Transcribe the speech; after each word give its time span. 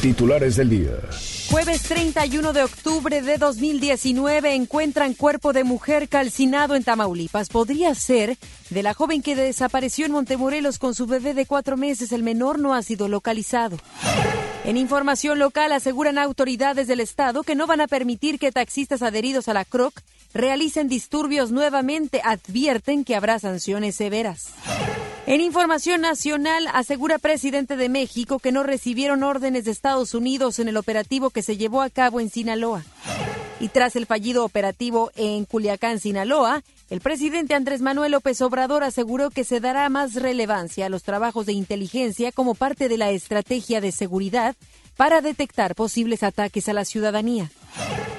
Titulares 0.00 0.56
del 0.56 0.70
día. 0.70 0.92
Jueves 1.50 1.82
31 1.82 2.52
de 2.52 2.62
octubre 2.62 3.22
de 3.22 3.38
2019 3.38 4.54
encuentran 4.54 5.14
cuerpo 5.14 5.52
de 5.52 5.64
mujer 5.64 6.08
calcinado 6.08 6.74
en 6.74 6.84
Tamaulipas. 6.84 7.48
Podría 7.48 7.94
ser 7.94 8.36
de 8.70 8.82
la 8.82 8.94
joven 8.94 9.22
que 9.22 9.34
desapareció 9.34 10.06
en 10.06 10.12
Montemorelos 10.12 10.78
con 10.78 10.94
su 10.94 11.06
bebé 11.06 11.34
de 11.34 11.46
cuatro 11.46 11.76
meses. 11.76 12.12
El 12.12 12.22
menor 12.22 12.58
no 12.58 12.74
ha 12.74 12.82
sido 12.82 13.08
localizado. 13.08 13.78
En 14.64 14.76
información 14.76 15.38
local 15.38 15.72
aseguran 15.72 16.18
autoridades 16.18 16.86
del 16.86 17.00
estado 17.00 17.42
que 17.42 17.54
no 17.54 17.66
van 17.66 17.80
a 17.80 17.88
permitir 17.88 18.38
que 18.38 18.52
taxistas 18.52 19.02
adheridos 19.02 19.48
a 19.48 19.54
la 19.54 19.64
CROC 19.64 20.00
realicen 20.34 20.88
disturbios 20.88 21.50
nuevamente. 21.50 22.20
Advierten 22.22 23.04
que 23.04 23.16
habrá 23.16 23.38
sanciones 23.38 23.96
severas. 23.96 24.48
En 25.28 25.42
información 25.42 26.00
nacional, 26.00 26.68
asegura 26.72 27.18
presidente 27.18 27.76
de 27.76 27.90
México 27.90 28.38
que 28.38 28.50
no 28.50 28.62
recibieron 28.62 29.22
órdenes 29.22 29.66
de 29.66 29.72
Estados 29.72 30.14
Unidos 30.14 30.58
en 30.58 30.68
el 30.68 30.78
operativo 30.78 31.28
que 31.28 31.42
se 31.42 31.58
llevó 31.58 31.82
a 31.82 31.90
cabo 31.90 32.18
en 32.20 32.30
Sinaloa. 32.30 32.82
Y 33.60 33.68
tras 33.68 33.94
el 33.96 34.06
fallido 34.06 34.42
operativo 34.42 35.10
en 35.16 35.44
Culiacán, 35.44 36.00
Sinaloa, 36.00 36.62
el 36.88 37.02
presidente 37.02 37.52
Andrés 37.52 37.82
Manuel 37.82 38.12
López 38.12 38.40
Obrador 38.40 38.82
aseguró 38.82 39.28
que 39.28 39.44
se 39.44 39.60
dará 39.60 39.86
más 39.90 40.14
relevancia 40.14 40.86
a 40.86 40.88
los 40.88 41.02
trabajos 41.02 41.44
de 41.44 41.52
inteligencia 41.52 42.32
como 42.32 42.54
parte 42.54 42.88
de 42.88 42.96
la 42.96 43.10
estrategia 43.10 43.82
de 43.82 43.92
seguridad 43.92 44.56
para 44.96 45.20
detectar 45.20 45.74
posibles 45.74 46.22
ataques 46.22 46.70
a 46.70 46.72
la 46.72 46.86
ciudadanía. 46.86 47.50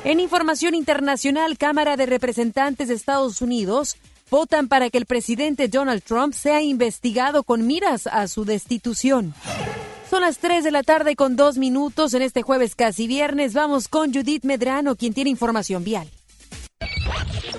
En 0.03 0.19
información 0.19 0.75
internacional, 0.75 1.57
Cámara 1.57 1.97
de 1.97 2.05
Representantes 2.05 2.87
de 2.87 2.93
Estados 2.93 3.41
Unidos 3.41 3.97
votan 4.29 4.67
para 4.67 4.89
que 4.89 4.97
el 4.97 5.05
presidente 5.05 5.67
Donald 5.67 6.03
Trump 6.03 6.33
sea 6.33 6.61
investigado 6.61 7.43
con 7.43 7.67
miras 7.67 8.07
a 8.07 8.27
su 8.27 8.45
destitución. 8.45 9.33
Son 10.09 10.21
las 10.21 10.39
3 10.39 10.63
de 10.63 10.71
la 10.71 10.83
tarde 10.83 11.15
con 11.15 11.35
dos 11.35 11.57
minutos 11.57 12.13
en 12.13 12.23
este 12.23 12.41
jueves 12.41 12.75
casi 12.75 13.05
viernes. 13.05 13.53
Vamos 13.53 13.87
con 13.87 14.11
Judith 14.11 14.43
Medrano, 14.43 14.95
quien 14.95 15.13
tiene 15.13 15.29
información 15.29 15.83
vial. 15.83 16.09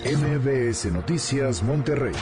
MBS 0.02 0.86
Noticias 0.86 1.62
Monterrey 1.62 2.14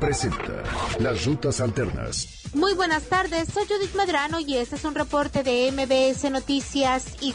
presenta 0.00 0.64
las 0.98 1.24
rutas 1.24 1.60
alternas. 1.60 2.42
Muy 2.54 2.74
buenas 2.74 3.04
tardes, 3.04 3.48
soy 3.54 3.64
Judith 3.68 3.94
Medrano 3.94 4.40
y 4.40 4.56
este 4.56 4.74
es 4.74 4.84
un 4.84 4.96
reporte 4.96 5.44
de 5.44 5.70
MBS 5.70 6.28
Noticias 6.30 7.14
y 7.20 7.32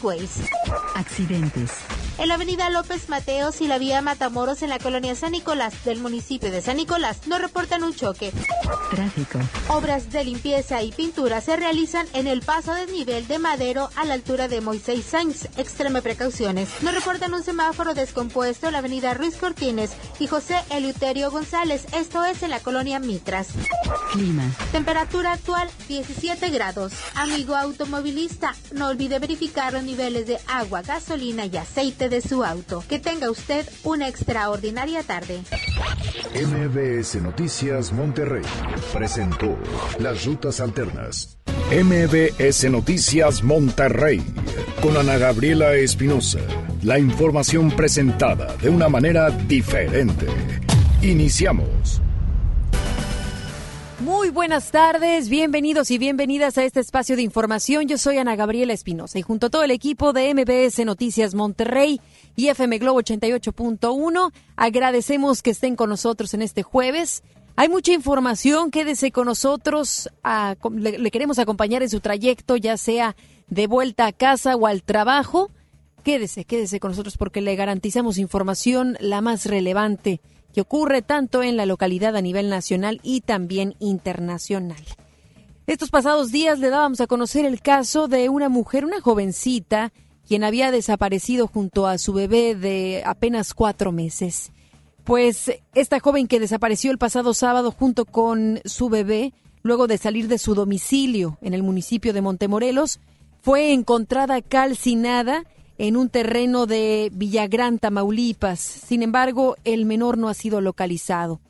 Accidentes. 0.94 1.72
En 2.18 2.28
la 2.28 2.34
avenida 2.34 2.70
López 2.70 3.10
Mateos 3.10 3.60
y 3.60 3.66
la 3.66 3.76
vía 3.76 4.00
Matamoros 4.00 4.62
en 4.62 4.70
la 4.70 4.78
colonia 4.78 5.14
San 5.14 5.32
Nicolás 5.32 5.84
del 5.84 5.98
municipio 5.98 6.50
de 6.50 6.62
San 6.62 6.78
Nicolás 6.78 7.26
no 7.26 7.38
reportan 7.38 7.84
un 7.84 7.94
choque. 7.94 8.32
Tráfico. 8.90 9.38
Obras 9.68 10.10
de 10.10 10.24
limpieza 10.24 10.82
y 10.82 10.92
pintura 10.92 11.42
se 11.42 11.56
realizan 11.56 12.06
en 12.14 12.26
el 12.26 12.40
paso 12.40 12.72
de 12.72 12.86
nivel 12.86 13.28
de 13.28 13.38
Madero 13.38 13.90
a 13.96 14.06
la 14.06 14.14
altura 14.14 14.48
de 14.48 14.62
Moisés 14.62 15.04
Sainz. 15.04 15.44
Extreme 15.58 16.00
precauciones. 16.00 16.70
No 16.80 16.90
reportan 16.90 17.34
un 17.34 17.42
semáforo 17.42 17.92
descompuesto 17.92 18.66
en 18.66 18.72
la 18.72 18.78
avenida 18.78 19.12
Ruiz 19.12 19.36
Cortines 19.36 19.90
y 20.18 20.26
José 20.26 20.56
Eleuterio 20.70 21.30
González. 21.30 21.86
Esto 21.92 22.24
es 22.24 22.42
en 22.42 22.50
la 22.50 22.60
colonia 22.60 22.98
Mitras. 22.98 23.48
Clima. 24.12 24.44
Temperatura 24.72 25.32
actual 25.32 25.68
17 25.88 26.48
grados. 26.48 26.94
Amigo 27.14 27.54
automovilista, 27.54 28.54
no 28.72 28.88
olvide 28.88 29.18
verificar 29.18 29.74
los 29.74 29.82
niveles 29.82 30.26
de 30.26 30.38
agua, 30.46 30.80
gasolina 30.80 31.44
y 31.44 31.56
aceite 31.58 32.05
de 32.08 32.20
su 32.20 32.44
auto. 32.44 32.82
Que 32.88 32.98
tenga 32.98 33.30
usted 33.30 33.66
una 33.84 34.08
extraordinaria 34.08 35.02
tarde. 35.02 35.40
MBS 36.34 37.16
Noticias 37.22 37.92
Monterrey 37.92 38.42
presentó 38.92 39.56
las 39.98 40.24
rutas 40.24 40.60
alternas. 40.60 41.38
MBS 41.70 42.70
Noticias 42.70 43.42
Monterrey 43.42 44.22
con 44.80 44.96
Ana 44.96 45.18
Gabriela 45.18 45.74
Espinosa. 45.74 46.40
La 46.82 46.98
información 46.98 47.70
presentada 47.70 48.54
de 48.56 48.68
una 48.68 48.88
manera 48.88 49.30
diferente. 49.30 50.26
Iniciamos. 51.02 52.00
Muy 54.06 54.30
buenas 54.30 54.70
tardes, 54.70 55.28
bienvenidos 55.28 55.90
y 55.90 55.98
bienvenidas 55.98 56.56
a 56.58 56.62
este 56.62 56.78
espacio 56.78 57.16
de 57.16 57.22
información. 57.22 57.88
Yo 57.88 57.98
soy 57.98 58.18
Ana 58.18 58.36
Gabriela 58.36 58.72
Espinosa 58.72 59.18
y 59.18 59.22
junto 59.22 59.48
a 59.48 59.50
todo 59.50 59.64
el 59.64 59.72
equipo 59.72 60.12
de 60.12 60.32
MBS 60.32 60.84
Noticias 60.86 61.34
Monterrey 61.34 62.00
y 62.36 62.46
FM 62.46 62.78
Globo 62.78 63.00
88.1 63.00 64.32
agradecemos 64.54 65.42
que 65.42 65.50
estén 65.50 65.74
con 65.74 65.90
nosotros 65.90 66.34
en 66.34 66.42
este 66.42 66.62
jueves. 66.62 67.24
Hay 67.56 67.68
mucha 67.68 67.92
información, 67.94 68.70
quédese 68.70 69.10
con 69.10 69.26
nosotros, 69.26 70.08
le, 70.70 70.98
le 70.98 71.10
queremos 71.10 71.40
acompañar 71.40 71.82
en 71.82 71.90
su 71.90 71.98
trayecto, 71.98 72.56
ya 72.56 72.76
sea 72.76 73.16
de 73.48 73.66
vuelta 73.66 74.06
a 74.06 74.12
casa 74.12 74.54
o 74.54 74.68
al 74.68 74.84
trabajo. 74.84 75.50
Quédese, 76.04 76.44
quédese 76.44 76.78
con 76.78 76.92
nosotros 76.92 77.16
porque 77.16 77.40
le 77.40 77.56
garantizamos 77.56 78.18
información 78.18 78.96
la 79.00 79.20
más 79.20 79.46
relevante 79.46 80.20
ocurre 80.60 81.02
tanto 81.02 81.42
en 81.42 81.56
la 81.56 81.66
localidad 81.66 82.16
a 82.16 82.22
nivel 82.22 82.48
nacional 82.48 83.00
y 83.02 83.20
también 83.20 83.74
internacional. 83.78 84.82
Estos 85.66 85.90
pasados 85.90 86.30
días 86.30 86.60
le 86.60 86.70
dábamos 86.70 87.00
a 87.00 87.06
conocer 87.06 87.44
el 87.44 87.60
caso 87.60 88.06
de 88.06 88.28
una 88.28 88.48
mujer, 88.48 88.84
una 88.84 89.00
jovencita, 89.00 89.92
quien 90.26 90.44
había 90.44 90.70
desaparecido 90.70 91.48
junto 91.48 91.86
a 91.86 91.98
su 91.98 92.12
bebé 92.12 92.54
de 92.54 93.02
apenas 93.04 93.52
cuatro 93.54 93.90
meses. 93.92 94.52
Pues 95.04 95.52
esta 95.74 96.00
joven 96.00 96.26
que 96.26 96.40
desapareció 96.40 96.90
el 96.90 96.98
pasado 96.98 97.34
sábado 97.34 97.70
junto 97.70 98.04
con 98.04 98.60
su 98.64 98.88
bebé, 98.88 99.34
luego 99.62 99.86
de 99.86 99.98
salir 99.98 100.28
de 100.28 100.38
su 100.38 100.54
domicilio 100.54 101.38
en 101.42 101.54
el 101.54 101.62
municipio 101.62 102.12
de 102.12 102.22
Montemorelos, 102.22 103.00
fue 103.40 103.72
encontrada 103.72 104.42
calcinada 104.42 105.44
en 105.78 105.96
un 105.96 106.08
terreno 106.08 106.66
de 106.66 107.10
Villagrán, 107.12 107.78
Tamaulipas. 107.78 108.60
Sin 108.60 109.02
embargo, 109.02 109.56
el 109.64 109.84
menor 109.84 110.18
no 110.18 110.28
ha 110.28 110.34
sido 110.34 110.60
localizado. 110.60 111.40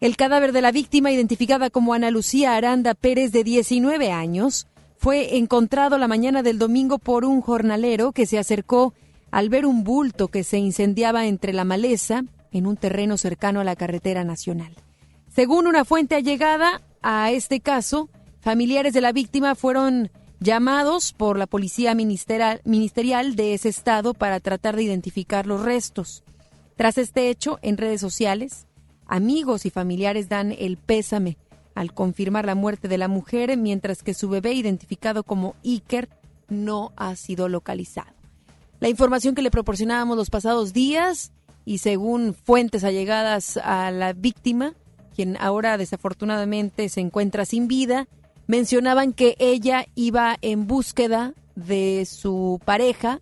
El 0.00 0.16
cadáver 0.16 0.52
de 0.52 0.62
la 0.62 0.72
víctima, 0.72 1.12
identificada 1.12 1.68
como 1.70 1.92
Ana 1.92 2.10
Lucía 2.10 2.56
Aranda 2.56 2.94
Pérez, 2.94 3.32
de 3.32 3.44
19 3.44 4.12
años, 4.12 4.66
fue 4.96 5.36
encontrado 5.36 5.98
la 5.98 6.08
mañana 6.08 6.42
del 6.42 6.58
domingo 6.58 6.98
por 6.98 7.24
un 7.24 7.40
jornalero 7.40 8.12
que 8.12 8.26
se 8.26 8.38
acercó 8.38 8.94
al 9.30 9.48
ver 9.48 9.66
un 9.66 9.84
bulto 9.84 10.28
que 10.28 10.44
se 10.44 10.58
incendiaba 10.58 11.26
entre 11.26 11.52
la 11.52 11.64
maleza 11.64 12.24
en 12.52 12.66
un 12.66 12.76
terreno 12.76 13.16
cercano 13.16 13.60
a 13.60 13.64
la 13.64 13.76
carretera 13.76 14.24
nacional. 14.24 14.74
Según 15.34 15.66
una 15.66 15.84
fuente 15.84 16.16
allegada 16.16 16.82
a 17.02 17.30
este 17.30 17.60
caso, 17.60 18.08
familiares 18.40 18.92
de 18.92 19.00
la 19.00 19.12
víctima 19.12 19.54
fueron 19.54 20.10
llamados 20.40 21.12
por 21.12 21.38
la 21.38 21.46
policía 21.46 21.94
ministerial, 21.94 23.36
de 23.36 23.54
ese 23.54 23.68
estado 23.68 24.14
para 24.14 24.40
tratar 24.40 24.74
de 24.74 24.82
identificar 24.82 25.46
los 25.46 25.62
restos. 25.62 26.24
Tras 26.76 26.96
este 26.98 27.28
hecho, 27.28 27.58
en 27.62 27.76
redes 27.76 28.00
sociales, 28.00 28.66
amigos 29.06 29.66
y 29.66 29.70
familiares 29.70 30.28
dan 30.28 30.52
el 30.58 30.78
pésame 30.78 31.36
al 31.74 31.92
confirmar 31.92 32.46
la 32.46 32.54
muerte 32.54 32.88
de 32.88 32.98
la 32.98 33.06
mujer, 33.06 33.56
mientras 33.56 34.02
que 34.02 34.14
su 34.14 34.28
bebé, 34.28 34.54
identificado 34.54 35.22
como 35.22 35.54
Iker, 35.62 36.08
no 36.48 36.92
ha 36.96 37.14
sido 37.16 37.48
localizado. 37.48 38.12
La 38.80 38.88
información 38.88 39.34
que 39.34 39.42
le 39.42 39.50
proporcionábamos 39.50 40.16
los 40.16 40.30
pasados 40.30 40.72
días 40.72 41.32
y 41.66 41.78
según 41.78 42.34
fuentes 42.34 42.82
allegadas 42.82 43.58
a 43.58 43.90
la 43.90 44.14
víctima, 44.14 44.74
quien 45.14 45.36
ahora 45.38 45.76
desafortunadamente 45.76 46.88
se 46.88 47.00
encuentra 47.00 47.44
sin 47.44 47.68
vida, 47.68 48.08
mencionaban 48.50 49.12
que 49.12 49.36
ella 49.38 49.86
iba 49.94 50.36
en 50.42 50.66
búsqueda 50.66 51.34
de 51.54 52.04
su 52.04 52.60
pareja, 52.64 53.20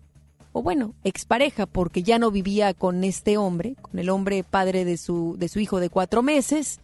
o 0.53 0.63
bueno, 0.63 0.95
expareja, 1.03 1.67
porque 1.67 2.01
ya 2.01 2.17
no 2.17 2.31
vivía 2.31 2.73
con 2.73 3.03
este 3.03 3.37
hombre, 3.37 3.75
con 3.79 3.99
el 3.99 4.09
hombre 4.09 4.43
padre 4.43 4.85
de 4.85 4.97
su, 4.97 5.35
de 5.37 5.47
su 5.47 5.59
hijo 5.59 5.79
de 5.79 5.91
cuatro 5.91 6.23
meses. 6.23 6.79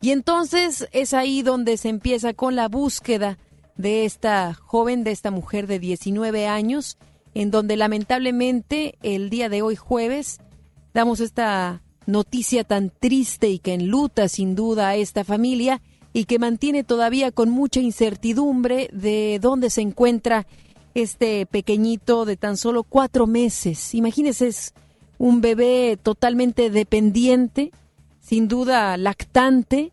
Y 0.00 0.12
entonces 0.12 0.88
es 0.92 1.14
ahí 1.14 1.42
donde 1.42 1.76
se 1.76 1.88
empieza 1.88 2.32
con 2.32 2.54
la 2.54 2.68
búsqueda 2.68 3.38
de 3.74 4.04
esta 4.04 4.54
joven, 4.54 5.02
de 5.02 5.10
esta 5.10 5.32
mujer 5.32 5.66
de 5.66 5.80
19 5.80 6.46
años, 6.46 6.96
en 7.34 7.50
donde 7.50 7.76
lamentablemente 7.76 8.98
el 9.02 9.30
día 9.30 9.48
de 9.48 9.62
hoy 9.62 9.74
jueves 9.74 10.38
damos 10.94 11.18
esta 11.18 11.82
noticia 12.06 12.62
tan 12.62 12.90
triste 12.90 13.48
y 13.48 13.58
que 13.58 13.74
enluta 13.74 14.28
sin 14.28 14.54
duda 14.54 14.90
a 14.90 14.94
esta 14.94 15.24
familia 15.24 15.82
y 16.12 16.24
que 16.24 16.38
mantiene 16.38 16.84
todavía 16.84 17.30
con 17.30 17.50
mucha 17.50 17.80
incertidumbre 17.80 18.88
de 18.92 19.38
dónde 19.40 19.70
se 19.70 19.80
encuentra 19.80 20.46
este 20.94 21.46
pequeñito 21.46 22.24
de 22.24 22.36
tan 22.36 22.56
solo 22.56 22.82
cuatro 22.82 23.26
meses. 23.26 23.94
Imagínese, 23.94 24.48
es 24.48 24.74
un 25.18 25.40
bebé 25.40 25.98
totalmente 26.02 26.70
dependiente, 26.70 27.70
sin 28.20 28.48
duda 28.48 28.96
lactante, 28.96 29.92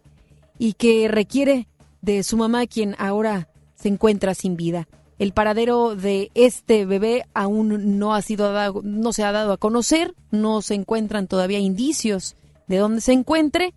y 0.59 0.73
que 0.73 1.07
requiere 1.07 1.67
de 2.01 2.23
su 2.23 2.37
mamá, 2.37 2.65
quien 2.65 2.95
ahora 2.97 3.47
se 3.75 3.89
encuentra 3.89 4.33
sin 4.33 4.55
vida. 4.55 4.87
El 5.19 5.33
paradero 5.33 5.95
de 5.95 6.31
este 6.35 6.85
bebé 6.85 7.25
aún 7.33 7.97
no 7.99 8.13
ha 8.13 8.21
sido 8.21 8.51
dado, 8.53 8.81
no 8.83 9.13
se 9.13 9.23
ha 9.23 9.31
dado 9.31 9.51
a 9.51 9.57
conocer, 9.57 10.13
no 10.31 10.61
se 10.61 10.75
encuentran 10.75 11.27
todavía 11.27 11.59
indicios 11.59 12.35
de 12.67 12.77
dónde 12.77 13.01
se 13.01 13.13
encuentre 13.13 13.73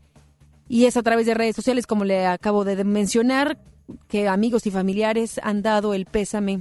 y 0.71 0.85
es 0.85 0.97
a 0.97 1.03
través 1.03 1.27
de 1.27 1.35
redes 1.35 1.57
sociales, 1.57 1.85
como 1.89 2.05
le 2.05 2.27
acabo 2.27 2.65
de 2.65 2.85
mencionar, 2.85 3.59
que 4.07 4.29
amigos 4.29 4.67
y 4.67 4.71
familiares 4.71 5.41
han 5.43 5.63
dado 5.63 5.95
el 5.95 6.07
pésame 6.07 6.61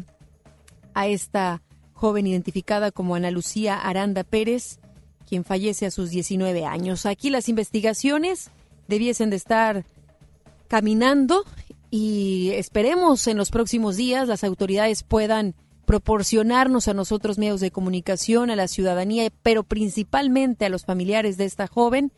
a 0.96 1.06
esta 1.06 1.62
joven 1.94 2.26
identificada 2.26 2.90
como 2.90 3.14
Ana 3.14 3.30
Lucía 3.30 3.78
Aranda 3.78 4.24
Pérez, 4.24 4.80
quien 5.28 5.44
fallece 5.46 5.86
a 5.86 5.92
sus 5.92 6.10
19 6.10 6.66
años. 6.66 7.06
Aquí 7.06 7.30
las 7.30 7.50
investigaciones 7.50 8.50
debiesen 8.88 9.30
de 9.30 9.36
estar 9.36 9.86
caminando 10.68 11.44
y 11.92 12.50
esperemos 12.56 13.28
en 13.28 13.38
los 13.38 13.52
próximos 13.52 13.96
días 13.96 14.28
las 14.28 14.44
autoridades 14.44 15.04
puedan 15.04 15.54
proporcionarnos 15.86 16.88
a 16.88 16.96
nosotros 16.96 17.38
medios 17.38 17.62
de 17.62 17.70
comunicación, 17.70 18.50
a 18.50 18.56
la 18.56 18.68
ciudadanía, 18.68 19.30
pero 19.44 19.64
principalmente 19.64 20.66
a 20.66 20.70
los 20.70 20.84
familiares 20.86 21.38
de 21.38 21.46
esta 21.46 21.68
joven, 21.68 22.12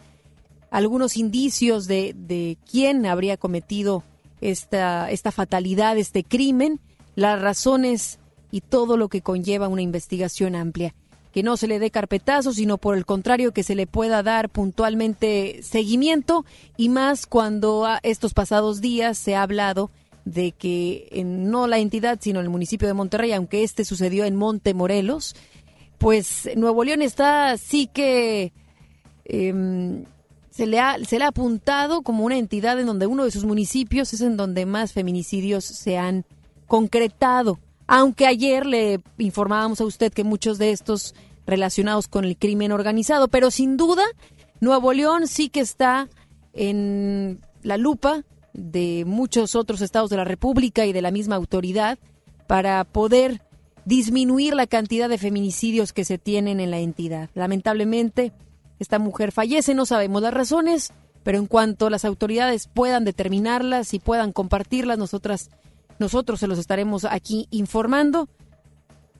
algunos 0.71 1.17
indicios 1.17 1.85
de, 1.85 2.15
de 2.17 2.57
quién 2.69 3.05
habría 3.05 3.37
cometido 3.37 4.03
esta, 4.39 5.11
esta 5.11 5.31
fatalidad, 5.31 5.97
este 5.97 6.23
crimen, 6.23 6.79
las 7.15 7.39
razones 7.39 8.17
y 8.49 8.61
todo 8.61 8.97
lo 8.97 9.09
que 9.09 9.21
conlleva 9.21 9.67
una 9.67 9.83
investigación 9.83 10.55
amplia. 10.55 10.95
Que 11.33 11.43
no 11.43 11.55
se 11.55 11.67
le 11.67 11.79
dé 11.79 11.91
carpetazo, 11.91 12.51
sino 12.51 12.77
por 12.77 12.97
el 12.97 13.05
contrario, 13.05 13.53
que 13.53 13.63
se 13.63 13.75
le 13.75 13.85
pueda 13.85 14.23
dar 14.23 14.49
puntualmente 14.49 15.61
seguimiento 15.61 16.45
y 16.75 16.89
más 16.89 17.25
cuando 17.25 17.87
estos 18.03 18.33
pasados 18.33 18.81
días 18.81 19.17
se 19.17 19.35
ha 19.35 19.43
hablado 19.43 19.91
de 20.25 20.51
que 20.51 21.07
en, 21.11 21.49
no 21.49 21.67
la 21.67 21.79
entidad, 21.79 22.19
sino 22.21 22.39
el 22.41 22.49
municipio 22.49 22.87
de 22.87 22.93
Monterrey, 22.93 23.31
aunque 23.31 23.63
este 23.63 23.85
sucedió 23.85 24.25
en 24.25 24.35
Montemorelos, 24.35 25.35
pues 25.97 26.49
Nuevo 26.55 26.83
León 26.83 27.01
está 27.01 27.57
sí 27.57 27.87
que 27.87 28.51
em, 29.23 30.03
se, 30.51 30.67
le 30.67 30.79
ha, 30.79 30.97
se 31.03 31.17
le 31.17 31.25
ha 31.25 31.29
apuntado 31.29 32.03
como 32.03 32.25
una 32.25 32.37
entidad 32.37 32.79
en 32.79 32.85
donde 32.85 33.07
uno 33.07 33.23
de 33.23 33.31
sus 33.31 33.45
municipios 33.45 34.13
es 34.13 34.21
en 34.21 34.37
donde 34.37 34.65
más 34.65 34.93
feminicidios 34.93 35.65
se 35.65 35.97
han 35.97 36.25
concretado. 36.67 37.59
Aunque 37.87 38.27
ayer 38.27 38.65
le 38.65 39.01
informábamos 39.17 39.81
a 39.81 39.85
usted 39.85 40.13
que 40.13 40.23
muchos 40.23 40.57
de 40.57 40.71
estos 40.71 41.15
relacionados 41.47 42.07
con 42.07 42.25
el 42.25 42.37
crimen 42.37 42.71
organizado, 42.71 43.27
pero 43.27 43.49
sin 43.49 43.75
duda 43.75 44.03
Nuevo 44.59 44.93
León 44.93 45.27
sí 45.27 45.49
que 45.49 45.61
está 45.61 46.07
en 46.53 47.41
la 47.63 47.77
lupa 47.77 48.23
de 48.53 49.05
muchos 49.07 49.55
otros 49.55 49.81
estados 49.81 50.09
de 50.09 50.17
la 50.17 50.23
República 50.25 50.85
y 50.85 50.93
de 50.93 51.01
la 51.01 51.11
misma 51.11 51.35
autoridad 51.35 51.97
para 52.47 52.83
poder 52.83 53.41
disminuir 53.85 54.53
la 54.53 54.67
cantidad 54.67 55.09
de 55.09 55.17
feminicidios 55.17 55.93
que 55.93 56.05
se 56.05 56.17
tienen 56.17 56.59
en 56.59 56.69
la 56.69 56.79
entidad. 56.79 57.29
Lamentablemente, 57.33 58.33
esta 58.81 58.97
mujer 58.97 59.31
fallece, 59.31 59.75
no 59.75 59.85
sabemos 59.85 60.23
las 60.23 60.33
razones, 60.33 60.91
pero 61.21 61.37
en 61.37 61.45
cuanto 61.45 61.91
las 61.91 62.03
autoridades 62.03 62.67
puedan 62.67 63.05
determinarlas 63.05 63.93
y 63.93 63.99
puedan 63.99 64.33
compartirlas, 64.33 64.97
nosotras, 64.97 65.51
nosotros 65.99 66.39
se 66.39 66.47
los 66.47 66.57
estaremos 66.57 67.05
aquí 67.05 67.47
informando. 67.51 68.27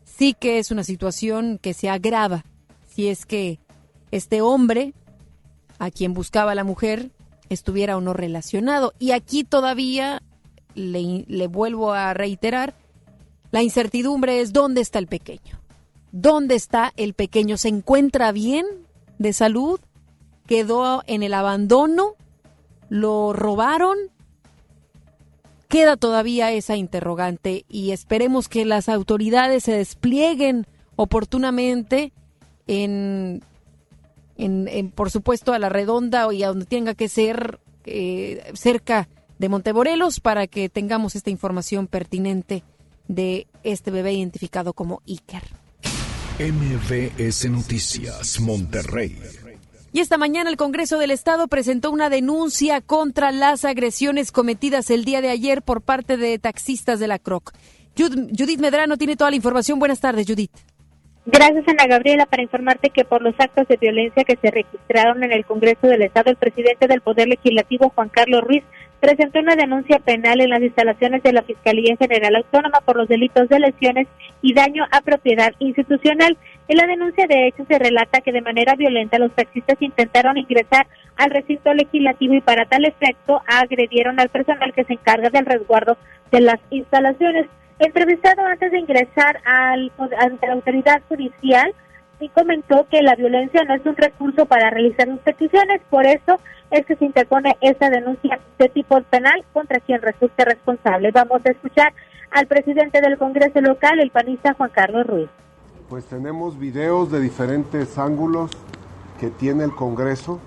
Sí 0.04 0.34
que 0.34 0.58
es 0.58 0.72
una 0.72 0.84
situación 0.84 1.60
que 1.62 1.76
se 1.76 1.90
agrava 1.90 2.44
si 2.90 3.08
es 3.08 3.28
que 3.28 3.60
este 4.10 4.42
hombre 4.42 4.96
a 5.78 5.92
quien 5.92 6.16
buscaba 6.16 6.56
la 6.56 6.64
mujer 6.64 7.12
estuviera 7.50 7.98
o 7.98 8.02
no 8.02 8.14
relacionado. 8.14 8.94
Y 8.98 9.12
aquí 9.12 9.44
todavía 9.44 10.24
le, 10.74 11.24
le 11.28 11.48
vuelvo 11.48 11.94
a 11.94 12.16
reiterar, 12.16 12.74
la 13.52 13.62
incertidumbre 13.62 14.42
es 14.42 14.54
dónde 14.54 14.82
está 14.82 14.98
el 14.98 15.06
pequeño. 15.06 15.62
¿Dónde 16.12 16.56
está 16.56 16.94
el 16.98 17.14
pequeño? 17.14 17.58
¿Se 17.58 17.68
encuentra 17.68 18.32
bien 18.32 18.66
de 19.22 19.34
salud? 19.34 19.80
¿Quedó 20.48 21.04
en 21.08 21.24
el 21.24 21.34
abandono? 21.34 22.16
¿Lo 22.90 23.34
robaron? 23.34 23.98
Queda 25.68 25.96
todavía 25.96 26.52
esa 26.52 26.76
interrogante 26.76 27.66
y 27.70 27.92
esperemos 27.92 28.50
que 28.50 28.66
las 28.66 28.90
autoridades 28.90 29.64
se 29.64 29.72
desplieguen 29.72 30.68
oportunamente 30.96 32.12
en 32.68 33.42
por 34.96 35.12
supuesto, 35.12 35.54
a 35.54 35.60
la 35.60 35.70
redonda 35.70 36.32
y 36.34 36.44
a 36.44 36.48
donde 36.48 36.66
tenga 36.66 36.96
que 36.96 37.10
ser 37.10 37.60
eh, 37.86 38.52
cerca 38.54 39.08
de 39.38 39.50
Montemorelos 39.50 40.20
para 40.20 40.48
que 40.48 40.70
tengamos 40.70 41.16
esta 41.16 41.30
información 41.30 41.88
pertinente 41.88 42.64
de 43.08 43.48
este 43.64 43.92
bebé 43.92 44.14
identificado 44.14 44.74
como 44.74 45.02
Iker. 45.08 45.61
MVS 46.42 47.52
Noticias 47.52 48.40
Monterrey. 48.40 49.16
Y 49.94 50.00
esta 50.00 50.18
mañana 50.18 50.50
el 50.50 50.58
Congreso 50.58 50.98
del 50.98 51.12
Estado 51.12 51.48
presentó 51.48 51.92
una 51.92 52.10
denuncia 52.10 52.82
contra 52.82 53.32
las 53.32 53.64
agresiones 53.64 54.32
cometidas 54.32 54.90
el 54.90 55.06
día 55.06 55.22
de 55.22 55.30
ayer 55.30 55.62
por 55.62 55.84
parte 55.84 56.18
de 56.18 56.40
taxistas 56.40 57.00
de 57.00 57.08
la 57.08 57.20
CROC. 57.20 57.52
Judith 57.96 58.60
Medrano 58.60 58.98
tiene 58.98 59.16
toda 59.16 59.30
la 59.30 59.36
información. 59.36 59.78
Buenas 59.78 60.00
tardes, 60.00 60.26
Judith. 60.26 60.50
Gracias, 61.28 61.64
Ana 61.68 61.86
Gabriela, 61.86 62.26
para 62.26 62.42
informarte 62.42 62.90
que 62.90 63.06
por 63.06 63.22
los 63.22 63.36
actos 63.38 63.68
de 63.68 63.78
violencia 63.78 64.24
que 64.24 64.40
se 64.42 64.50
registraron 64.50 65.24
en 65.24 65.34
el 65.34 65.46
Congreso 65.46 65.86
del 65.86 66.02
Estado, 66.02 66.32
el 66.32 66.38
presidente 66.38 66.88
del 66.88 67.02
Poder 67.02 67.28
Legislativo, 67.28 67.92
Juan 67.94 68.10
Carlos 68.10 68.42
Ruiz, 68.42 68.64
presentó 69.02 69.40
una 69.40 69.56
denuncia 69.56 69.98
penal 69.98 70.40
en 70.40 70.52
las 70.52 70.62
instalaciones 70.62 71.24
de 71.24 71.34
la 71.34 71.42
Fiscalía 71.42 71.98
General 71.98 72.36
Autónoma 72.36 72.82
por 72.86 72.96
los 72.96 73.08
delitos 73.08 73.50
de 73.50 73.60
lesiones 73.60 74.08
y 74.44 74.54
daño 74.54 74.86
a 74.92 75.02
propiedad 75.02 75.54
institucional. 75.58 76.38
En 76.68 76.78
la 76.78 76.86
denuncia 76.86 77.26
de 77.28 77.48
hecho 77.48 77.66
se 77.68 77.80
relata 77.80 78.22
que 78.22 78.32
de 78.32 78.42
manera 78.42 78.76
violenta 78.76 79.18
los 79.18 79.34
taxistas 79.34 79.82
intentaron 79.82 80.38
ingresar 80.38 80.86
al 81.18 81.32
recinto 81.32 81.74
legislativo 81.74 82.36
y 82.36 82.42
para 82.42 82.66
tal 82.66 82.86
efecto 82.86 83.42
agredieron 83.48 84.20
al 84.20 84.30
personal 84.30 84.72
que 84.72 84.84
se 84.84 84.94
encarga 84.94 85.32
del 85.32 85.48
resguardo 85.48 85.98
de 86.32 86.42
las 86.42 86.60
instalaciones. 86.70 87.48
Entrevistado 87.80 88.46
antes 88.46 88.72
de 88.72 88.80
ingresar 88.80 89.40
al, 89.44 89.92
ante 90.20 90.46
la 90.46 90.54
autoridad 90.54 91.02
judicial, 91.10 91.74
sí 92.22 92.30
comentó 92.30 92.86
que 92.90 93.02
la 93.02 93.16
violencia 93.16 93.64
no 93.64 93.74
es 93.74 93.86
un 93.86 93.96
recurso 93.96 94.46
para 94.46 94.70
realizar 94.70 95.10
peticiones, 95.20 95.82
por 95.90 96.06
eso 96.06 96.38
es 96.70 96.86
que 96.86 96.96
se 96.96 97.06
interpone 97.06 97.58
esta 97.62 97.90
denuncia 97.90 98.40
de 98.60 98.70
tipo 98.70 99.02
penal 99.10 99.44
contra 99.52 99.80
quien 99.80 100.02
resulte 100.02 100.46
responsable. 100.46 101.10
Vamos 101.12 101.42
a 101.44 101.50
escuchar 101.50 101.94
al 102.30 102.46
presidente 102.46 103.02
del 103.02 103.18
Congreso 103.18 103.60
local, 103.60 104.00
el 104.00 104.12
panista 104.12 104.54
Juan 104.54 104.70
Carlos 104.72 105.08
Ruiz. 105.08 105.30
Pues 105.90 106.06
tenemos 106.06 106.58
videos 106.60 107.12
de 107.12 107.20
diferentes 107.20 107.98
ángulos 107.98 108.52
que 109.20 109.32
tiene 109.32 109.64
el 109.64 109.72
Congreso. 109.72 110.40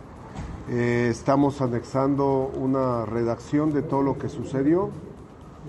Eh, 0.70 1.08
estamos 1.10 1.60
anexando 1.60 2.52
una 2.54 3.04
redacción 3.04 3.74
de 3.74 3.82
todo 3.82 4.02
lo 4.02 4.16
que 4.16 4.28
sucedió, 4.28 4.90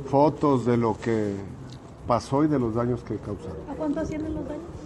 fotos 0.05 0.65
de 0.65 0.77
lo 0.77 0.95
que 0.97 1.33
pasó 2.07 2.43
y 2.43 2.47
de 2.47 2.59
los 2.59 2.75
daños 2.75 3.03
que 3.03 3.17
causaron. 3.17 3.57
¿A 3.69 3.73
cuánto 3.73 3.99
ascienden 4.01 4.35
los 4.35 4.47
daños? 4.47 4.84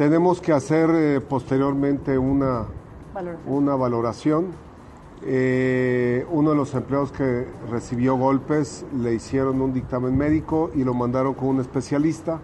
Tenemos 0.00 0.40
que 0.40 0.54
hacer 0.54 0.88
eh, 0.94 1.20
posteriormente 1.20 2.16
una 2.16 2.64
valoración. 3.12 3.54
Una 3.54 3.76
valoración. 3.76 4.46
Eh, 5.26 6.24
uno 6.30 6.52
de 6.52 6.56
los 6.56 6.72
empleados 6.74 7.12
que 7.12 7.46
recibió 7.70 8.16
golpes 8.16 8.86
le 8.98 9.12
hicieron 9.12 9.60
un 9.60 9.74
dictamen 9.74 10.16
médico 10.16 10.70
y 10.74 10.84
lo 10.84 10.94
mandaron 10.94 11.34
con 11.34 11.48
un 11.48 11.60
especialista. 11.60 12.40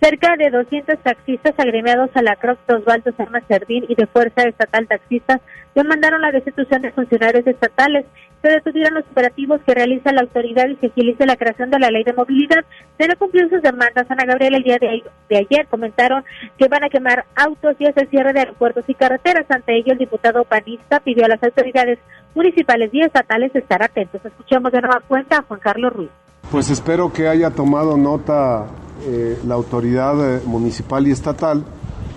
Cerca 0.00 0.36
de 0.36 0.50
200 0.50 0.98
taxistas 1.00 1.54
agremiados 1.58 2.10
a 2.14 2.22
la 2.22 2.36
CROC 2.36 2.58
Osvaldo 2.68 3.12
Serna 3.16 3.42
Cerdín 3.48 3.84
y 3.88 3.94
de 3.94 4.06
Fuerza 4.06 4.42
Estatal 4.42 4.86
Taxistas 4.86 5.40
demandaron 5.74 6.22
la 6.22 6.30
destitución 6.30 6.82
de 6.82 6.92
funcionarios 6.92 7.46
estatales 7.46 8.06
se 8.42 8.48
detuvieron 8.48 8.94
los 8.94 9.04
operativos 9.10 9.60
que 9.66 9.74
realiza 9.74 10.12
la 10.12 10.20
autoridad 10.20 10.68
y 10.68 10.76
se 10.76 10.86
agilice 10.86 11.26
la 11.26 11.36
creación 11.36 11.70
de 11.70 11.78
la 11.80 11.90
ley 11.90 12.04
de 12.04 12.12
movilidad. 12.12 12.64
Se 12.96 13.08
no 13.08 13.16
cumplió 13.18 13.48
sus 13.48 13.62
demandas. 13.62 14.08
Ana 14.08 14.24
Gabriela 14.26 14.58
el 14.58 14.62
día 14.62 14.78
de, 14.78 15.02
ayer 15.36 15.66
comentaron 15.68 16.24
que 16.56 16.68
van 16.68 16.84
a 16.84 16.88
quemar 16.88 17.24
autos 17.34 17.74
y 17.80 17.86
hacer 17.86 18.08
cierre 18.10 18.32
de 18.32 18.40
aeropuertos 18.40 18.84
y 18.86 18.94
carreteras. 18.94 19.46
Ante 19.48 19.76
ello, 19.76 19.92
el 19.92 19.98
diputado 19.98 20.44
panista 20.44 21.00
pidió 21.00 21.24
a 21.24 21.28
las 21.28 21.42
autoridades 21.42 21.98
municipales 22.34 22.90
y 22.92 23.00
estatales 23.00 23.54
estar 23.56 23.82
atentos. 23.82 24.24
Escuchemos 24.24 24.70
de 24.70 24.82
nueva 24.82 25.02
cuenta 25.08 25.38
a 25.38 25.42
Juan 25.42 25.58
Carlos 25.58 25.92
Ruiz. 25.92 26.10
Pues 26.52 26.70
espero 26.70 27.12
que 27.12 27.26
haya 27.26 27.50
tomado 27.50 27.96
nota 27.96 28.66
eh, 29.06 29.38
la 29.46 29.54
autoridad 29.54 30.36
eh, 30.36 30.40
municipal 30.44 31.06
y 31.06 31.12
estatal, 31.12 31.64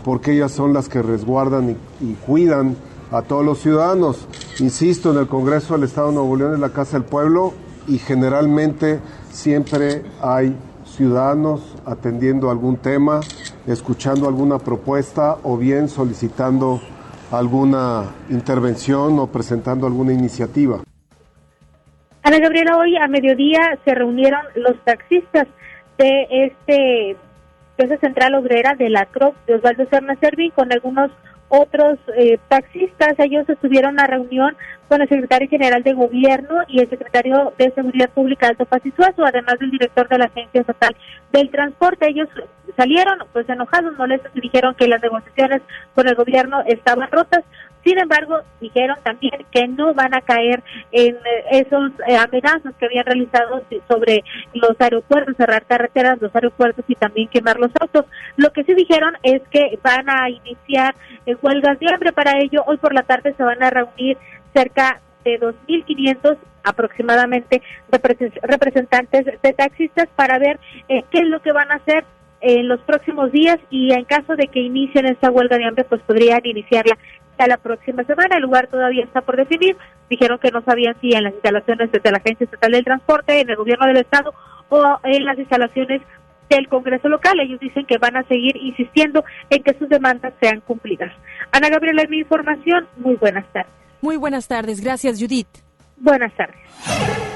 porque 0.03 0.33
ellas 0.33 0.51
son 0.51 0.73
las 0.73 0.89
que 0.89 1.01
resguardan 1.01 1.77
y 1.99 2.13
cuidan 2.25 2.75
a 3.11 3.21
todos 3.21 3.45
los 3.45 3.59
ciudadanos. 3.59 4.27
Insisto, 4.59 5.11
en 5.11 5.19
el 5.19 5.27
Congreso 5.27 5.73
del 5.73 5.83
Estado 5.83 6.07
de 6.07 6.15
Nuevo 6.15 6.35
León 6.35 6.53
es 6.53 6.59
la 6.59 6.69
Casa 6.69 6.97
del 6.97 7.03
Pueblo 7.03 7.53
y 7.87 7.97
generalmente 7.97 8.99
siempre 9.29 10.03
hay 10.21 10.55
ciudadanos 10.85 11.61
atendiendo 11.85 12.49
algún 12.49 12.77
tema, 12.77 13.21
escuchando 13.67 14.27
alguna 14.27 14.59
propuesta 14.59 15.37
o 15.43 15.57
bien 15.57 15.89
solicitando 15.89 16.81
alguna 17.31 18.05
intervención 18.29 19.17
o 19.19 19.27
presentando 19.27 19.87
alguna 19.87 20.13
iniciativa. 20.13 20.81
Ana 22.23 22.39
Gabriela, 22.39 22.77
hoy 22.77 22.97
a 22.97 23.07
mediodía 23.07 23.79
se 23.83 23.95
reunieron 23.95 24.41
los 24.55 24.77
taxistas 24.83 25.47
de 26.01 26.27
este 26.29 27.17
Central 27.99 28.35
Obrera 28.35 28.75
de 28.75 28.89
la 28.89 29.05
CROP 29.05 29.35
de 29.45 29.55
Osvaldo 29.55 29.85
Serna 29.89 30.15
Servi 30.19 30.51
con 30.51 30.71
algunos 30.71 31.11
otros 31.49 31.99
eh, 32.15 32.37
taxistas. 32.47 33.13
Ellos 33.17 33.47
estuvieron 33.49 33.91
en 33.91 33.95
una 33.95 34.07
reunión 34.07 34.55
con 34.87 35.01
el 35.01 35.09
secretario 35.09 35.49
general 35.49 35.83
de 35.83 35.93
gobierno 35.93 36.55
y 36.67 36.79
el 36.79 36.89
secretario 36.89 37.53
de 37.57 37.71
Seguridad 37.71 38.09
Pública, 38.09 38.47
Alto 38.47 38.65
Paz 38.65 38.81
además 39.25 39.59
del 39.59 39.71
director 39.71 40.07
de 40.07 40.17
la 40.17 40.25
Agencia 40.25 40.61
Estatal 40.61 40.95
del 41.31 41.49
Transporte. 41.49 42.09
Ellos 42.09 42.29
salieron 42.77 43.19
pues 43.33 43.47
enojados, 43.49 43.97
molestos 43.97 44.31
y 44.35 44.41
dijeron 44.41 44.75
que 44.75 44.87
las 44.87 45.01
negociaciones 45.01 45.61
con 45.95 46.07
el 46.07 46.15
gobierno 46.15 46.61
estaban 46.65 47.09
rotas. 47.11 47.43
Sin 47.83 47.97
embargo, 47.97 48.41
dijeron 48.59 48.97
también 49.03 49.33
que 49.51 49.67
no 49.67 49.93
van 49.93 50.13
a 50.13 50.21
caer 50.21 50.63
en 50.91 51.15
eh, 51.15 51.43
esos 51.51 51.91
eh, 52.07 52.15
amenazas 52.15 52.75
que 52.77 52.85
habían 52.85 53.05
realizado 53.05 53.63
sobre 53.89 54.23
los 54.53 54.79
aeropuertos, 54.79 55.35
cerrar 55.35 55.65
carreteras, 55.65 56.21
los 56.21 56.33
aeropuertos 56.35 56.85
y 56.87 56.95
también 56.95 57.27
quemar 57.29 57.59
los 57.59 57.71
autos. 57.79 58.05
Lo 58.37 58.51
que 58.51 58.63
sí 58.63 58.73
dijeron 58.75 59.13
es 59.23 59.41
que 59.49 59.79
van 59.83 60.09
a 60.09 60.29
iniciar 60.29 60.95
eh, 61.25 61.35
huelgas 61.41 61.79
de 61.79 61.87
hambre. 61.91 62.11
Para 62.13 62.39
ello, 62.39 62.63
hoy 62.67 62.77
por 62.77 62.93
la 62.93 63.03
tarde 63.03 63.33
se 63.35 63.43
van 63.43 63.63
a 63.63 63.71
reunir 63.71 64.17
cerca 64.53 65.01
de 65.23 65.39
2.500 65.39 66.37
aproximadamente 66.63 67.61
representantes 68.43 69.25
de 69.41 69.53
taxistas 69.53 70.07
para 70.15 70.37
ver 70.37 70.59
qué 70.87 71.05
es 71.11 71.25
lo 71.25 71.41
que 71.41 71.51
van 71.51 71.71
a 71.71 71.75
hacer 71.75 72.05
en 72.41 72.67
los 72.67 72.79
próximos 72.81 73.31
días 73.31 73.57
y 73.69 73.93
en 73.93 74.03
caso 74.03 74.35
de 74.35 74.47
que 74.47 74.59
inicien 74.59 75.05
esta 75.05 75.29
huelga 75.29 75.57
de 75.57 75.65
hambre, 75.65 75.83
pues 75.85 76.01
podrían 76.01 76.41
iniciarla 76.43 76.97
a 77.41 77.47
la 77.47 77.57
próxima 77.57 78.03
semana. 78.03 78.35
El 78.35 78.43
lugar 78.43 78.67
todavía 78.67 79.03
está 79.03 79.21
por 79.21 79.37
definir. 79.37 79.75
Dijeron 80.09 80.39
que 80.39 80.51
no 80.51 80.61
sabían 80.61 80.95
si 81.01 81.13
en 81.13 81.23
las 81.23 81.33
instalaciones 81.33 81.91
de 81.91 82.11
la 82.11 82.17
Agencia 82.17 82.45
Estatal 82.45 82.71
del 82.71 82.83
Transporte, 82.83 83.39
en 83.39 83.49
el 83.49 83.55
gobierno 83.55 83.87
del 83.87 83.97
Estado 83.97 84.33
o 84.69 84.99
en 85.03 85.25
las 85.25 85.37
instalaciones 85.37 86.01
del 86.49 86.67
Congreso 86.67 87.09
local. 87.09 87.39
Ellos 87.39 87.59
dicen 87.59 87.85
que 87.85 87.97
van 87.97 88.17
a 88.17 88.23
seguir 88.23 88.55
insistiendo 88.57 89.23
en 89.49 89.63
que 89.63 89.73
sus 89.73 89.89
demandas 89.89 90.33
sean 90.41 90.61
cumplidas. 90.61 91.11
Ana 91.51 91.69
Gabriela, 91.69 92.03
mi 92.09 92.19
información. 92.19 92.87
Muy 92.97 93.15
buenas 93.15 93.45
tardes. 93.51 93.71
Muy 94.01 94.17
buenas 94.17 94.47
tardes. 94.47 94.81
Gracias, 94.81 95.19
Judith. 95.19 95.47
Buenas 95.97 96.33
tardes. 96.33 97.30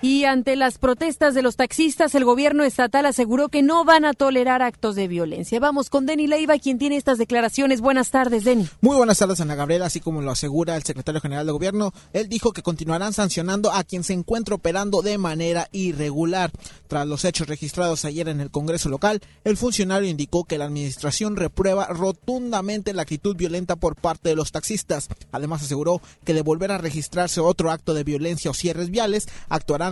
Y 0.00 0.24
ante 0.26 0.54
las 0.54 0.78
protestas 0.78 1.34
de 1.34 1.42
los 1.42 1.56
taxistas, 1.56 2.14
el 2.14 2.24
gobierno 2.24 2.62
estatal 2.62 3.04
aseguró 3.04 3.48
que 3.48 3.62
no 3.62 3.84
van 3.84 4.04
a 4.04 4.14
tolerar 4.14 4.62
actos 4.62 4.94
de 4.94 5.08
violencia. 5.08 5.58
Vamos 5.58 5.90
con 5.90 6.06
Denny 6.06 6.28
Leiva, 6.28 6.56
quien 6.58 6.78
tiene 6.78 6.96
estas 6.96 7.18
declaraciones. 7.18 7.80
Buenas 7.80 8.12
tardes, 8.12 8.44
Denny. 8.44 8.68
Muy 8.80 8.96
buenas 8.96 9.18
tardes, 9.18 9.40
Ana 9.40 9.56
Gabriela. 9.56 9.86
Así 9.86 9.98
como 9.98 10.22
lo 10.22 10.30
asegura 10.30 10.76
el 10.76 10.84
secretario 10.84 11.20
general 11.20 11.46
de 11.46 11.52
gobierno, 11.52 11.92
él 12.12 12.28
dijo 12.28 12.52
que 12.52 12.62
continuarán 12.62 13.12
sancionando 13.12 13.72
a 13.72 13.82
quien 13.82 14.04
se 14.04 14.12
encuentre 14.12 14.54
operando 14.54 15.02
de 15.02 15.18
manera 15.18 15.68
irregular. 15.72 16.52
Tras 16.86 17.06
los 17.06 17.24
hechos 17.24 17.48
registrados 17.48 18.04
ayer 18.04 18.28
en 18.28 18.40
el 18.40 18.52
Congreso 18.52 18.88
local, 18.88 19.20
el 19.42 19.56
funcionario 19.56 20.08
indicó 20.08 20.44
que 20.44 20.58
la 20.58 20.66
administración 20.66 21.34
reprueba 21.34 21.86
rotundamente 21.86 22.92
la 22.92 23.02
actitud 23.02 23.34
violenta 23.36 23.74
por 23.74 23.96
parte 23.96 24.28
de 24.28 24.36
los 24.36 24.52
taxistas. 24.52 25.08
Además, 25.32 25.62
aseguró 25.62 26.00
que 26.24 26.34
de 26.34 26.42
volver 26.42 26.70
a 26.70 26.78
registrarse 26.78 27.40
otro 27.40 27.72
acto 27.72 27.94
de 27.94 28.04
violencia 28.04 28.52
o 28.52 28.54
cierres 28.54 28.90
viales, 28.90 29.26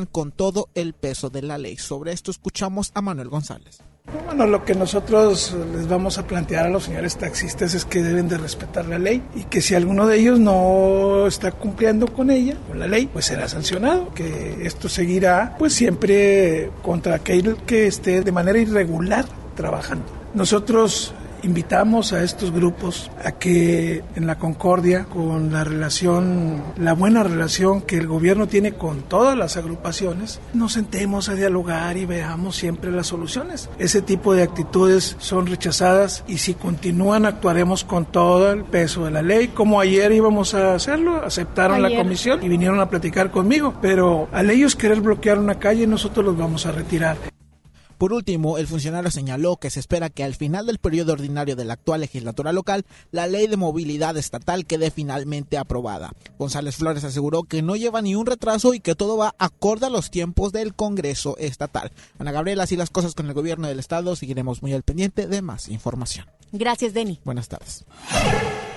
con 0.05 0.33
todo 0.33 0.69
el 0.75 0.93
peso 0.93 1.31
de 1.31 1.41
la 1.41 1.57
ley. 1.57 1.79
Sobre 1.79 2.13
esto 2.13 2.31
escuchamos 2.31 2.91
a 2.95 3.01
Manuel 3.01 3.31
González. 3.31 3.81
Bueno, 4.27 4.47
lo 4.47 4.65
que 4.65 4.75
nosotros 4.75 5.57
les 5.75 5.89
vamos 5.89 6.19
a 6.19 6.27
plantear 6.27 6.67
a 6.67 6.69
los 6.69 6.85
señores 6.85 7.17
taxistas 7.17 7.75
es 7.75 7.85
que 7.85 8.03
deben 8.03 8.29
de 8.29 8.39
respetar 8.39 8.87
la 8.87 8.99
ley 8.99 9.23
y 9.35 9.45
que 9.45 9.61
si 9.61 9.75
alguno 9.75 10.07
de 10.07 10.19
ellos 10.21 10.39
no 10.39 11.27
está 11.27 11.51
cumpliendo 11.51 12.07
con 12.13 12.31
ella, 12.31 12.57
con 12.69 12.79
la 12.79 12.87
ley, 12.87 13.09
pues 13.13 13.25
será 13.27 13.49
sancionado, 13.49 14.13
que 14.15 14.59
esto 14.63 14.89
seguirá 14.89 15.57
pues 15.59 15.73
siempre 15.73 16.71
contra 16.83 17.17
aquel 17.17 17.57
que 17.67 17.89
esté 17.89 18.21
de 18.21 18.33
manera 18.33 18.59
irregular 18.59 19.25
trabajando. 19.57 20.05
Nosotros 20.35 21.13
invitamos 21.43 22.13
a 22.13 22.23
estos 22.23 22.53
grupos 22.53 23.11
a 23.25 23.33
que 23.33 24.03
en 24.15 24.27
la 24.27 24.39
concordia, 24.39 25.05
con 25.05 25.53
la 25.53 25.65
relación, 25.65 26.63
la 26.79 26.93
buena 26.93 27.23
relación 27.23 27.83
que 27.83 27.97
el 27.97 28.07
gobierno 28.07 28.47
tiene 28.47 28.73
con 28.73 29.03
todas 29.03 29.37
las 29.37 29.57
agrupaciones, 29.57 30.41
nos 30.55 30.73
sentemos 30.73 31.29
a 31.29 31.35
dialogar 31.35 31.97
y 31.97 32.07
veamos 32.07 32.57
siempre 32.57 32.91
las 32.91 33.09
soluciones. 33.09 33.69
Ese 33.79 34.03
tipo 34.03 34.35
de 34.35 34.43
actitudes 34.43 35.17
son 35.19 35.47
rechazadas 35.47 36.25
y 36.27 36.39
si 36.39 36.55
continúan 36.55 37.27
actuaremos 37.27 37.85
con 37.85 38.07
todo 38.07 38.53
el 38.53 38.65
peso 38.65 39.05
de 39.05 39.11
la 39.11 39.23
ley, 39.23 39.49
como 39.49 39.81
ayer 39.81 40.13
íbamos 40.13 40.55
a 40.55 40.75
hacerlo, 40.75 41.23
aceptaron 41.25 41.83
la 41.83 41.95
comisión 41.95 42.43
y 42.43 42.49
vinieron 42.49 42.81
a 42.81 42.89
platicar 42.89 43.31
conmigo, 43.31 43.75
pero 43.81 44.29
al 44.33 44.51
ellos 44.51 44.77
querer 44.77 45.01
bloquear 45.01 45.39
una 45.39 45.59
calle 45.59 45.87
nosotros 45.87 46.25
los 46.25 46.37
vamos 46.37 46.67
a 46.67 46.73
retirar. 46.73 47.36
Por 47.99 48.13
último, 48.13 48.59
el 48.59 48.67
funcionario 48.67 49.11
señaló 49.11 49.57
que 49.57 49.71
se 49.71 49.81
espera 49.81 50.11
que 50.11 50.23
al 50.23 50.35
final 50.35 50.67
del 50.67 50.79
periodo 50.79 51.15
ordinario 51.15 51.57
de 51.57 51.65
la 51.65 51.75
actual 51.75 52.03
legislatura 52.03 52.53
local, 52.53 52.85
la 53.11 53.27
ley 53.27 53.47
de 53.47 53.57
movilidad 53.57 54.17
estatal 54.17 54.67
quede 54.67 54.91
finalmente 54.91 55.57
aprobada. 55.57 56.13
González 56.39 56.77
Flores 56.77 57.05
aseguró 57.05 57.45
que 57.45 57.63
no 57.63 57.75
lleva 57.77 58.03
ni 58.03 58.15
un 58.15 58.27
retraso 58.27 58.75
y 58.75 58.81
que 58.81 58.95
todo 58.95 59.17
va 59.17 59.35
acorde 59.39 59.87
a 59.87 59.91
los 59.91 60.11
tiempos 60.11 60.53
del 60.53 60.75
Congreso 60.75 61.37
estatal. 61.39 61.91
Ana 62.19 62.33
Gabriela, 62.33 62.65
así 62.65 62.77
las 62.77 62.91
cosas 62.91 63.15
con 63.15 63.27
el 63.27 63.35
gobierno 63.35 63.67
del 63.67 63.79
estado, 63.79 64.15
seguiremos 64.15 64.63
muy 64.63 64.75
al 64.75 64.83
pendiente 64.83 65.27
de 65.27 65.41
más 65.41 65.69
información. 65.69 66.27
Gracias, 66.53 66.95
Denny. 66.95 67.21
Buenas 67.25 67.49
tardes. 67.49 67.85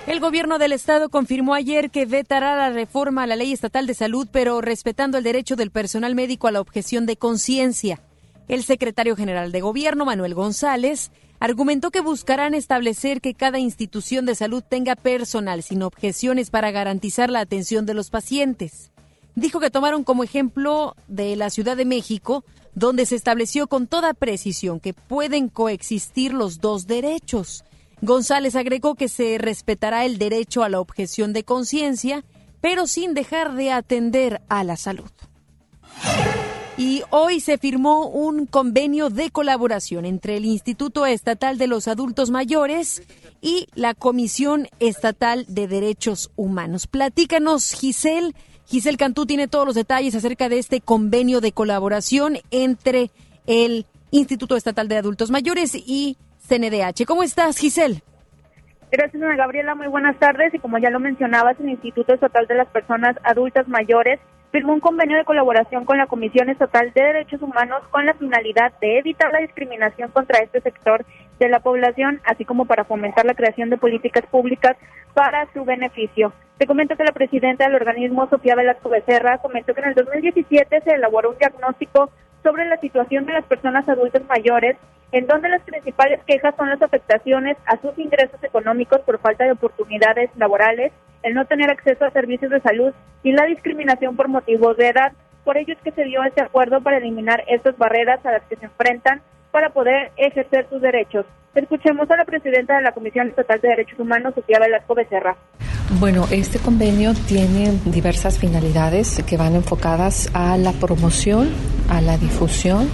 El 0.08 0.20
gobierno 0.20 0.58
del 0.58 0.72
estado 0.72 1.10
confirmó 1.10 1.54
ayer 1.54 1.92
que 1.92 2.06
vetará 2.06 2.56
la 2.56 2.72
reforma 2.72 3.24
a 3.24 3.28
la 3.28 3.36
ley 3.36 3.54
estatal 3.54 3.86
de 3.86 3.94
salud, 3.94 4.28
pero 4.32 4.62
respetando 4.62 5.18
el 5.18 5.24
derecho 5.24 5.56
del 5.56 5.72
personal 5.72 6.16
médico 6.16 6.48
a 6.48 6.52
la 6.52 6.62
objeción 6.62 7.06
de 7.06 7.18
conciencia. 7.18 8.02
El 8.50 8.64
secretario 8.64 9.16
general 9.16 9.52
de 9.52 9.62
Gobierno, 9.62 10.06
Manuel 10.06 10.34
González, 10.34 11.12
argumentó 11.40 11.92
que 11.92 12.02
buscarán 12.02 12.56
establecer 12.56 13.22
que 13.22 13.36
cada 13.36 13.60
institución 13.60 14.26
de 14.26 14.34
salud 14.34 14.64
tenga 14.68 14.96
personal 14.96 15.62
sin 15.62 15.84
objeciones 15.84 16.50
para 16.50 16.72
garantizar 16.72 17.30
la 17.30 17.42
atención 17.42 17.86
de 17.86 17.94
los 17.94 18.10
pacientes. 18.10 18.92
Dijo 19.36 19.60
que 19.60 19.70
tomaron 19.70 20.04
como 20.04 20.24
ejemplo 20.24 20.96
de 21.08 21.36
la 21.36 21.52
Ciudad 21.52 21.78
de 21.78 21.86
México, 21.86 22.44
donde 22.74 23.06
se 23.06 23.16
estableció 23.16 23.68
con 23.68 23.86
toda 23.86 24.16
precisión 24.16 24.80
que 24.80 24.96
pueden 24.96 25.50
coexistir 25.50 26.34
los 26.34 26.60
dos 26.60 26.88
derechos. 26.88 27.64
González 28.02 28.56
agregó 28.56 28.96
que 28.96 29.10
se 29.10 29.38
respetará 29.38 30.06
el 30.06 30.18
derecho 30.18 30.64
a 30.64 30.70
la 30.70 30.80
objeción 30.80 31.34
de 31.34 31.44
conciencia, 31.44 32.26
pero 32.62 32.88
sin 32.88 33.14
dejar 33.14 33.54
de 33.54 33.72
atender 33.72 34.42
a 34.50 34.64
la 34.64 34.76
salud. 34.76 35.12
Y 36.80 37.04
hoy 37.10 37.42
se 37.42 37.58
firmó 37.58 38.08
un 38.08 38.46
convenio 38.46 39.10
de 39.10 39.32
colaboración 39.32 40.06
entre 40.06 40.38
el 40.38 40.46
Instituto 40.46 41.06
Estatal 41.06 41.58
de 41.58 41.68
los 41.68 41.90
Adultos 41.90 42.32
Mayores 42.32 43.06
y 43.42 43.68
la 43.76 43.94
Comisión 43.94 44.68
Estatal 44.80 45.44
de 45.50 45.68
Derechos 45.68 46.32
Humanos. 46.38 46.88
Platícanos, 46.88 47.74
Giselle. 47.74 48.32
Giselle 48.66 48.96
Cantú 48.96 49.26
tiene 49.26 49.50
todos 49.50 49.66
los 49.66 49.76
detalles 49.76 50.16
acerca 50.16 50.48
de 50.48 50.58
este 50.58 50.80
convenio 50.80 51.42
de 51.42 51.52
colaboración 51.52 52.38
entre 52.50 53.12
el 53.46 53.86
Instituto 54.12 54.56
Estatal 54.56 54.88
de 54.88 54.96
Adultos 54.96 55.32
Mayores 55.32 55.76
y 55.76 56.16
CNDH. 56.48 57.04
¿Cómo 57.06 57.24
estás, 57.24 57.58
Giselle? 57.58 58.04
Gracias, 58.90 59.22
Gabriela. 59.22 59.76
Muy 59.76 59.88
buenas 59.88 60.18
tardes. 60.18 60.54
Y 60.54 60.60
como 60.60 60.78
ya 60.78 60.92
lo 60.92 61.02
mencionabas, 61.02 61.60
el 61.60 61.72
Instituto 61.72 62.14
Estatal 62.14 62.48
de 62.48 62.56
las 62.56 62.70
Personas 62.70 63.18
Adultas 63.26 63.68
Mayores 63.68 64.22
firmó 64.52 64.74
un 64.74 64.80
convenio 64.80 65.18
de 65.18 65.26
colaboración 65.26 65.86
con 65.86 65.98
la 65.98 66.08
Comisión 66.08 66.50
Estatal 66.50 66.92
de 66.94 67.04
Derechos 67.04 67.42
Humanos 67.42 67.84
con 67.92 68.06
la 68.06 68.14
finalidad 68.16 68.74
de 68.82 68.98
evitar 68.98 69.32
la 69.32 69.40
discriminación 69.40 70.12
contra 70.12 70.40
este 70.40 70.62
sector 70.62 71.06
de 71.40 71.50
la 71.50 71.60
población, 71.60 72.20
así 72.26 72.46
como 72.46 72.66
para 72.66 72.84
fomentar 72.84 73.26
la 73.26 73.36
creación 73.36 73.70
de 73.70 73.78
políticas 73.78 74.26
públicas 74.26 74.76
para 75.14 75.52
su 75.54 75.64
beneficio. 75.66 76.34
Te 76.58 76.68
comento 76.68 76.98
que 76.98 77.04
la 77.04 77.14
presidenta 77.14 77.66
del 77.66 77.76
organismo, 77.76 78.28
Sofía 78.28 78.56
Velasco 78.56 78.90
Becerra, 78.90 79.38
comentó 79.38 79.74
que 79.74 79.82
en 79.82 79.90
el 79.90 79.96
2017 79.96 80.82
se 80.82 80.92
elaboró 80.92 81.30
un 81.30 81.38
diagnóstico 81.38 82.10
sobre 82.44 82.66
la 82.66 82.78
situación 82.78 83.26
de 83.26 83.34
las 83.34 83.46
personas 83.46 83.88
adultas 83.88 84.24
mayores, 84.28 84.76
en 85.12 85.26
donde 85.26 85.50
las 85.50 85.62
principales 85.62 86.20
quejas 86.26 86.56
son 86.56 86.70
las 86.70 86.82
afectaciones 86.82 87.58
a 87.66 87.78
sus 87.78 87.98
ingresos 87.98 88.44
económicos 88.44 89.00
por 89.02 89.20
falta 89.20 89.46
de 89.46 89.54
oportunidades 89.54 90.30
laborales, 90.36 90.92
el 91.24 91.34
no 91.34 91.46
tener 91.46 91.70
acceso 91.70 92.06
a 92.06 92.12
servicios 92.12 92.52
de 92.52 92.62
salud 92.62 92.94
y 93.24 93.32
la 93.32 93.46
discriminación 93.46 94.16
por 94.16 94.28
motivos 94.28 94.78
de 94.78 94.90
edad. 94.90 95.14
Por 95.44 95.58
ello 95.58 95.74
es 95.74 95.80
que 95.84 95.92
se 95.92 96.04
dio 96.06 96.24
este 96.24 96.42
acuerdo 96.42 96.82
para 96.82 96.98
eliminar 96.98 97.44
estas 97.48 97.78
barreras 97.78 98.26
a 98.26 98.32
las 98.32 98.44
que 98.44 98.56
se 98.56 98.66
enfrentan 98.66 99.22
para 99.52 99.70
poder 99.70 100.12
ejercer 100.18 100.68
sus 100.70 100.82
derechos. 100.82 101.26
Escuchemos 101.56 102.10
a 102.12 102.18
la 102.18 102.26
presidenta 102.26 102.78
de 102.78 102.84
la 102.84 102.92
Comisión 102.92 103.28
Estatal 103.28 103.60
de 103.60 103.70
Derechos 103.70 104.00
Humanos, 104.00 104.34
Sofía 104.36 104.60
Velasco 104.60 104.94
Becerra. 104.94 105.36
Bueno, 106.00 106.26
este 106.32 106.60
convenio 106.60 107.14
tiene 107.28 107.72
diversas 107.86 108.38
finalidades 108.38 109.24
que 109.24 109.38
van 109.38 109.56
enfocadas 109.56 110.30
a 110.36 110.56
la 110.58 110.72
promoción, 110.74 111.50
a 111.90 112.00
la 112.02 112.18
difusión 112.18 112.88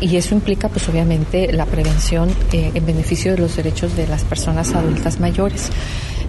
y 0.00 0.16
eso 0.16 0.34
implica 0.34 0.68
pues 0.68 0.88
obviamente 0.88 1.52
la 1.52 1.66
prevención 1.66 2.28
eh, 2.52 2.72
en 2.74 2.84
beneficio 2.84 3.32
de 3.32 3.38
los 3.38 3.56
derechos 3.56 3.96
de 3.96 4.06
las 4.06 4.24
personas 4.24 4.74
adultas 4.74 5.20
mayores. 5.20 5.70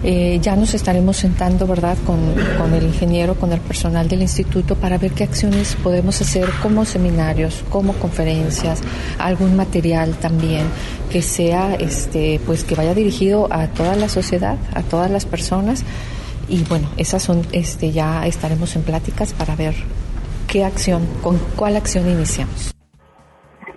Eh, 0.04 0.38
ya 0.40 0.54
nos 0.54 0.74
estaremos 0.74 1.16
sentando, 1.16 1.66
¿verdad?, 1.66 1.96
con, 2.06 2.18
con, 2.56 2.72
el 2.72 2.84
ingeniero, 2.84 3.34
con 3.34 3.52
el 3.52 3.60
personal 3.60 4.08
del 4.08 4.22
instituto 4.22 4.76
para 4.76 4.96
ver 4.96 5.10
qué 5.10 5.24
acciones 5.24 5.76
podemos 5.76 6.20
hacer 6.20 6.48
como 6.62 6.84
seminarios, 6.84 7.64
como 7.68 7.94
conferencias, 7.94 8.82
algún 9.18 9.56
material 9.56 10.14
también 10.14 10.66
que 11.10 11.22
sea, 11.22 11.74
este, 11.74 12.40
pues 12.46 12.64
que 12.64 12.74
vaya 12.74 12.94
dirigido 12.94 13.48
a 13.50 13.66
toda 13.68 13.96
la 13.96 14.08
sociedad, 14.08 14.56
a 14.74 14.82
todas 14.82 15.10
las 15.10 15.26
personas. 15.26 15.84
Y 16.48 16.64
bueno, 16.64 16.88
esas 16.96 17.22
son, 17.22 17.42
este, 17.52 17.90
ya 17.90 18.26
estaremos 18.26 18.76
en 18.76 18.82
pláticas 18.82 19.32
para 19.32 19.56
ver 19.56 19.74
qué 20.50 20.64
acción, 20.64 21.06
con 21.22 21.38
cuál 21.56 21.76
acción 21.76 22.08
iniciamos. 22.08 22.74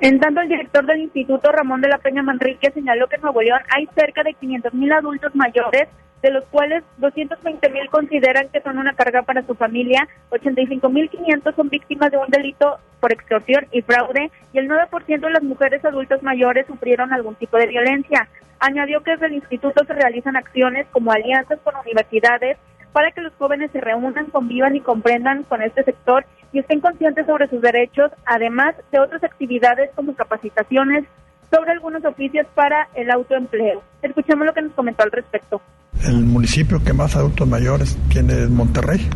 En 0.01 0.20
tanto, 0.20 0.42
el 0.42 0.50
director 0.50 0.86
del 0.86 1.01
instituto, 1.01 1.51
Ramón 1.51 1.82
de 1.82 1.90
la 1.90 2.00
Peña 2.00 2.24
Manrique, 2.24 2.72
señaló 2.72 3.08
que 3.08 3.18
en 3.18 3.22
Nuevo 3.22 3.42
León 3.42 3.60
hay 3.75 3.88
cerca 3.96 4.24
de 4.24 4.34
500 4.34 4.74
mil 4.74 4.92
adultos 4.92 5.36
mayores, 5.36 5.88
de 6.22 6.32
los 6.32 6.46
cuales 6.46 6.84
220 6.98 7.70
mil 7.70 7.90
consideran 7.90 8.50
que 8.50 8.62
son 8.62 8.78
una 8.78 8.94
carga 8.94 9.24
para 9.24 9.46
su 9.46 9.56
familia, 9.56 10.08
85 10.30 10.90
mil 10.90 11.10
500 11.10 11.56
son 11.56 11.70
víctimas 11.70 12.12
de 12.12 12.18
un 12.18 12.30
delito 12.30 12.78
por 13.00 13.12
extorsión 13.12 13.68
y 13.72 13.82
fraude, 13.82 14.32
y 14.54 14.60
el 14.60 14.70
9% 14.70 15.20
de 15.20 15.30
las 15.30 15.44
mujeres 15.44 15.84
adultas 15.84 16.22
mayores 16.22 16.68
sufrieron 16.68 17.12
algún 17.12 17.36
tipo 17.36 17.58
de 17.58 17.68
violencia. 17.68 18.28
Añadió 18.60 19.01
que 19.01 19.12
desde 19.12 19.25
el 19.25 19.34
instituto 19.34 19.84
se 19.86 19.94
realizan 19.94 20.36
acciones 20.36 20.86
como 20.92 21.12
alianzas 21.12 21.60
con 21.63 21.75
universidades 21.75 22.58
para 22.94 23.12
que 23.12 23.22
los 23.22 23.34
jóvenes 23.36 23.72
se 23.72 23.82
reúnan, 23.82 24.28
convivan 24.28 24.75
y 24.75 24.82
comprendan 24.82 25.44
con 25.44 25.62
este 25.62 25.84
sector 25.84 26.25
y 26.54 26.60
estén 26.60 26.82
conscientes 26.82 27.25
sobre 27.25 27.48
sus 27.48 27.62
derechos, 27.62 28.12
además 28.25 28.75
de 28.92 29.00
otras 29.00 29.24
actividades 29.24 29.90
como 29.96 30.13
capacitaciones 30.13 31.06
sobre 31.51 31.72
algunos 31.72 32.03
oficios 32.05 32.48
para 32.55 32.88
el 32.96 33.12
autoempleo. 33.12 33.84
Escuchemos 34.01 34.46
lo 34.46 34.53
que 34.53 34.62
nos 34.62 34.74
comentó 34.74 35.03
al 35.03 35.12
respecto. 35.12 35.62
El 36.03 36.24
municipio 36.24 36.84
que 36.84 36.93
más 36.93 37.15
adultos 37.15 37.48
mayores 37.48 37.98
tiene 38.10 38.43
es 38.43 38.50
Monterrey, 38.50 39.08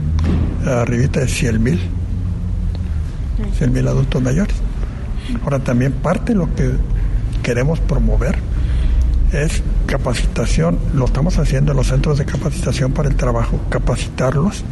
arribita 0.67 1.21
de 1.21 1.27
100 1.27 1.63
mil, 1.63 1.79
100 3.53 3.73
mil 3.73 3.87
adultos 3.87 4.21
mayores. 4.21 4.55
Ahora 5.43 5.59
también 5.59 5.93
parte 5.93 6.33
de 6.33 6.39
lo 6.39 6.53
que 6.53 6.73
queremos 7.41 7.79
promover 7.79 8.37
es 9.31 9.63
capacitación, 9.87 10.77
lo 10.93 11.05
estamos 11.05 11.39
haciendo 11.39 11.71
en 11.71 11.77
los 11.77 11.87
centros 11.87 12.17
de 12.17 12.25
capacitación 12.25 12.91
para 12.91 13.09
el 13.09 13.15
trabajo, 13.15 13.59
capacitarlos 13.69 14.63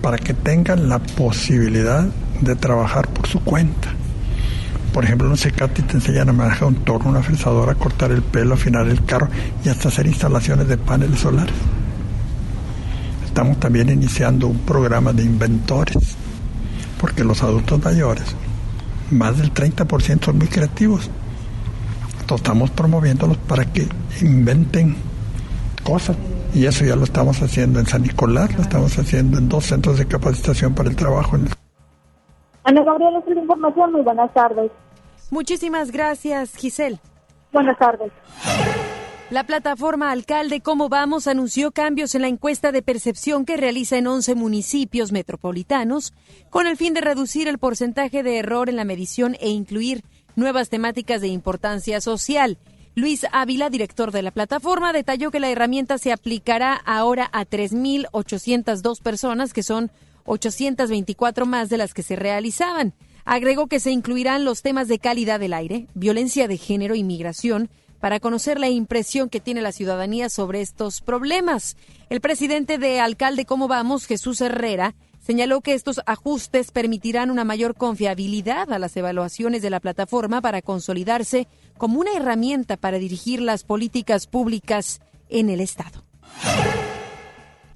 para 0.00 0.16
que 0.16 0.32
tengan 0.32 0.88
la 0.88 0.98
posibilidad 0.98 2.06
de 2.40 2.56
trabajar 2.56 3.08
por 3.08 3.26
su 3.26 3.42
cuenta. 3.42 3.88
Por 4.98 5.04
ejemplo, 5.04 5.30
un 5.30 5.36
CECATI 5.36 5.82
te 5.82 5.92
enseñan 5.92 6.28
a 6.30 6.32
manejar 6.32 6.66
un 6.66 6.74
torno, 6.74 7.10
una 7.10 7.22
fresadora, 7.22 7.76
cortar 7.76 8.10
el 8.10 8.20
pelo, 8.20 8.54
afinar 8.54 8.88
el 8.88 9.04
carro 9.04 9.28
y 9.64 9.68
hasta 9.68 9.90
hacer 9.90 10.08
instalaciones 10.08 10.66
de 10.66 10.76
paneles 10.76 11.20
solares. 11.20 11.54
Estamos 13.24 13.60
también 13.60 13.90
iniciando 13.90 14.48
un 14.48 14.58
programa 14.58 15.12
de 15.12 15.22
inventores, 15.22 16.16
porque 17.00 17.22
los 17.22 17.44
adultos 17.44 17.80
mayores, 17.84 18.24
más 19.12 19.38
del 19.38 19.54
30% 19.54 20.24
son 20.24 20.38
muy 20.38 20.48
creativos 20.48 21.08
estamos 22.34 22.68
promoviéndolos 22.72 23.36
para 23.36 23.66
que 23.66 23.86
inventen 24.20 24.96
cosas. 25.84 26.16
Y 26.52 26.66
eso 26.66 26.84
ya 26.84 26.96
lo 26.96 27.04
estamos 27.04 27.40
haciendo 27.40 27.78
en 27.78 27.86
San 27.86 28.02
Nicolás, 28.02 28.52
lo 28.56 28.62
estamos 28.62 28.98
haciendo 28.98 29.38
en 29.38 29.48
dos 29.48 29.64
centros 29.66 29.96
de 29.96 30.08
capacitación 30.08 30.74
para 30.74 30.90
el 30.90 30.96
trabajo. 30.96 31.36
Ana 32.64 32.82
Gabriela, 32.82 33.20
es 33.20 33.32
la 33.32 33.40
información. 33.40 33.92
Muy 33.92 34.02
buenas 34.02 34.34
tardes. 34.34 34.72
Muchísimas 35.30 35.90
gracias, 35.90 36.56
Giselle. 36.56 36.98
Buenas 37.52 37.78
tardes. 37.78 38.12
La 39.30 39.44
plataforma 39.44 40.10
Alcalde 40.10 40.62
Cómo 40.62 40.88
Vamos 40.88 41.26
anunció 41.26 41.70
cambios 41.70 42.14
en 42.14 42.22
la 42.22 42.28
encuesta 42.28 42.72
de 42.72 42.80
percepción 42.80 43.44
que 43.44 43.58
realiza 43.58 43.98
en 43.98 44.06
11 44.06 44.34
municipios 44.34 45.12
metropolitanos 45.12 46.14
con 46.48 46.66
el 46.66 46.78
fin 46.78 46.94
de 46.94 47.02
reducir 47.02 47.46
el 47.46 47.58
porcentaje 47.58 48.22
de 48.22 48.38
error 48.38 48.70
en 48.70 48.76
la 48.76 48.84
medición 48.84 49.36
e 49.40 49.50
incluir 49.50 50.02
nuevas 50.34 50.70
temáticas 50.70 51.20
de 51.20 51.28
importancia 51.28 52.00
social. 52.00 52.56
Luis 52.94 53.26
Ávila, 53.30 53.68
director 53.68 54.12
de 54.12 54.22
la 54.22 54.30
plataforma, 54.30 54.94
detalló 54.94 55.30
que 55.30 55.40
la 55.40 55.50
herramienta 55.50 55.98
se 55.98 56.10
aplicará 56.10 56.74
ahora 56.74 57.28
a 57.30 57.44
3.802 57.44 59.02
personas, 59.02 59.52
que 59.52 59.62
son 59.62 59.90
824 60.24 61.44
más 61.44 61.68
de 61.68 61.76
las 61.76 61.92
que 61.92 62.02
se 62.02 62.16
realizaban. 62.16 62.94
Agregó 63.30 63.66
que 63.66 63.78
se 63.78 63.90
incluirán 63.90 64.46
los 64.46 64.62
temas 64.62 64.88
de 64.88 64.98
calidad 64.98 65.38
del 65.38 65.52
aire, 65.52 65.86
violencia 65.92 66.48
de 66.48 66.56
género 66.56 66.94
y 66.94 67.04
migración, 67.04 67.68
para 68.00 68.20
conocer 68.20 68.58
la 68.58 68.70
impresión 68.70 69.28
que 69.28 69.38
tiene 69.38 69.60
la 69.60 69.72
ciudadanía 69.72 70.30
sobre 70.30 70.62
estos 70.62 71.02
problemas. 71.02 71.76
El 72.08 72.22
presidente 72.22 72.78
de 72.78 73.00
Alcalde 73.00 73.44
Cómo 73.44 73.68
Vamos, 73.68 74.06
Jesús 74.06 74.40
Herrera, 74.40 74.94
Señaló 75.20 75.60
que 75.60 75.74
estos 75.74 76.00
ajustes 76.06 76.70
permitirán 76.70 77.30
una 77.30 77.44
mayor 77.44 77.74
confiabilidad 77.74 78.72
a 78.72 78.78
las 78.78 78.96
evaluaciones 78.96 79.60
de 79.60 79.68
la 79.68 79.80
plataforma 79.80 80.40
para 80.40 80.62
consolidarse 80.62 81.48
como 81.76 82.00
una 82.00 82.14
herramienta 82.16 82.78
para 82.78 82.98
dirigir 82.98 83.42
las 83.42 83.62
políticas 83.62 84.26
públicas 84.26 85.02
en 85.28 85.50
el 85.50 85.60
Estado. 85.60 86.02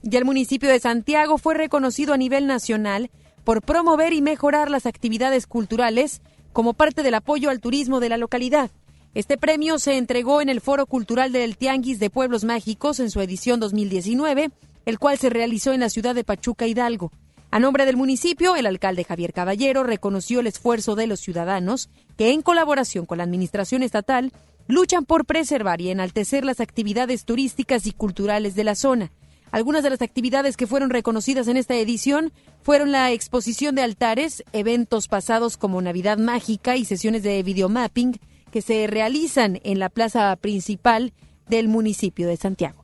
Y 0.03 0.17
el 0.17 0.25
municipio 0.25 0.71
de 0.71 0.81
Santiago 0.81 1.37
fue 1.37 1.53
reconocido 1.53 2.15
a 2.15 2.17
nivel 2.17 2.47
nacional 2.47 3.11
por 3.45 3.63
promover 3.63 4.13
y 4.13 4.23
mejorar 4.23 4.71
las 4.71 4.87
actividades 4.87 5.47
culturales 5.47 6.23
como 6.53 6.75
parte 6.75 7.03
del 7.03 7.15
apoyo 7.15 7.51
al 7.51 7.61
turismo 7.61 8.01
de 8.01 8.09
la 8.09 8.17
localidad. 8.17 8.71
Este 9.15 9.37
premio 9.37 9.79
se 9.79 9.99
entregó 9.99 10.41
en 10.41 10.49
el 10.49 10.61
Foro 10.61 10.87
Cultural 10.87 11.33
del 11.33 11.57
Tianguis 11.57 11.99
de 11.99 12.11
Pueblos 12.11 12.45
Mágicos 12.45 12.99
en 13.01 13.11
su 13.11 13.21
edición 13.21 13.61
2019, 13.61 14.51
el 14.87 14.99
cual 14.99 15.19
se 15.19 15.31
realizó 15.31 15.73
en 15.73 15.81
la 15.81 15.91
ciudad 15.91 16.15
de 16.15 16.25
Pachuca 16.25 16.67
Hidalgo. 16.67 17.13
A 17.51 17.61
nombre 17.61 17.85
del 17.85 17.99
municipio, 17.99 18.57
el 18.57 18.65
alcalde 18.65 19.05
Javier 19.05 19.35
Caballero 19.35 19.85
reconoció 19.85 20.41
el 20.41 20.47
esfuerzo 20.47 20.95
de 20.95 21.07
los 21.07 21.21
ciudadanos 21.21 21.91
que, 22.17 22.33
en 22.33 22.41
colaboración 22.41 23.05
con 23.05 23.19
la 23.19 23.25
Administración 23.25 23.83
Estatal, 23.83 24.33
luchan 24.69 25.05
por 25.05 25.27
preservar 25.27 25.83
y 25.83 25.91
enaltecer 25.91 26.47
las 26.47 26.61
actividades 26.61 27.27
turísticas 27.27 27.87
y 27.87 27.93
culturales 27.93 28.55
de 28.55 28.65
la 28.65 28.75
zona. 28.75 29.13
Algunas 29.53 29.83
de 29.83 29.91
las 29.91 30.01
actividades 30.01 30.57
que 30.57 30.67
fueron 30.67 30.88
reconocidas 30.88 31.47
en 31.47 31.59
esta 31.59 31.77
edición 31.77 32.33
fueron 32.62 32.91
la 32.91 33.12
exposición 33.12 33.75
de 33.75 33.83
altares, 33.83 34.43
eventos 34.55 35.09
pasados 35.09 35.59
como 35.59 35.83
Navidad 35.83 36.17
Mágica 36.17 36.79
y 36.79 36.87
sesiones 36.87 37.23
de 37.23 37.43
videomapping 37.43 38.19
que 38.51 38.62
se 38.62 38.87
realizan 38.87 39.61
en 39.62 39.79
la 39.79 39.91
plaza 39.91 40.35
principal 40.37 41.12
del 41.49 41.69
municipio 41.69 42.29
de 42.29 42.38
Santiago. 42.38 42.83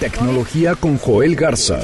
Tecnología 0.00 0.74
con 0.74 0.98
Joel 0.98 1.36
Garza. 1.36 1.80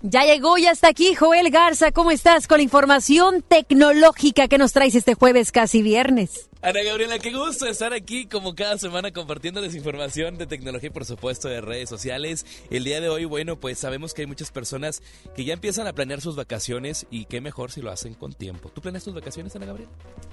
Ya 0.00 0.24
llegó, 0.24 0.56
ya 0.56 0.70
está 0.70 0.88
aquí 0.88 1.14
Joel 1.14 1.50
Garza. 1.50 1.92
¿Cómo 1.92 2.10
estás 2.10 2.46
con 2.48 2.58
la 2.58 2.64
información 2.64 3.42
tecnológica 3.46 4.48
que 4.48 4.56
nos 4.56 4.72
traes 4.72 4.94
este 4.94 5.14
jueves 5.14 5.52
casi 5.52 5.82
viernes? 5.82 6.48
Ana 6.64 6.82
Gabriela, 6.82 7.18
qué 7.18 7.30
gusto 7.30 7.66
estar 7.66 7.92
aquí 7.92 8.24
como 8.24 8.54
cada 8.54 8.78
semana 8.78 9.12
compartiendo 9.12 9.60
desinformación 9.60 10.38
de 10.38 10.46
tecnología 10.46 10.86
y 10.86 10.92
por 10.92 11.04
supuesto 11.04 11.46
de 11.46 11.60
redes 11.60 11.90
sociales. 11.90 12.46
El 12.70 12.84
día 12.84 13.02
de 13.02 13.10
hoy, 13.10 13.26
bueno, 13.26 13.60
pues 13.60 13.78
sabemos 13.78 14.14
que 14.14 14.22
hay 14.22 14.26
muchas 14.26 14.50
personas 14.50 15.02
que 15.36 15.44
ya 15.44 15.52
empiezan 15.52 15.86
a 15.86 15.92
planear 15.92 16.22
sus 16.22 16.36
vacaciones 16.36 17.06
y 17.10 17.26
qué 17.26 17.42
mejor 17.42 17.70
si 17.70 17.82
lo 17.82 17.90
hacen 17.90 18.14
con 18.14 18.32
tiempo. 18.32 18.70
¿Tú 18.70 18.80
planeas 18.80 19.04
tus 19.04 19.12
vacaciones, 19.12 19.54
Ana 19.54 19.66
Gabriela? 19.66 19.92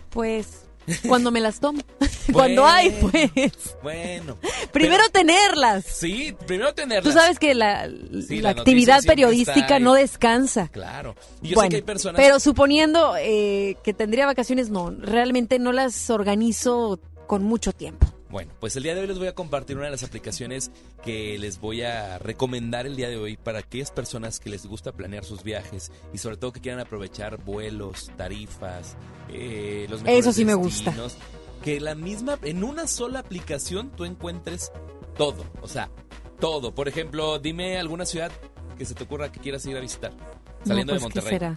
Pues 0.10 0.63
cuando 1.06 1.32
me 1.32 1.41
las 1.41 1.60
tomo. 1.60 1.82
Cuando 2.34 2.65
hay, 2.65 2.91
pues. 2.91 3.76
Bueno. 3.82 4.38
Primero 4.72 5.04
tenerlas. 5.12 5.86
Sí, 5.86 6.36
primero 6.48 6.74
tenerlas. 6.74 7.04
Tú 7.04 7.20
sabes 7.20 7.39
que 7.39 7.54
la, 7.54 7.89
actividad 8.46 9.04
periodística 9.04 9.80
no 9.80 9.94
descansa. 9.94 10.70
Claro. 10.70 11.15
Y 11.41 11.50
yo 11.50 11.62
sé 11.62 11.70
que 11.70 11.76
hay 11.78 11.82
personas... 11.82 12.22
Pero 12.22 12.39
suponiendo 12.39 13.15
eh, 13.17 13.76
que 13.84 13.94
tendría 13.94 14.26
vacaciones, 14.26 14.70
no. 14.70 14.91
Realmente 14.91 15.60
no 15.60 15.72
las 15.72 16.10
organizo 16.21 16.99
con 17.27 17.43
mucho 17.43 17.73
tiempo. 17.73 18.07
Bueno, 18.29 18.53
pues 18.62 18.77
el 18.77 18.84
día 18.84 18.95
de 18.95 19.01
hoy 19.01 19.07
les 19.07 19.19
voy 19.19 19.27
a 19.27 19.36
compartir 19.36 19.75
una 19.75 19.86
de 19.86 19.91
las 19.91 20.03
aplicaciones 20.03 20.71
que 21.03 21.38
les 21.38 21.60
voy 21.60 21.81
a 21.81 22.17
recomendar 22.17 22.86
el 22.86 22.95
día 22.95 23.10
de 23.10 23.17
hoy 23.17 23.36
para 23.36 23.60
aquellas 23.60 23.91
personas 23.91 24.39
que 24.39 24.49
les 24.49 24.65
gusta 24.65 24.93
planear 24.93 25.25
sus 25.25 25.43
viajes 25.43 25.91
y 26.13 26.17
sobre 26.17 26.38
todo 26.38 26.53
que 26.53 26.62
quieran 26.62 26.79
aprovechar 26.79 27.43
vuelos, 27.43 28.10
tarifas, 28.15 28.95
eh, 29.29 29.86
los 29.89 30.01
mejores 30.01 30.25
Eso 30.25 30.34
sí 30.34 30.45
me 30.45 30.53
gusta. 30.53 30.93
Que 31.62 31.81
la 31.81 31.93
misma, 31.93 32.39
en 32.43 32.63
una 32.63 32.88
sola 32.88 33.19
aplicación 33.19 33.91
tú 33.91 34.05
encuentres 34.05 34.71
todo, 35.17 35.43
o 35.62 35.67
sea, 35.67 35.89
todo. 36.39 36.73
Por 36.73 36.88
ejemplo, 36.88 37.38
dime 37.38 37.77
alguna 37.77 38.05
ciudad 38.05 38.31
que 38.77 38.86
se 38.86 38.95
te 38.95 39.03
ocurra 39.03 39.31
que 39.31 39.41
quieras 39.41 39.65
ir 39.65 39.75
a 39.75 39.81
visitar, 39.81 40.13
saliendo 40.65 40.93
de 40.93 40.99
pues, 40.99 41.03
Monterrey. 41.03 41.29
¿qué 41.31 41.36
será? 41.36 41.55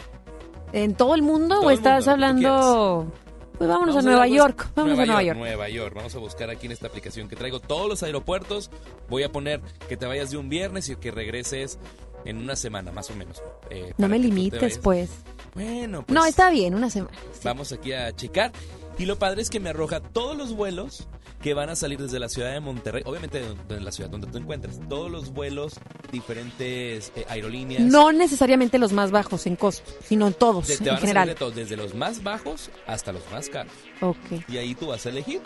¿En 0.72 0.94
todo 0.96 1.14
el 1.14 1.22
mundo 1.22 1.60
o 1.60 1.70
estás 1.70 2.08
hablando 2.08 3.12
pues 3.58 3.68
vámonos 3.68 3.96
a 3.96 4.02
Nueva 4.02 4.26
York. 4.26 4.70
Vamos 4.74 4.98
a 4.98 5.06
Nueva 5.06 5.22
York. 5.22 5.38
Nueva 5.38 5.68
York. 5.68 5.94
Vamos 5.94 6.14
a 6.14 6.18
buscar 6.18 6.50
aquí 6.50 6.66
en 6.66 6.72
esta 6.72 6.86
aplicación 6.86 7.28
que 7.28 7.36
traigo 7.36 7.60
todos 7.60 7.88
los 7.88 8.02
aeropuertos. 8.02 8.70
Voy 9.08 9.22
a 9.22 9.30
poner 9.30 9.60
que 9.88 9.96
te 9.96 10.06
vayas 10.06 10.30
de 10.30 10.36
un 10.36 10.48
viernes 10.48 10.88
y 10.88 10.96
que 10.96 11.10
regreses 11.10 11.78
en 12.24 12.38
una 12.38 12.56
semana, 12.56 12.90
más 12.90 13.10
o 13.10 13.14
menos. 13.14 13.42
Eh, 13.70 13.92
no 13.98 14.08
me 14.08 14.18
limites, 14.18 14.78
pues. 14.78 15.10
Bueno, 15.54 16.04
pues. 16.04 16.14
No, 16.14 16.24
está 16.24 16.50
bien, 16.50 16.74
una 16.74 16.90
semana. 16.90 17.16
Vamos 17.42 17.72
aquí 17.72 17.92
a 17.92 18.14
checar. 18.14 18.52
Y 18.98 19.06
lo 19.06 19.18
padre 19.18 19.42
es 19.42 19.50
que 19.50 19.60
me 19.60 19.70
arroja 19.70 20.00
todos 20.00 20.36
los 20.36 20.54
vuelos 20.54 21.06
que 21.44 21.52
van 21.52 21.68
a 21.68 21.76
salir 21.76 22.00
desde 22.00 22.18
la 22.18 22.30
ciudad 22.30 22.54
de 22.54 22.60
Monterrey, 22.60 23.02
obviamente 23.04 23.44
de, 23.68 23.78
la 23.78 23.92
ciudad 23.92 24.08
donde 24.08 24.28
te 24.28 24.38
encuentres. 24.38 24.80
Todos 24.88 25.10
los 25.10 25.30
vuelos, 25.30 25.74
diferentes 26.10 27.12
eh, 27.14 27.26
aerolíneas. 27.28 27.82
No 27.82 28.12
necesariamente 28.12 28.78
los 28.78 28.94
más 28.94 29.10
bajos 29.10 29.46
en 29.46 29.54
costo, 29.54 29.92
sino 30.02 30.30
todos, 30.30 30.68
de, 30.68 30.78
te 30.78 30.84
en 30.84 30.90
van 30.92 31.00
general. 31.00 31.16
A 31.16 31.20
salir 31.20 31.34
de 31.34 31.38
todos, 31.38 31.54
desde 31.54 31.76
los 31.76 31.94
más 31.94 32.22
bajos 32.22 32.70
hasta 32.86 33.12
los 33.12 33.30
más 33.30 33.50
caros. 33.50 33.74
Ok. 34.00 34.48
Y 34.48 34.56
ahí 34.56 34.74
tú 34.74 34.86
vas 34.86 35.04
a 35.04 35.10
elegir. 35.10 35.42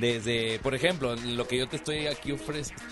Desde, 0.00 0.60
por 0.60 0.74
ejemplo, 0.74 1.16
lo 1.16 1.46
que 1.48 1.58
yo 1.58 1.68
te 1.68 1.76
estoy 1.76 2.06
aquí 2.06 2.32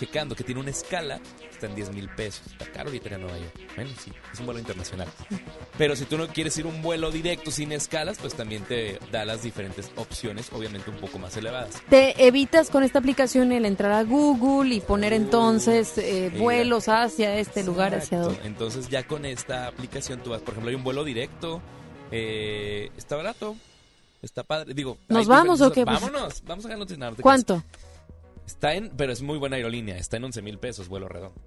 checando, 0.00 0.34
que 0.34 0.42
tiene 0.42 0.60
una 0.60 0.70
escala, 0.70 1.20
está 1.50 1.66
en 1.66 1.74
10 1.74 1.92
mil 1.92 2.08
pesos. 2.08 2.46
Está 2.48 2.66
caro 2.66 2.88
ahorita 2.88 3.14
en 3.14 3.20
Nueva 3.20 3.38
York. 3.38 3.52
Bueno, 3.76 3.90
sí, 4.02 4.12
es 4.32 4.40
un 4.40 4.46
vuelo 4.46 4.60
internacional. 4.60 5.08
Pero 5.78 5.94
si 5.94 6.04
tú 6.04 6.18
no 6.18 6.26
quieres 6.28 6.56
ir 6.58 6.66
un 6.66 6.82
vuelo 6.82 7.10
directo 7.10 7.50
sin 7.50 7.70
escalas, 7.72 8.18
pues 8.20 8.34
también 8.34 8.64
te 8.64 8.98
da 9.12 9.24
las 9.24 9.42
diferentes 9.42 9.90
opciones, 9.96 10.50
obviamente 10.52 10.90
un 10.90 10.96
poco 10.96 11.18
más 11.18 11.36
elevadas. 11.36 11.82
Te 11.88 12.26
evitas 12.26 12.70
con 12.70 12.82
esta 12.82 12.98
aplicación 12.98 13.52
el 13.52 13.66
entrar 13.66 13.92
a 13.92 14.02
Google 14.02 14.74
y 14.74 14.80
poner 14.80 15.12
entonces 15.12 15.96
eh, 15.98 16.32
vuelos 16.36 16.88
hacia 16.88 17.38
este 17.38 17.62
lugar, 17.62 17.94
hacia 17.94 18.22
otro. 18.22 18.36
Entonces 18.44 18.88
ya 18.88 19.06
con 19.06 19.24
esta 19.24 19.68
aplicación 19.68 20.22
tú 20.22 20.30
vas, 20.30 20.40
por 20.40 20.54
ejemplo, 20.54 20.70
hay 20.70 20.76
un 20.76 20.84
vuelo 20.84 21.04
directo, 21.04 21.62
eh, 22.10 22.90
está 22.96 23.16
barato, 23.16 23.56
Está 24.26 24.42
padre. 24.42 24.74
Digo, 24.74 24.98
¿nos 25.08 25.28
vamos 25.28 25.60
o 25.60 25.70
qué? 25.70 25.84
Pues, 25.84 26.00
Vámonos, 26.00 26.42
vamos 26.44 26.66
a 26.66 26.68
ganar. 26.68 27.14
¿Cuánto? 27.22 27.62
Está 28.44 28.74
en, 28.74 28.90
pero 28.90 29.12
es 29.12 29.22
muy 29.22 29.38
buena 29.38 29.54
aerolínea, 29.54 29.96
está 29.96 30.16
en 30.16 30.24
11 30.24 30.42
mil 30.42 30.58
pesos, 30.58 30.88
vuelo 30.88 31.08
redondo. 31.08 31.40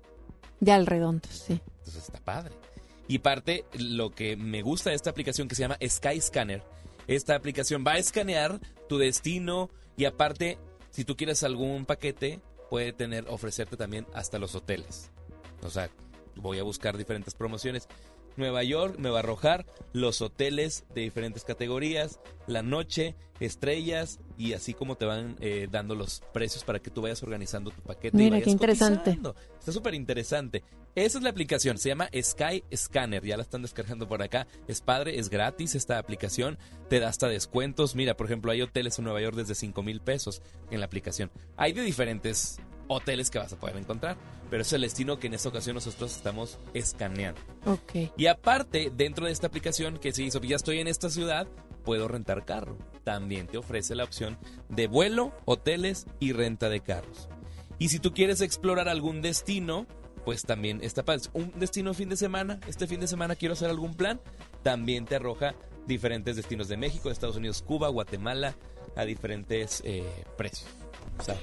Ya 0.61 0.77
el 0.77 0.85
redondo, 0.85 1.27
sí. 1.29 1.61
Entonces 1.79 2.03
está 2.05 2.19
padre. 2.19 2.55
Y 3.09 3.19
parte, 3.19 3.65
lo 3.73 4.11
que 4.11 4.37
me 4.37 4.61
gusta 4.61 4.91
de 4.91 4.95
esta 4.95 5.09
aplicación 5.09 5.49
que 5.49 5.55
se 5.55 5.61
llama 5.61 5.77
Sky 5.85 6.21
Scanner, 6.21 6.63
esta 7.07 7.35
aplicación 7.35 7.83
va 7.85 7.93
a 7.93 7.97
escanear 7.97 8.61
tu 8.87 8.97
destino 8.97 9.69
y 9.97 10.05
aparte, 10.05 10.57
si 10.89 11.03
tú 11.03 11.17
quieres 11.17 11.43
algún 11.43 11.85
paquete, 11.85 12.39
puede 12.69 12.93
tener, 12.93 13.25
ofrecerte 13.27 13.75
también 13.75 14.07
hasta 14.13 14.39
los 14.39 14.55
hoteles. 14.55 15.11
O 15.63 15.69
sea, 15.69 15.89
voy 16.35 16.59
a 16.59 16.63
buscar 16.63 16.97
diferentes 16.97 17.33
promociones. 17.35 17.89
Nueva 18.39 18.63
York 18.63 18.97
me 18.97 19.09
va 19.09 19.17
a 19.17 19.19
arrojar 19.19 19.65
los 19.93 20.21
hoteles 20.21 20.85
de 20.95 21.01
diferentes 21.01 21.43
categorías, 21.43 22.19
la 22.47 22.63
noche, 22.63 23.15
estrellas 23.39 24.19
y 24.37 24.53
así 24.53 24.73
como 24.73 24.95
te 24.95 25.05
van 25.05 25.35
eh, 25.39 25.67
dando 25.69 25.95
los 25.95 26.21
precios 26.33 26.63
para 26.63 26.79
que 26.79 26.89
tú 26.89 27.01
vayas 27.01 27.21
organizando 27.23 27.71
tu 27.71 27.81
paquete. 27.81 28.17
Mira, 28.17 28.41
qué 28.41 28.49
interesante. 28.49 29.19
Está 29.59 29.71
súper 29.71 29.93
interesante. 29.93 30.63
Esa 30.95 31.19
es 31.19 31.23
la 31.23 31.29
aplicación, 31.29 31.77
se 31.77 31.89
llama 31.89 32.09
Sky 32.19 32.63
Scanner, 32.75 33.23
ya 33.23 33.37
la 33.37 33.43
están 33.43 33.61
descargando 33.61 34.07
por 34.07 34.21
acá. 34.21 34.47
Es 34.67 34.81
padre, 34.81 35.19
es 35.19 35.29
gratis 35.29 35.75
esta 35.75 35.99
aplicación, 35.99 36.57
te 36.89 36.99
da 36.99 37.07
hasta 37.07 37.27
descuentos. 37.27 37.95
Mira, 37.95 38.17
por 38.17 38.25
ejemplo, 38.25 38.51
hay 38.51 38.61
hoteles 38.61 38.97
en 38.97 39.05
Nueva 39.05 39.21
York 39.21 39.35
desde 39.35 39.55
5 39.55 39.83
mil 39.83 40.01
pesos 40.01 40.41
en 40.71 40.79
la 40.79 40.87
aplicación. 40.87 41.31
Hay 41.57 41.73
de 41.73 41.83
diferentes 41.83 42.59
hoteles 42.89 43.29
que 43.29 43.39
vas 43.39 43.53
a 43.53 43.57
poder 43.57 43.77
encontrar, 43.77 44.17
pero 44.49 44.63
es 44.63 44.73
el 44.73 44.81
destino 44.81 45.19
que 45.19 45.27
en 45.27 45.35
esta 45.35 45.47
ocasión 45.47 45.75
nosotros 45.75 46.13
estamos 46.13 46.59
escaneando. 46.73 47.39
Ok. 47.65 48.11
Y 48.17 48.25
aparte, 48.27 48.91
dentro 48.93 49.27
de 49.27 49.31
esta 49.31 49.47
aplicación 49.47 49.97
que 49.97 50.11
se 50.11 50.23
hizo, 50.23 50.41
ya 50.41 50.57
estoy 50.57 50.79
en 50.79 50.87
esta 50.87 51.09
ciudad, 51.09 51.47
puedo 51.85 52.07
rentar 52.07 52.45
carro. 52.45 52.77
También 53.03 53.47
te 53.47 53.57
ofrece 53.57 53.95
la 53.95 54.03
opción 54.03 54.37
de 54.67 54.87
vuelo, 54.87 55.31
hoteles 55.45 56.07
y 56.19 56.33
renta 56.33 56.67
de 56.67 56.81
carros. 56.81 57.29
Y 57.77 57.89
si 57.89 57.99
tú 57.99 58.11
quieres 58.11 58.41
explorar 58.41 58.89
algún 58.89 59.21
destino, 59.21 59.87
pues 60.25 60.43
también 60.43 60.79
está 60.83 61.05
para 61.05 61.21
un 61.33 61.53
destino 61.55 61.93
fin 61.93 62.09
de 62.09 62.17
semana, 62.17 62.59
este 62.67 62.87
fin 62.87 62.99
de 62.99 63.07
semana 63.07 63.35
quiero 63.35 63.53
hacer 63.53 63.69
algún 63.69 63.95
plan, 63.95 64.19
también 64.63 65.05
te 65.05 65.15
arroja 65.15 65.55
diferentes 65.87 66.35
destinos 66.35 66.67
de 66.67 66.77
México, 66.77 67.09
Estados 67.09 67.37
Unidos, 67.37 67.61
Cuba, 67.61 67.87
Guatemala, 67.87 68.55
a 68.95 69.05
diferentes 69.05 69.81
eh, 69.85 70.03
precios. 70.37 70.69
O 71.19 71.23
sea, 71.23 71.37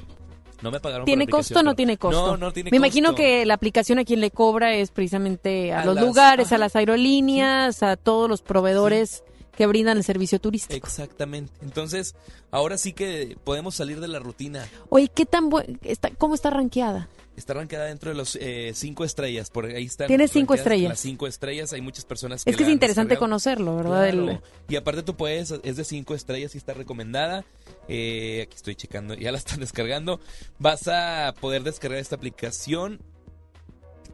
no 0.62 0.70
me 0.70 0.80
pagaron 0.80 1.04
¿Tiene 1.04 1.26
costo 1.26 1.60
o 1.60 1.62
no 1.62 1.74
tiene 1.74 1.98
costo? 1.98 2.26
No, 2.32 2.36
no 2.36 2.52
tiene 2.52 2.70
Me 2.70 2.78
costo. 2.78 2.86
imagino 2.86 3.14
que 3.14 3.44
la 3.46 3.54
aplicación 3.54 3.98
a 3.98 4.04
quien 4.04 4.20
le 4.20 4.30
cobra 4.30 4.74
es 4.74 4.90
precisamente 4.90 5.72
a, 5.72 5.84
los 5.84 6.00
lugares, 6.00 6.52
a 6.52 6.58
las 6.58 6.76
aerolíneas, 6.76 7.82
a 7.82 7.96
todos 7.96 8.28
los 8.28 8.42
proveedores 8.42 9.22
que 9.56 9.66
brindan 9.66 9.96
el 9.96 10.04
servicio 10.04 10.38
turístico. 10.38 10.86
Exactamente. 10.86 11.52
Entonces, 11.62 12.14
ahora 12.50 12.78
sí 12.78 12.92
que 12.92 13.36
podemos 13.42 13.74
salir 13.74 14.00
de 14.00 14.08
la 14.08 14.18
rutina. 14.18 14.66
Oye, 14.90 15.08
¿qué 15.08 15.26
tan 15.26 15.50
está, 15.82 16.10
cómo 16.10 16.34
está 16.34 16.50
rankeada? 16.50 17.08
Está 17.36 17.52
rankeada 17.52 17.84
dentro 17.84 18.10
de 18.10 18.16
los 18.16 18.36
eh, 18.40 18.72
cinco 18.74 19.04
estrellas. 19.04 19.50
Por 19.50 19.66
ahí 19.66 19.84
están. 19.84 20.06
Tiene 20.06 20.26
cinco 20.26 20.54
estrellas. 20.54 20.88
Las 20.88 21.00
cinco 21.00 21.26
estrellas. 21.26 21.72
Hay 21.74 21.82
muchas 21.82 22.06
personas 22.06 22.44
que. 22.44 22.50
Es 22.50 22.56
que 22.56 22.62
es 22.62 22.68
interesante 22.68 23.18
conocerlo, 23.18 23.76
¿verdad? 23.76 24.10
Claro. 24.10 24.42
Y 24.68 24.76
aparte 24.76 25.02
tú 25.02 25.16
puedes, 25.16 25.50
es 25.62 25.76
de 25.76 25.84
cinco 25.84 26.14
estrellas 26.14 26.54
y 26.54 26.58
está 26.58 26.72
recomendada. 26.72 27.44
Eh, 27.88 28.44
aquí 28.46 28.56
estoy 28.56 28.74
checando, 28.74 29.14
ya 29.14 29.32
la 29.32 29.38
están 29.38 29.60
descargando. 29.60 30.18
Vas 30.58 30.88
a 30.88 31.34
poder 31.40 31.62
descargar 31.62 32.00
esta 32.00 32.16
aplicación 32.16 33.00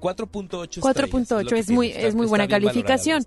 4.8 0.00 0.80
4.8 0.80 1.56
es, 1.56 1.70
muy 1.70 1.92
es 1.92 2.14
muy 2.14 2.26
buena 2.26 2.48
calificación. 2.48 3.24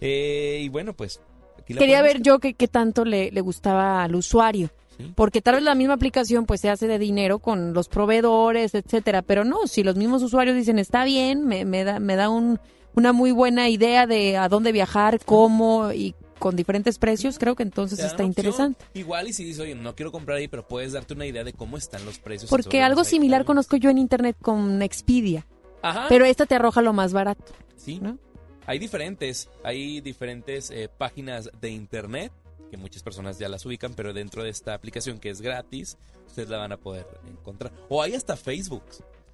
Eh, 0.00 0.60
y 0.62 0.68
bueno, 0.68 0.92
pues 0.94 1.20
quería 1.64 2.02
ver 2.02 2.20
yo 2.20 2.40
qué 2.40 2.68
tanto 2.68 3.04
le, 3.04 3.30
le, 3.30 3.40
gustaba 3.40 4.02
al 4.02 4.16
usuario. 4.16 4.70
¿Sí? 4.96 5.12
Porque 5.14 5.40
tal 5.40 5.56
vez 5.56 5.64
la 5.64 5.74
misma 5.74 5.94
aplicación 5.94 6.46
pues 6.46 6.60
se 6.60 6.70
hace 6.70 6.86
de 6.86 6.98
dinero 6.98 7.38
con 7.38 7.72
los 7.74 7.88
proveedores, 7.88 8.74
etcétera, 8.74 9.22
pero 9.22 9.44
no, 9.44 9.66
si 9.66 9.82
los 9.82 9.96
mismos 9.96 10.22
usuarios 10.22 10.56
dicen 10.56 10.78
está 10.78 11.04
bien, 11.04 11.46
me, 11.46 11.64
me 11.64 11.84
da, 11.84 12.00
me 12.00 12.16
da 12.16 12.28
un, 12.28 12.58
una 12.94 13.12
muy 13.12 13.32
buena 13.32 13.68
idea 13.68 14.06
de 14.06 14.36
a 14.36 14.48
dónde 14.48 14.72
viajar, 14.72 15.20
cómo 15.24 15.92
y 15.92 16.14
con 16.42 16.56
diferentes 16.56 16.98
precios, 16.98 17.38
creo 17.38 17.54
que 17.54 17.62
entonces 17.62 18.00
está 18.00 18.24
interesante. 18.24 18.84
Igual 18.94 19.28
y 19.28 19.32
si 19.32 19.44
dices, 19.44 19.60
oye, 19.60 19.76
no 19.76 19.94
quiero 19.94 20.10
comprar 20.10 20.38
ahí, 20.38 20.48
pero 20.48 20.66
puedes 20.66 20.92
darte 20.92 21.14
una 21.14 21.24
idea 21.24 21.44
de 21.44 21.52
cómo 21.52 21.76
están 21.76 22.04
los 22.04 22.18
precios. 22.18 22.50
Porque 22.50 22.82
algo 22.82 23.04
similar 23.04 23.44
conozco 23.44 23.76
yo 23.76 23.90
en 23.90 23.98
internet 23.98 24.36
con 24.42 24.82
Expedia. 24.82 25.46
Ajá. 25.82 26.06
Pero 26.08 26.24
esta 26.24 26.44
te 26.44 26.56
arroja 26.56 26.82
lo 26.82 26.92
más 26.92 27.12
barato. 27.12 27.44
Sí. 27.76 28.00
¿no? 28.02 28.18
Hay 28.66 28.80
diferentes, 28.80 29.48
hay 29.62 30.00
diferentes 30.00 30.72
eh, 30.72 30.88
páginas 30.88 31.48
de 31.60 31.70
internet 31.70 32.32
que 32.70 32.76
muchas 32.76 33.02
personas 33.02 33.38
ya 33.38 33.48
las 33.48 33.64
ubican, 33.66 33.94
pero 33.94 34.12
dentro 34.12 34.42
de 34.42 34.50
esta 34.50 34.74
aplicación 34.74 35.18
que 35.18 35.30
es 35.30 35.40
gratis, 35.40 35.96
ustedes 36.26 36.48
la 36.48 36.58
van 36.58 36.72
a 36.72 36.76
poder 36.76 37.06
encontrar. 37.28 37.72
O 37.88 38.02
hay 38.02 38.14
hasta 38.14 38.36
Facebook. 38.36 38.82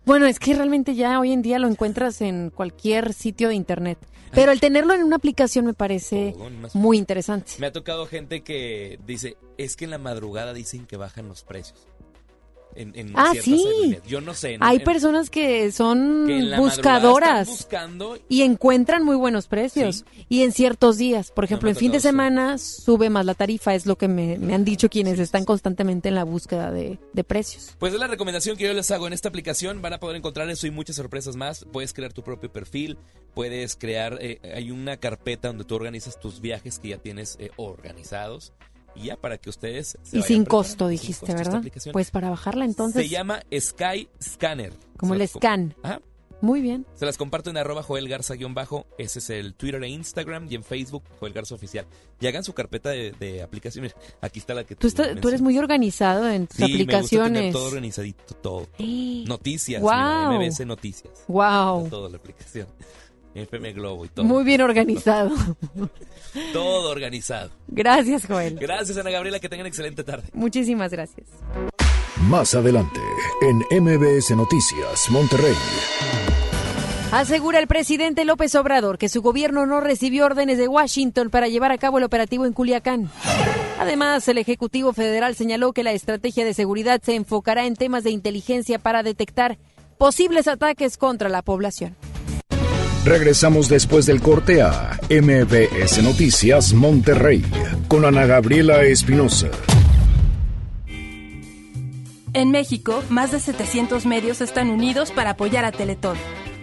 Bueno, 0.04 0.26
es 0.26 0.38
que 0.38 0.54
realmente 0.54 0.94
ya 0.94 1.20
hoy 1.20 1.32
en 1.32 1.42
día 1.42 1.58
lo 1.58 1.68
encuentras 1.68 2.22
en 2.22 2.50
cualquier 2.50 3.12
sitio 3.12 3.48
de 3.48 3.54
internet. 3.54 3.98
Pero 4.32 4.52
el 4.52 4.60
tenerlo 4.60 4.94
en 4.94 5.02
una 5.02 5.16
aplicación 5.16 5.66
me 5.66 5.74
parece 5.74 6.34
muy 6.74 6.98
interesante. 6.98 7.52
Me 7.58 7.66
ha 7.66 7.72
tocado 7.72 8.06
gente 8.06 8.42
que 8.42 8.98
dice, 9.06 9.36
es 9.56 9.76
que 9.76 9.84
en 9.84 9.90
la 9.90 9.98
madrugada 9.98 10.52
dicen 10.52 10.86
que 10.86 10.96
bajan 10.96 11.28
los 11.28 11.44
precios. 11.44 11.86
En, 12.78 12.92
en 12.94 13.12
ah, 13.14 13.32
sí. 13.40 13.98
Yo 14.06 14.20
no 14.20 14.34
sé. 14.34 14.56
Hay 14.60 14.76
en, 14.76 14.84
personas 14.84 15.30
que 15.30 15.72
son 15.72 16.26
que 16.26 16.56
buscadoras 16.56 17.48
buscando 17.48 18.16
y 18.28 18.42
encuentran 18.42 19.04
muy 19.04 19.16
buenos 19.16 19.48
precios. 19.48 20.04
Sí. 20.12 20.26
Y 20.28 20.42
en 20.42 20.52
ciertos 20.52 20.96
días, 20.96 21.32
por 21.32 21.44
ejemplo, 21.44 21.66
No 21.66 21.70
en 21.70 21.76
fin 21.76 21.90
de 21.90 22.00
semana 22.00 22.56
sube 22.58 23.10
más 23.10 23.26
la 23.26 23.34
tarifa, 23.34 23.74
es 23.74 23.84
lo 23.84 23.96
que 23.96 24.06
me, 24.06 24.38
me 24.38 24.54
han 24.54 24.64
dicho 24.64 24.88
quienes 24.88 25.18
están 25.18 25.44
constantemente 25.44 26.08
en 26.08 26.14
la 26.14 26.24
búsqueda 26.24 26.70
de, 26.70 26.98
de 27.12 27.24
precios. 27.24 27.74
Pues 27.78 27.92
es 27.92 27.98
la 27.98 28.06
recomendación 28.06 28.56
que 28.56 28.64
yo 28.64 28.72
les 28.72 28.90
hago 28.90 29.06
en 29.06 29.12
esta 29.12 29.28
aplicación. 29.28 29.82
Van 29.82 29.94
a 29.94 29.98
poder 29.98 30.16
encontrar 30.16 30.48
eso 30.48 30.66
y 30.66 30.70
muchas 30.70 30.96
sorpresas 30.96 31.34
más. 31.34 31.66
Puedes 31.72 31.92
crear 31.92 32.12
tu 32.12 32.22
propio 32.22 32.52
perfil, 32.52 32.96
puedes 33.34 33.74
crear, 33.76 34.18
eh, 34.20 34.40
hay 34.54 34.70
una 34.70 34.98
carpeta 34.98 35.48
donde 35.48 35.64
tú 35.64 35.74
organizas 35.74 36.20
tus 36.20 36.40
viajes 36.40 36.78
que 36.78 36.88
ya 36.88 36.98
tienes 36.98 37.36
eh, 37.40 37.50
organizados. 37.56 38.52
Y 38.94 39.04
ya 39.06 39.16
para 39.16 39.38
que 39.38 39.48
ustedes... 39.50 39.96
Se 40.02 40.18
Y 40.18 40.22
sin 40.22 40.44
costo, 40.44 40.86
Sin 40.86 40.92
dijiste, 40.92 41.26
costo 41.26 41.40
esta 41.42 41.60
¿verdad? 41.60 41.92
Pues 41.92 42.10
para 42.10 42.30
bajarla 42.30 42.64
entonces, 42.64 43.02
Se 43.02 43.08
llama 43.08 43.40
Sky 43.58 44.08
Scanner. 44.22 44.72
como 44.96 45.14
el 45.14 45.26
scan. 45.28 45.74
Ajá. 45.82 46.00
Muy 46.40 46.60
bien. 46.60 46.86
Se 46.94 47.04
las 47.04 47.16
comparto 47.16 47.50
en 47.50 47.56
arroba 47.56 47.82
Joel 47.82 48.08
Garza 48.08 48.34
guion 48.34 48.54
bajo. 48.54 48.86
Ese 48.96 49.18
es 49.18 49.28
el 49.30 49.54
Twitter 49.54 49.82
e 49.82 49.88
Instagram. 49.88 50.46
Y 50.48 50.54
en 50.54 50.62
Facebook, 50.62 51.02
Joel 51.18 51.32
Garza 51.32 51.56
Oficial. 51.56 51.84
Y 52.20 52.28
hagan 52.28 52.44
su 52.44 52.52
carpeta 52.54 52.90
de, 52.90 53.10
de 53.18 53.42
aplicaciones. 53.42 53.96
Aquí 54.20 54.38
está 54.38 54.54
la 54.54 54.62
que 54.62 54.76
Tú, 54.76 54.86
está- 54.86 55.16
tú 55.16 55.26
eres 55.28 55.40
muy 55.40 55.58
organizado 55.58 56.30
en 56.30 56.46
tus 56.46 56.56
Sí, 56.58 56.62
me 56.62 56.68
gusta 56.68 56.78
tener 56.78 56.94
aplicaciones. 56.94 57.52
todo 57.52 57.66
organizadito, 57.66 58.34
todo. 58.34 58.68
Noticias. 58.78 59.82
Mira, 59.82 60.30
MBC 60.30 60.64
Noticias. 60.64 61.12
Wow. 61.26 61.78
Está 61.84 61.90
Toda 61.90 62.08
la 62.08 62.16
aplicación. 62.18 62.68
FM 63.42 63.72
Globo 63.72 64.04
y 64.04 64.08
todo. 64.08 64.24
Muy 64.24 64.44
bien 64.44 64.60
organizado. 64.60 65.30
Todo 66.52 66.90
organizado. 66.90 67.50
Gracias, 67.68 68.26
Joel. 68.26 68.58
Gracias, 68.58 68.96
Ana 68.98 69.10
Gabriela. 69.10 69.40
Que 69.40 69.48
tengan 69.48 69.66
excelente 69.66 70.04
tarde. 70.04 70.28
Muchísimas 70.34 70.92
gracias. 70.92 71.26
Más 72.28 72.54
adelante, 72.54 73.00
en 73.40 73.82
MBS 73.82 74.36
Noticias, 74.36 75.10
Monterrey. 75.10 75.54
Asegura 77.10 77.58
el 77.58 77.66
presidente 77.66 78.26
López 78.26 78.54
Obrador 78.54 78.98
que 78.98 79.08
su 79.08 79.22
gobierno 79.22 79.64
no 79.64 79.80
recibió 79.80 80.26
órdenes 80.26 80.58
de 80.58 80.68
Washington 80.68 81.30
para 81.30 81.48
llevar 81.48 81.72
a 81.72 81.78
cabo 81.78 81.96
el 81.96 82.04
operativo 82.04 82.44
en 82.44 82.52
Culiacán. 82.52 83.10
Además, 83.78 84.28
el 84.28 84.36
Ejecutivo 84.36 84.92
Federal 84.92 85.34
señaló 85.34 85.72
que 85.72 85.84
la 85.84 85.92
estrategia 85.92 86.44
de 86.44 86.52
seguridad 86.52 87.00
se 87.02 87.14
enfocará 87.14 87.64
en 87.64 87.76
temas 87.76 88.04
de 88.04 88.10
inteligencia 88.10 88.78
para 88.78 89.02
detectar 89.02 89.56
posibles 89.96 90.48
ataques 90.48 90.98
contra 90.98 91.30
la 91.30 91.40
población. 91.40 91.96
Regresamos 93.08 93.70
después 93.70 94.04
del 94.04 94.20
corte 94.20 94.60
a 94.60 95.00
MBS 95.08 96.02
Noticias 96.02 96.74
Monterrey 96.74 97.42
con 97.88 98.04
Ana 98.04 98.26
Gabriela 98.26 98.82
Espinosa. 98.82 99.48
En 102.34 102.50
México, 102.50 103.02
más 103.08 103.32
de 103.32 103.40
700 103.40 104.04
medios 104.04 104.42
están 104.42 104.68
unidos 104.68 105.10
para 105.10 105.30
apoyar 105.30 105.64
a 105.64 105.72
Teletón. 105.72 106.18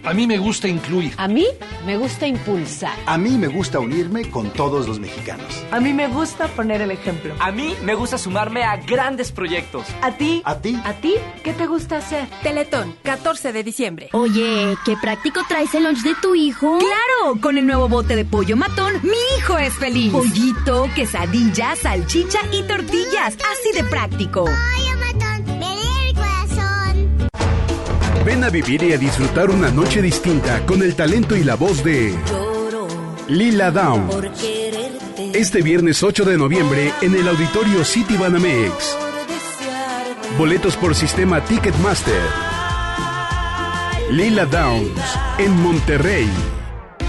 A 0.06 0.14
mí 0.14 0.28
me 0.28 0.38
gusta 0.38 0.68
incluir. 0.68 1.14
A 1.18 1.28
mí 1.28 1.48
me 1.84 1.98
gusta 1.98 2.28
impulsar. 2.28 2.96
A 3.08 3.18
mí 3.18 3.32
me 3.32 3.48
gusta 3.48 3.80
unirme 3.80 4.30
con 4.30 4.52
todos 4.52 4.88
los 4.88 5.00
mexicanos. 5.00 5.66
A 5.72 5.80
mí 5.80 5.94
me 5.94 6.08
gusta 6.08 6.48
poner 6.50 6.82
el 6.82 6.92
ejemplo. 6.92 7.34
A 7.40 7.52
mí 7.52 7.76
me 7.84 7.96
gusta 7.96 8.20
sumarme 8.20 8.64
a 8.64 8.78
grandes 8.78 9.32
proyectos. 9.32 9.88
¿A 10.04 10.12
ti? 10.12 10.44
¿A 10.46 10.60
ti? 10.60 10.80
¿A 10.86 10.94
ti? 10.94 11.16
¿Qué 11.44 11.54
te 11.54 11.66
gusta 11.66 11.98
hacer? 11.98 12.28
Teletón, 12.44 12.96
14 13.02 13.52
de 13.52 13.64
diciembre. 13.64 14.10
Oye, 14.14 14.76
¿qué 14.86 14.96
práctico 15.02 15.42
traes 15.48 15.74
el 15.74 15.86
lunch 15.86 16.04
de 16.04 16.14
tu 16.22 16.36
hijo? 16.36 16.78
¡Claro! 16.78 17.42
Con 17.42 17.58
el 17.58 17.66
nuevo 17.66 17.90
bote 17.90 18.16
de 18.16 18.26
pollo 18.26 18.56
matón, 18.56 18.94
mi 19.02 19.18
hijo 19.40 19.58
es 19.58 19.74
feliz. 19.74 20.12
Pollito, 20.12 20.88
quesadilla, 20.94 21.76
salchicha 21.76 22.42
y 22.52 22.62
tortillas. 22.62 23.38
Así 23.38 23.72
de 23.74 23.84
práctico. 23.84 24.46
Pollo 24.46 24.95
Ven 28.26 28.44
a 28.44 28.50
vivir 28.50 28.82
y 28.82 28.92
a 28.92 28.98
disfrutar 28.98 29.52
una 29.52 29.70
noche 29.70 30.02
distinta 30.02 30.66
con 30.66 30.82
el 30.82 30.96
talento 30.96 31.36
y 31.36 31.44
la 31.44 31.54
voz 31.54 31.84
de 31.84 32.12
Lila 33.28 33.70
Down. 33.70 34.10
Este 35.32 35.62
viernes 35.62 36.02
8 36.02 36.26
de 36.26 36.36
noviembre 36.36 36.92
en 37.04 37.14
el 37.14 37.28
auditorio 37.28 37.86
City 37.86 38.18
Banamex. 38.18 38.98
Boletos 40.40 40.76
por 40.76 40.96
sistema 40.96 41.40
Ticketmaster. 41.46 42.24
Lila 44.10 44.46
Downs 44.48 45.20
en 45.38 45.52
Monterrey. 45.62 46.28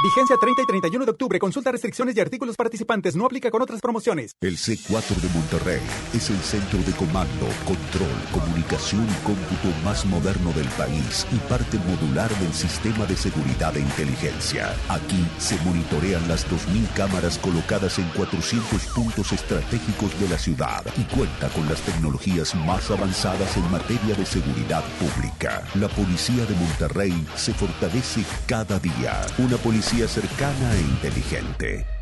Vigencia 0.00 0.36
30 0.40 0.62
y 0.62 0.66
31 0.66 1.04
de 1.06 1.10
octubre. 1.10 1.38
Consulta 1.40 1.72
restricciones 1.72 2.16
y 2.16 2.20
artículos 2.20 2.54
participantes. 2.54 3.16
No 3.16 3.26
aplica 3.26 3.50
con 3.50 3.62
otras 3.62 3.80
promociones. 3.80 4.36
El 4.40 4.56
C4 4.56 5.16
de 5.16 5.28
Monterrey 5.30 5.80
es 6.14 6.30
el 6.30 6.38
centro 6.38 6.78
de 6.84 6.92
comando, 6.92 7.48
control, 7.66 8.06
comunicación 8.30 9.04
y 9.04 9.26
cómputo 9.26 9.76
más 9.82 10.06
moderno 10.06 10.52
del 10.52 10.68
país 10.78 11.26
y 11.32 11.36
parte 11.48 11.78
modular 11.78 12.30
del 12.38 12.52
sistema 12.54 13.06
de 13.06 13.16
seguridad 13.16 13.76
e 13.76 13.80
inteligencia. 13.80 14.72
Aquí 14.88 15.26
se 15.40 15.56
monitorean 15.64 16.28
las 16.28 16.46
2.000 16.46 16.94
cámaras 16.94 17.36
colocadas 17.38 17.98
en 17.98 18.08
400 18.10 18.80
puntos 18.94 19.32
estratégicos 19.32 20.18
de 20.20 20.28
la 20.28 20.38
ciudad 20.38 20.84
y 20.96 21.02
cuenta 21.12 21.48
con 21.48 21.68
las 21.68 21.80
tecnologías 21.80 22.54
más 22.54 22.88
avanzadas 22.92 23.56
en 23.56 23.68
materia 23.72 24.14
de 24.14 24.24
seguridad 24.24 24.84
pública. 25.00 25.64
La 25.74 25.88
policía 25.88 26.46
de 26.46 26.54
Monterrey 26.54 27.26
se 27.34 27.52
fortalece 27.52 28.22
cada 28.46 28.78
día. 28.78 29.26
Una 29.38 29.56
policía 29.56 29.87
cercana 30.06 30.74
e 30.74 30.80
inteligente. 30.82 31.97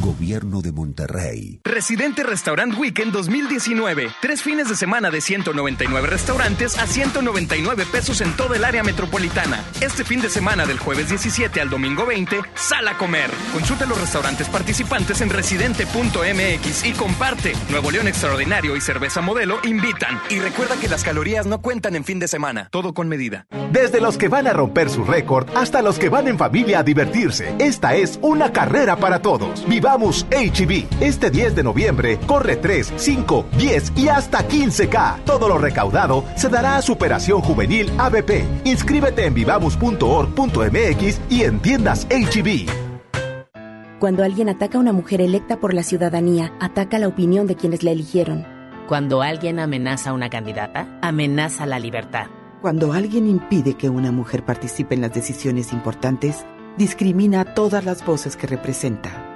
Gobierno 0.00 0.62
de 0.62 0.72
Monterrey. 0.72 1.60
Residente 1.64 2.22
Restaurant 2.22 2.76
Weekend 2.78 3.12
2019. 3.12 4.08
Tres 4.22 4.42
fines 4.42 4.68
de 4.68 4.76
semana 4.76 5.10
de 5.10 5.20
199 5.20 6.06
restaurantes 6.06 6.78
a 6.78 6.86
199 6.86 7.86
pesos 7.90 8.20
en 8.20 8.32
toda 8.36 8.56
el 8.56 8.64
área 8.64 8.82
metropolitana. 8.82 9.64
Este 9.80 10.04
fin 10.04 10.20
de 10.20 10.28
semana 10.30 10.64
del 10.64 10.78
jueves 10.78 11.08
17 11.08 11.60
al 11.60 11.70
domingo 11.70 12.06
20, 12.06 12.40
sal 12.54 12.86
a 12.88 12.96
comer. 12.96 13.30
Consulta 13.52 13.86
los 13.86 14.00
restaurantes 14.00 14.48
participantes 14.48 15.20
en 15.20 15.30
residente.mx 15.30 16.86
y 16.86 16.92
comparte. 16.92 17.52
Nuevo 17.70 17.90
León 17.90 18.08
Extraordinario 18.08 18.76
y 18.76 18.80
Cerveza 18.80 19.20
Modelo 19.20 19.58
invitan. 19.64 20.20
Y 20.30 20.38
recuerda 20.38 20.76
que 20.76 20.88
las 20.88 21.02
calorías 21.02 21.46
no 21.46 21.60
cuentan 21.60 21.96
en 21.96 22.04
fin 22.04 22.20
de 22.20 22.28
semana. 22.28 22.68
Todo 22.70 22.94
con 22.94 23.08
medida. 23.08 23.46
Desde 23.72 24.00
los 24.00 24.16
que 24.16 24.28
van 24.28 24.46
a 24.46 24.52
romper 24.52 24.88
su 24.88 25.04
récord 25.04 25.48
hasta 25.56 25.82
los 25.82 25.98
que 25.98 26.08
van 26.08 26.28
en 26.28 26.38
familia 26.38 26.78
a 26.78 26.82
divertirse. 26.84 27.54
Esta 27.58 27.96
es 27.96 28.18
una 28.22 28.52
carrera 28.52 28.96
para 28.96 29.20
todos. 29.20 29.55
Vivamos 29.66 30.26
HB. 30.30 30.86
Este 31.00 31.30
10 31.30 31.54
de 31.56 31.62
noviembre 31.62 32.18
corre 32.26 32.56
3, 32.56 32.92
5, 32.96 33.46
10 33.56 33.92
y 33.96 34.08
hasta 34.08 34.46
15K. 34.46 35.24
Todo 35.24 35.48
lo 35.48 35.58
recaudado 35.58 36.24
se 36.36 36.48
dará 36.48 36.76
a 36.76 36.82
Superación 36.82 37.40
Juvenil 37.40 37.92
ABP. 37.98 38.44
Inscríbete 38.64 39.26
en 39.26 39.34
vivamos.org.mx 39.34 41.20
y 41.30 41.42
en 41.42 41.60
tiendas 41.60 42.06
HB. 42.08 42.66
Cuando 43.98 44.24
alguien 44.24 44.50
ataca 44.50 44.76
a 44.76 44.80
una 44.80 44.92
mujer 44.92 45.22
electa 45.22 45.58
por 45.58 45.72
la 45.72 45.82
ciudadanía, 45.82 46.52
ataca 46.60 46.98
la 46.98 47.08
opinión 47.08 47.46
de 47.46 47.56
quienes 47.56 47.82
la 47.82 47.92
eligieron. 47.92 48.46
Cuando 48.86 49.22
alguien 49.22 49.58
amenaza 49.58 50.10
a 50.10 50.12
una 50.12 50.28
candidata, 50.28 50.98
amenaza 51.00 51.64
la 51.64 51.78
libertad. 51.78 52.26
Cuando 52.60 52.92
alguien 52.92 53.26
impide 53.26 53.74
que 53.74 53.88
una 53.88 54.12
mujer 54.12 54.44
participe 54.44 54.94
en 54.94 55.00
las 55.00 55.14
decisiones 55.14 55.72
importantes, 55.72 56.44
discrimina 56.76 57.40
a 57.40 57.54
todas 57.54 57.84
las 57.84 58.04
voces 58.04 58.36
que 58.36 58.46
representa. 58.46 59.25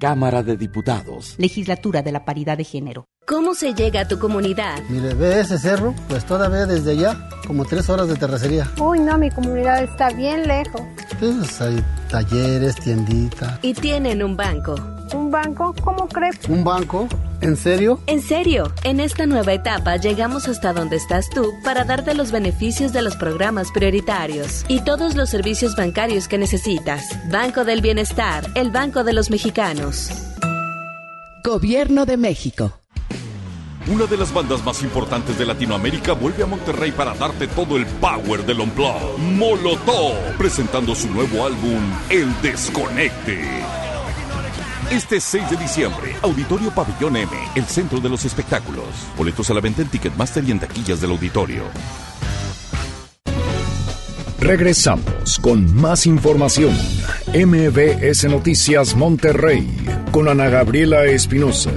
Cámara 0.00 0.42
de 0.42 0.56
Diputados. 0.56 1.34
Legislatura 1.36 2.02
de 2.02 2.10
la 2.10 2.24
Paridad 2.24 2.56
de 2.56 2.64
Género. 2.64 3.04
¿Cómo 3.26 3.54
se 3.54 3.74
llega 3.74 4.00
a 4.00 4.08
tu 4.08 4.18
comunidad? 4.18 4.82
Mire, 4.88 5.14
ve 5.14 5.40
ese 5.40 5.58
cerro, 5.58 5.94
pues 6.08 6.24
todavía 6.24 6.66
desde 6.66 6.92
allá, 6.92 7.28
como 7.46 7.64
tres 7.66 7.88
horas 7.90 8.08
de 8.08 8.16
terracería. 8.16 8.68
Uy, 8.80 8.98
no, 8.98 9.18
mi 9.18 9.30
comunidad 9.30 9.84
está 9.84 10.10
bien 10.10 10.48
lejos. 10.48 10.80
Pues 11.20 11.60
hay 11.60 11.84
talleres, 12.08 12.74
tiendita. 12.76 13.58
Y 13.62 13.74
tienen 13.74 14.22
un 14.22 14.36
banco. 14.36 14.74
¿Un 15.14 15.30
banco? 15.30 15.74
¿Cómo 15.82 16.08
crees? 16.08 16.36
Un 16.48 16.64
banco 16.64 17.08
¿En 17.40 17.56
serio? 17.56 18.00
En 18.06 18.20
serio. 18.20 18.72
En 18.84 19.00
esta 19.00 19.26
nueva 19.26 19.52
etapa 19.54 19.96
llegamos 19.96 20.46
hasta 20.48 20.72
donde 20.72 20.96
estás 20.96 21.30
tú 21.30 21.52
para 21.64 21.84
darte 21.84 22.14
los 22.14 22.32
beneficios 22.32 22.92
de 22.92 23.02
los 23.02 23.16
programas 23.16 23.70
prioritarios 23.72 24.64
y 24.68 24.82
todos 24.84 25.14
los 25.14 25.30
servicios 25.30 25.74
bancarios 25.74 26.28
que 26.28 26.36
necesitas. 26.36 27.02
Banco 27.30 27.64
del 27.64 27.80
Bienestar, 27.80 28.46
el 28.54 28.70
Banco 28.70 29.04
de 29.04 29.14
los 29.14 29.30
Mexicanos. 29.30 30.10
Gobierno 31.42 32.04
de 32.04 32.16
México. 32.18 32.72
Una 33.90 34.04
de 34.04 34.18
las 34.18 34.32
bandas 34.32 34.62
más 34.62 34.82
importantes 34.82 35.38
de 35.38 35.46
Latinoamérica 35.46 36.12
vuelve 36.12 36.42
a 36.42 36.46
Monterrey 36.46 36.92
para 36.92 37.14
darte 37.14 37.48
todo 37.48 37.76
el 37.78 37.86
power 37.86 38.44
del 38.44 38.60
Unplugged. 38.60 39.16
Molotov, 39.18 40.36
presentando 40.36 40.94
su 40.94 41.08
nuevo 41.08 41.46
álbum, 41.46 41.80
El 42.10 42.28
Desconecte. 42.42 43.79
Este 44.90 45.20
6 45.20 45.50
de 45.50 45.56
diciembre, 45.56 46.16
Auditorio 46.20 46.72
Pabellón 46.72 47.16
M, 47.16 47.30
el 47.54 47.64
centro 47.66 48.00
de 48.00 48.08
los 48.08 48.24
espectáculos. 48.24 48.86
Boletos 49.16 49.48
a 49.48 49.54
la 49.54 49.60
venta 49.60 49.82
en 49.82 49.88
Ticketmaster 49.88 50.42
y 50.42 50.50
en 50.50 50.58
taquillas 50.58 51.00
del 51.00 51.12
auditorio. 51.12 51.62
Regresamos 54.40 55.38
con 55.40 55.72
más 55.76 56.06
información. 56.06 56.76
MBS 57.28 58.24
Noticias 58.24 58.96
Monterrey 58.96 59.64
con 60.10 60.28
Ana 60.28 60.48
Gabriela 60.48 61.04
Espinosa. 61.04 61.70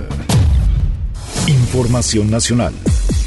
Información 1.45 2.31
nacional. 2.31 2.73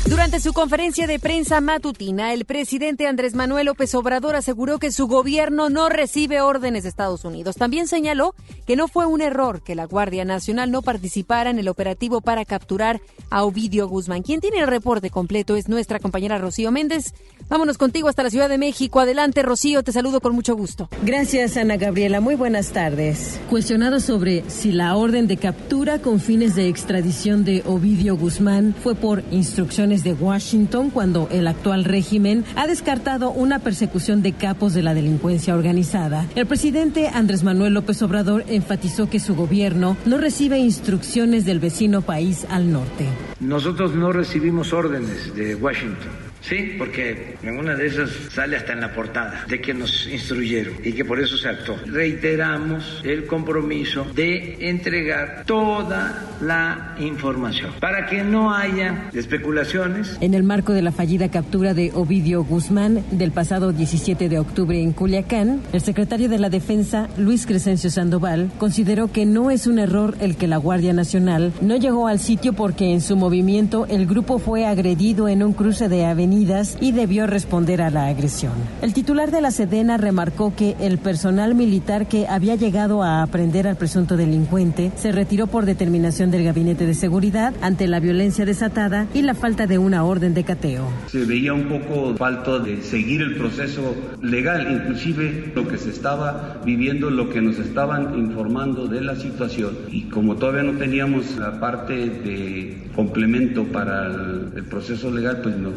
Durante 0.09 0.39
su 0.39 0.53
conferencia 0.53 1.09
de 1.09 1.19
prensa 1.19 1.61
matutina, 1.61 2.33
el 2.33 2.45
presidente 2.45 3.09
Andrés 3.09 3.35
Manuel 3.35 3.67
López 3.67 3.93
Obrador 3.97 4.37
aseguró 4.37 4.79
que 4.79 4.93
su 4.93 5.09
gobierno 5.09 5.69
no 5.69 5.89
recibe 5.89 6.41
órdenes 6.41 6.85
de 6.85 6.91
Estados 6.91 7.25
Unidos. 7.25 7.57
También 7.57 7.89
señaló 7.89 8.33
que 8.69 8.77
no 8.77 8.87
fue 8.87 9.05
un 9.05 9.21
error 9.21 9.63
que 9.65 9.75
la 9.75 9.85
Guardia 9.85 10.25
Nacional 10.25 10.71
no 10.71 10.83
participara 10.83 11.51
en 11.51 11.59
el 11.59 11.67
operativo 11.67 12.21
para 12.21 12.45
capturar 12.45 13.01
a 13.31 13.43
Ovidio 13.43 13.89
Guzmán. 13.89 14.23
Quien 14.23 14.41
tiene 14.41 14.61
el 14.61 14.69
reporte 14.69 15.11
completo 15.11 15.57
es 15.57 15.69
nuestra 15.69 15.99
compañera 15.99 16.39
Rocío 16.39 16.71
Méndez. 16.71 17.13
Vámonos 17.49 17.77
contigo 17.77 18.09
hasta 18.09 18.23
la 18.23 18.31
Ciudad 18.31 18.49
de 18.49 18.59
México. 18.59 19.01
Adelante, 19.01 19.43
Rocío, 19.43 19.83
te 19.83 19.91
saludo 19.91 20.21
con 20.21 20.37
mucho 20.37 20.55
gusto. 20.55 20.89
Gracias, 21.03 21.57
Ana 21.57 21.79
Gabriela. 21.79 22.21
Muy 22.21 22.37
buenas 22.37 22.71
tardes. 22.71 23.41
Cuestionado 23.51 23.99
sobre 23.99 24.49
si 24.49 24.71
la 24.71 24.95
orden 24.95 25.27
de 25.27 25.37
captura 25.37 25.99
con 25.99 26.21
fines 26.21 26.55
de 26.55 26.69
extradición 26.69 27.45
de 27.45 27.65
Ovidio 27.67 28.17
Guzmán 28.17 28.73
fue 28.81 28.95
por 28.95 29.25
instrucciones 29.33 29.96
de 30.05 30.13
Washington 30.13 30.91
cuando 30.91 31.29
el 31.31 31.47
actual 31.47 31.85
régimen 31.85 32.45
ha 32.57 32.67
descartado 32.67 33.31
una 33.31 33.59
persecución 33.59 34.23
de 34.23 34.33
capos 34.33 34.75
de 34.75 34.83
la 34.83 34.95
delincuencia 34.95 35.55
organizada. 35.55 36.27
El 36.35 36.47
presidente 36.47 37.09
Andrés 37.09 37.43
Manuel 37.43 37.75
López 37.75 38.03
Obrador 38.03 38.45
enfatizó 38.49 39.09
que 39.09 39.21
su 39.21 39.35
gobierno 39.35 39.97
no 40.07 40.19
recibe 40.19 40.59
instrucciones 40.59 41.45
del 41.45 41.61
vecino 41.61 42.03
país 42.03 42.47
al 42.51 42.73
norte. 42.73 43.07
Nosotros 43.41 43.95
no 43.95 44.13
recibimos 44.13 44.73
órdenes 44.73 45.35
de 45.35 45.55
Washington. 45.55 46.26
Sí, 46.49 46.77
porque 46.79 47.35
en 47.43 47.59
una 47.59 47.75
de 47.75 47.87
esas 47.87 48.09
sale 48.31 48.57
hasta 48.57 48.73
en 48.73 48.81
la 48.81 48.93
portada 48.93 49.45
de 49.49 49.61
que 49.61 49.75
nos 49.75 50.07
instruyeron 50.07 50.75
y 50.85 50.93
que 50.93 51.05
por 51.05 51.19
eso 51.19 51.37
se 51.37 51.49
actuó. 51.49 51.77
Reiteramos 51.87 53.01
el 53.05 53.27
compromiso 53.27 54.07
de 54.15 54.57
entregar 54.61 55.43
toda 55.45 56.37
la 56.41 56.95
información 57.01 57.73
para 57.81 58.07
que 58.07 58.23
no 58.23 58.55
haya 58.55 59.11
especulaciones. 59.13 60.17
En 60.21 60.35
el 60.35 60.45
marco 60.45 60.73
de 60.73 60.83
la 60.83 60.93
fallida 60.93 61.31
captura 61.31 61.75
de 61.75 61.91
Ovidio 61.93 62.45
Guzmán 62.45 63.03
del 63.11 63.33
pasado 63.33 63.73
17 63.73 64.29
de 64.29 64.39
octubre 64.39 64.81
en 64.81 64.93
Culiacán, 64.93 65.63
el 65.73 65.81
secretario 65.81 66.29
de 66.29 66.39
la 66.39 66.49
Defensa, 66.49 67.09
Luis 67.17 67.45
Crescencio 67.45 67.91
Sandoval, 67.91 68.53
consideró 68.59 69.11
que 69.11 69.27
no 69.27 69.51
es 69.51 69.67
un 69.67 69.81
error 69.81 70.17
el 70.21 70.37
que 70.37 70.47
la 70.47 70.59
Guardia 70.59 70.93
Nacional 70.93 71.53
no 71.61 71.77
llegó 71.77 72.07
al 72.07 72.21
sitio 72.21 72.53
porque 72.53 72.93
en 72.93 73.01
su 73.01 73.17
movimiento 73.17 73.87
el 73.87 74.07
grupo 74.07 74.39
fue 74.39 74.65
agredido 74.65 75.27
en 75.27 75.43
un 75.43 75.53
cruce 75.53 75.89
de 75.89 76.05
avenida 76.37 76.47
y 76.81 76.93
debió 76.93 77.27
responder 77.27 77.83
a 77.83 77.91
la 77.91 78.07
agresión. 78.07 78.53
El 78.83 78.93
titular 78.93 79.31
de 79.31 79.41
la 79.41 79.51
Sedena 79.51 79.97
remarcó 79.97 80.55
que 80.55 80.77
el 80.81 80.99
personal 80.99 81.55
militar 81.55 82.09
que 82.09 82.27
había 82.29 82.57
llegado 82.57 83.03
a 83.03 83.23
aprender 83.23 83.67
al 83.67 83.77
presunto 83.77 84.17
delincuente 84.17 84.93
se 84.97 85.13
retiró 85.13 85.47
por 85.47 85.65
determinación 85.65 86.31
del 86.31 86.45
Gabinete 86.45 86.87
de 86.87 86.95
Seguridad 86.95 87.55
ante 87.63 87.89
la 87.89 88.01
violencia 88.01 88.45
desatada 88.45 89.07
y 89.15 89.23
la 89.23 89.35
falta 89.35 89.67
de 89.67 89.79
una 89.79 90.05
orden 90.05 90.35
de 90.35 90.45
cateo. 90.45 90.89
Se 91.09 91.25
veía 91.25 91.53
un 91.53 91.69
poco 91.69 92.15
falto 92.17 92.59
de 92.59 92.83
seguir 92.83 93.23
el 93.23 93.37
proceso 93.37 93.95
legal, 94.23 94.71
inclusive 94.71 95.53
lo 95.55 95.67
que 95.67 95.79
se 95.79 95.91
estaba 95.91 96.61
viviendo, 96.65 97.11
lo 97.11 97.31
que 97.31 97.41
nos 97.41 97.59
estaban 97.59 98.19
informando 98.19 98.87
de 98.87 99.01
la 99.01 99.17
situación. 99.17 99.77
Y 99.91 100.05
como 100.05 100.37
todavía 100.37 100.63
no 100.71 100.79
teníamos 100.79 101.37
la 101.37 101.59
parte 101.61 101.95
de 101.95 102.89
complemento 102.95 103.65
para 103.65 104.07
el, 104.07 104.65
proceso 104.67 105.11
legal, 105.11 105.41
pues 105.43 105.57
no 105.57 105.71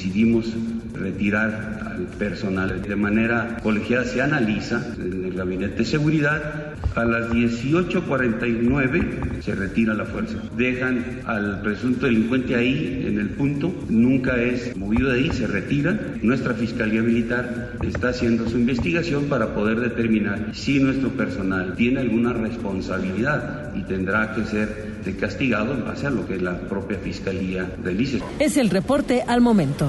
decidimos 0.00 0.46
retirar 0.94 1.92
al 1.94 2.06
personal. 2.16 2.80
De 2.80 2.96
manera 2.96 3.58
colegiada 3.62 4.06
se 4.06 4.22
analiza 4.22 4.94
en 4.98 5.26
el 5.26 5.34
gabinete 5.34 5.76
de 5.76 5.84
seguridad. 5.84 6.72
A 6.96 7.04
las 7.04 7.30
18.49 7.30 9.42
se 9.42 9.54
retira 9.54 9.92
la 9.92 10.06
fuerza. 10.06 10.38
Dejan 10.56 11.20
al 11.26 11.60
presunto 11.60 12.06
delincuente 12.06 12.56
ahí 12.56 13.04
en 13.06 13.18
el 13.18 13.28
punto, 13.30 13.72
nunca 13.90 14.40
es 14.40 14.74
movido 14.76 15.10
de 15.10 15.20
ahí, 15.20 15.30
se 15.32 15.46
retira. 15.46 15.98
Nuestra 16.22 16.54
Fiscalía 16.54 17.02
Militar 17.02 17.72
está 17.82 18.08
haciendo 18.08 18.48
su 18.48 18.56
investigación 18.58 19.26
para 19.26 19.54
poder 19.54 19.80
determinar 19.80 20.48
si 20.54 20.80
nuestro 20.80 21.10
personal 21.10 21.74
tiene 21.76 22.00
alguna 22.00 22.32
responsabilidad 22.32 23.74
y 23.76 23.82
tendrá 23.82 24.34
que 24.34 24.44
ser 24.44 24.89
castigado 25.18 25.72
en 25.72 25.84
base 25.84 26.06
a 26.06 26.10
lo 26.10 26.26
que 26.26 26.36
la 26.36 26.58
propia 26.60 26.98
Fiscalía 26.98 27.64
dice. 27.96 28.20
Es 28.38 28.56
el 28.56 28.70
reporte 28.70 29.22
al 29.26 29.40
momento. 29.40 29.88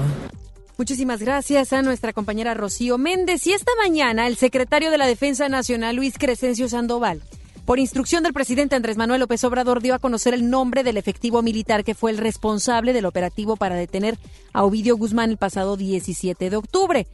Muchísimas 0.78 1.20
gracias 1.20 1.72
a 1.72 1.82
nuestra 1.82 2.12
compañera 2.12 2.54
Rocío 2.54 2.98
Méndez. 2.98 3.46
Y 3.46 3.52
esta 3.52 3.72
mañana 3.80 4.26
el 4.26 4.36
secretario 4.36 4.90
de 4.90 4.98
la 4.98 5.06
Defensa 5.06 5.48
Nacional, 5.48 5.96
Luis 5.96 6.18
Crescencio 6.18 6.68
Sandoval, 6.68 7.22
por 7.64 7.78
instrucción 7.78 8.24
del 8.24 8.32
presidente 8.32 8.74
Andrés 8.74 8.96
Manuel 8.96 9.20
López 9.20 9.44
Obrador, 9.44 9.80
dio 9.80 9.94
a 9.94 10.00
conocer 10.00 10.34
el 10.34 10.50
nombre 10.50 10.82
del 10.82 10.96
efectivo 10.96 11.42
militar 11.42 11.84
que 11.84 11.94
fue 11.94 12.10
el 12.10 12.18
responsable 12.18 12.92
del 12.92 13.06
operativo 13.06 13.56
para 13.56 13.76
detener 13.76 14.18
a 14.52 14.64
Ovidio 14.64 14.96
Guzmán 14.96 15.30
el 15.30 15.36
pasado 15.36 15.76
17 15.76 16.50
de 16.50 16.56
octubre. 16.56 17.06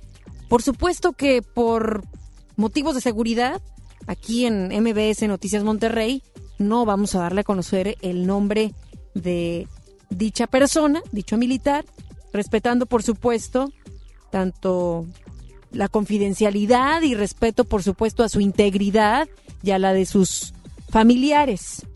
Por 0.49 0.63
supuesto 0.63 1.13
que 1.13 1.43
por 1.43 2.05
motivos 2.57 2.95
de 2.95 3.03
seguridad, 3.03 3.61
aquí 4.07 4.47
en 4.47 4.69
MBS 4.69 5.29
Noticias 5.29 5.63
Monterrey, 5.63 6.23
no 6.59 6.85
vamos 6.85 7.15
a 7.15 7.21
darle 7.21 7.43
a 7.43 7.45
conocer 7.45 7.97
el 8.03 8.27
nombre 8.27 8.75
de 9.15 9.67
dicha 10.11 10.47
persona, 10.47 11.03
dicho 11.13 11.37
militar, 11.37 11.85
respetando, 12.33 12.87
por 12.87 13.03
supuesto, 13.03 13.73
tanto 14.31 15.07
la 15.71 15.89
confidencialidad 15.89 17.03
y 17.03 17.15
respeto, 17.15 17.65
por 17.65 17.83
supuesto, 17.83 18.23
a 18.23 18.29
su 18.29 18.41
integridad 18.41 19.29
y 19.63 19.71
a 19.71 19.79
la 19.79 19.93
de 19.93 20.07
sus 20.07 20.55
familiares. 20.91 21.87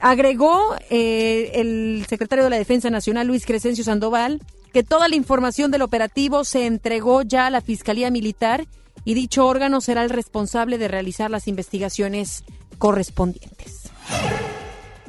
Agregó 0.00 0.74
eh, 0.90 1.52
el 1.54 2.06
secretario 2.08 2.44
de 2.44 2.50
la 2.50 2.58
Defensa 2.58 2.90
Nacional, 2.90 3.26
Luis 3.26 3.46
Crescencio 3.46 3.84
Sandoval, 3.84 4.40
que 4.72 4.82
toda 4.82 5.08
la 5.08 5.16
información 5.16 5.70
del 5.70 5.82
operativo 5.82 6.44
se 6.44 6.66
entregó 6.66 7.22
ya 7.22 7.46
a 7.46 7.50
la 7.50 7.60
Fiscalía 7.60 8.10
Militar 8.10 8.66
y 9.04 9.14
dicho 9.14 9.46
órgano 9.46 9.80
será 9.80 10.02
el 10.02 10.10
responsable 10.10 10.78
de 10.78 10.88
realizar 10.88 11.30
las 11.30 11.48
investigaciones 11.48 12.44
correspondientes. 12.78 13.77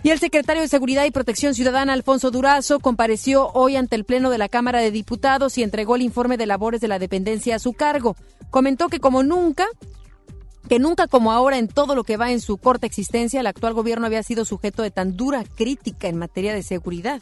Y 0.02 0.12
el 0.12 0.20
secretario 0.20 0.62
de 0.62 0.70
Seguridad 0.70 1.04
y 1.04 1.12
Protección 1.12 1.54
Ciudadana, 1.54 1.92
Alfonso 1.92 2.32
Durazo, 2.32 2.80
compareció 2.80 3.50
hoy 3.54 3.76
ante 3.76 3.98
el 3.98 4.06
Pleno 4.06 4.30
de 4.30 4.38
la 4.38 4.48
Cámara 4.48 4.80
de 4.80 4.92
Diputados 4.92 5.58
y 5.58 5.64
entregó 5.64 5.98
el 5.98 6.02
informe 6.02 6.38
de 6.38 6.46
labores 6.46 6.80
de 6.80 6.88
la 6.88 7.00
dependencia 7.00 7.56
a 7.56 7.60
su 7.60 7.74
cargo. 7.74 8.16
Comentó 8.50 8.88
que 8.88 9.02
como 9.02 9.24
nunca, 9.24 9.68
que 10.70 10.80
nunca 10.80 11.08
como 11.08 11.34
ahora 11.34 11.58
en 11.58 11.68
todo 11.68 11.96
lo 11.96 12.06
que 12.06 12.16
va 12.16 12.32
en 12.32 12.40
su 12.40 12.58
corta 12.58 12.88
existencia, 12.88 13.42
el 13.42 13.48
actual 13.48 13.74
gobierno 13.74 14.06
había 14.06 14.24
sido 14.24 14.46
sujeto 14.46 14.84
de 14.84 14.92
tan 14.92 15.18
dura 15.18 15.44
crítica 15.44 16.08
en 16.08 16.18
materia 16.18 16.54
de 16.54 16.64
seguridad. 16.64 17.22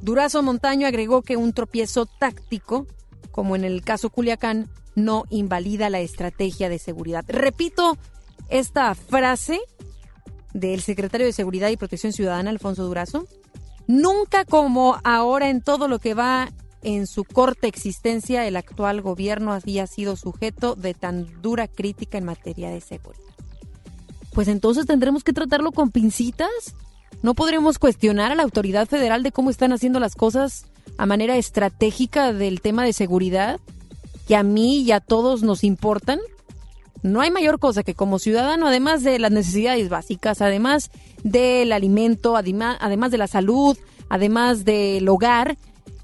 Durazo 0.00 0.42
Montaño 0.42 0.88
agregó 0.88 1.22
que 1.22 1.36
un 1.36 1.52
tropiezo 1.52 2.06
táctico, 2.06 2.88
como 3.30 3.54
en 3.54 3.62
el 3.62 3.84
caso 3.84 4.10
Culiacán, 4.10 4.68
no 4.96 5.24
invalida 5.30 5.88
la 5.88 6.00
estrategia 6.00 6.68
de 6.68 6.80
seguridad. 6.80 7.24
Repito 7.28 7.96
esta 8.48 8.96
frase 8.96 9.60
del 10.52 10.80
secretario 10.82 11.26
de 11.26 11.32
Seguridad 11.32 11.68
y 11.68 11.76
Protección 11.76 12.12
Ciudadana, 12.12 12.50
Alfonso 12.50 12.84
Durazo. 12.84 13.26
Nunca 13.86 14.44
como 14.44 14.98
ahora 15.04 15.50
en 15.50 15.60
todo 15.60 15.88
lo 15.88 15.98
que 15.98 16.14
va 16.14 16.50
en 16.82 17.06
su 17.06 17.24
corta 17.24 17.66
existencia, 17.66 18.46
el 18.46 18.56
actual 18.56 19.02
gobierno 19.02 19.52
había 19.52 19.86
sido 19.86 20.16
sujeto 20.16 20.74
de 20.74 20.94
tan 20.94 21.40
dura 21.40 21.68
crítica 21.68 22.18
en 22.18 22.24
materia 22.24 22.70
de 22.70 22.80
seguridad. 22.80 23.22
Pues 24.32 24.48
entonces 24.48 24.86
tendremos 24.86 25.24
que 25.24 25.32
tratarlo 25.32 25.72
con 25.72 25.90
pincitas. 25.90 26.48
No 27.22 27.34
podremos 27.34 27.78
cuestionar 27.78 28.32
a 28.32 28.34
la 28.34 28.42
autoridad 28.42 28.88
federal 28.88 29.22
de 29.22 29.30
cómo 29.30 29.50
están 29.50 29.72
haciendo 29.72 30.00
las 30.00 30.14
cosas 30.14 30.66
a 30.96 31.06
manera 31.06 31.36
estratégica 31.36 32.32
del 32.32 32.60
tema 32.60 32.84
de 32.84 32.92
seguridad, 32.92 33.60
que 34.26 34.36
a 34.36 34.42
mí 34.42 34.82
y 34.82 34.92
a 34.92 35.00
todos 35.00 35.42
nos 35.42 35.64
importan. 35.64 36.18
No 37.02 37.20
hay 37.20 37.30
mayor 37.30 37.58
cosa 37.58 37.82
que 37.82 37.94
como 37.94 38.18
ciudadano, 38.18 38.68
además 38.68 39.02
de 39.02 39.18
las 39.18 39.32
necesidades 39.32 39.88
básicas, 39.88 40.40
además 40.40 40.90
del 41.24 41.72
alimento, 41.72 42.36
además 42.36 43.10
de 43.10 43.18
la 43.18 43.26
salud, 43.26 43.76
además 44.08 44.64
del 44.64 45.08
hogar, 45.08 45.58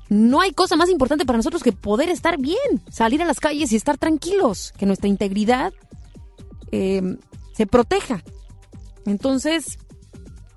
no 0.09 0.41
hay 0.41 0.53
cosa 0.53 0.77
más 0.77 0.89
importante 0.89 1.27
para 1.27 1.37
nosotros 1.37 1.63
que 1.63 1.73
poder 1.73 2.09
estar 2.09 2.39
bien, 2.39 2.83
salir 2.91 3.23
a 3.23 3.27
las 3.27 3.41
calles 3.41 3.73
y 3.73 3.77
estar 3.77 3.99
tranquilos, 3.99 4.73
que 4.77 4.87
nuestra 4.87 5.09
integridad 5.09 5.73
eh, 6.73 7.17
se 7.53 7.67
proteja. 7.67 8.23
Entonces, 9.07 9.79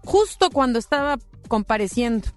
justo 0.03 0.49
cuando 0.49 0.79
estaba 0.79 1.19
compareciendo 1.47 2.27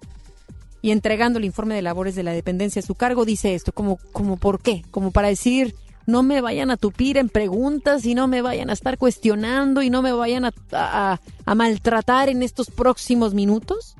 y 0.81 0.91
entregando 0.91 1.39
el 1.39 1.45
informe 1.45 1.75
de 1.75 1.81
labores 1.81 2.15
de 2.15 2.23
la 2.23 2.33
dependencia 2.33 2.81
a 2.81 2.85
su 2.85 2.95
cargo, 2.95 3.25
dice 3.25 3.55
esto, 3.55 3.71
como, 3.71 3.97
como 4.11 4.37
por 4.37 4.61
qué, 4.61 4.83
como 4.91 5.11
para 5.11 5.29
decir, 5.29 5.75
no 6.05 6.23
me 6.23 6.41
vayan 6.41 6.71
a 6.71 6.77
tupir 6.77 7.17
en 7.17 7.29
preguntas 7.29 8.05
y 8.05 8.15
no 8.15 8.27
me 8.27 8.41
vayan 8.41 8.69
a 8.69 8.73
estar 8.73 8.97
cuestionando 8.97 9.81
y 9.81 9.89
no 9.89 10.01
me 10.01 10.13
vayan 10.13 10.51
a 10.71 11.19
maltratar 11.55 12.29
en 12.29 12.43
estos 12.43 12.69
próximos 12.69 13.33
minutos. 13.33 13.95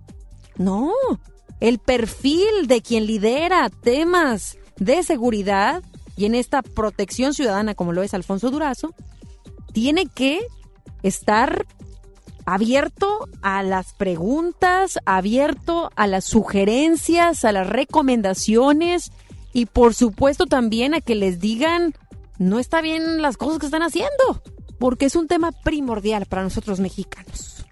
No, 0.57 0.91
el 1.59 1.79
perfil 1.79 2.67
de 2.67 2.81
quien 2.81 3.05
lidera 3.05 3.69
temas 3.69 4.57
de 4.77 5.03
seguridad 5.03 5.83
y 6.17 6.25
en 6.25 6.35
esta 6.35 6.61
protección 6.61 7.33
ciudadana 7.33 7.75
como 7.75 7.93
lo 7.93 8.03
es 8.03 8.13
Alfonso 8.13 8.51
Durazo, 8.51 8.93
tiene 9.73 10.05
que 10.05 10.41
estar 11.03 11.65
abierto 12.45 13.27
a 13.41 13.63
las 13.63 13.93
preguntas, 13.93 14.99
abierto 15.05 15.91
a 15.95 16.07
las 16.07 16.25
sugerencias, 16.25 17.43
a 17.43 17.51
las 17.51 17.67
recomendaciones 17.67 19.11
y 19.55 19.67
por 19.67 19.95
supuesto 19.95 20.47
también 20.47 20.93
a 20.93 20.99
que 20.99 21.15
les 21.15 21.39
digan 21.39 21.93
no 22.37 22.59
está 22.59 22.81
bien 22.81 23.21
las 23.21 23.37
cosas 23.37 23.57
que 23.57 23.67
están 23.67 23.83
haciendo, 23.83 24.43
porque 24.79 25.05
es 25.05 25.15
un 25.15 25.29
tema 25.29 25.53
primordial 25.53 26.25
para 26.25 26.43
nosotros 26.43 26.81
mexicanos. 26.81 27.65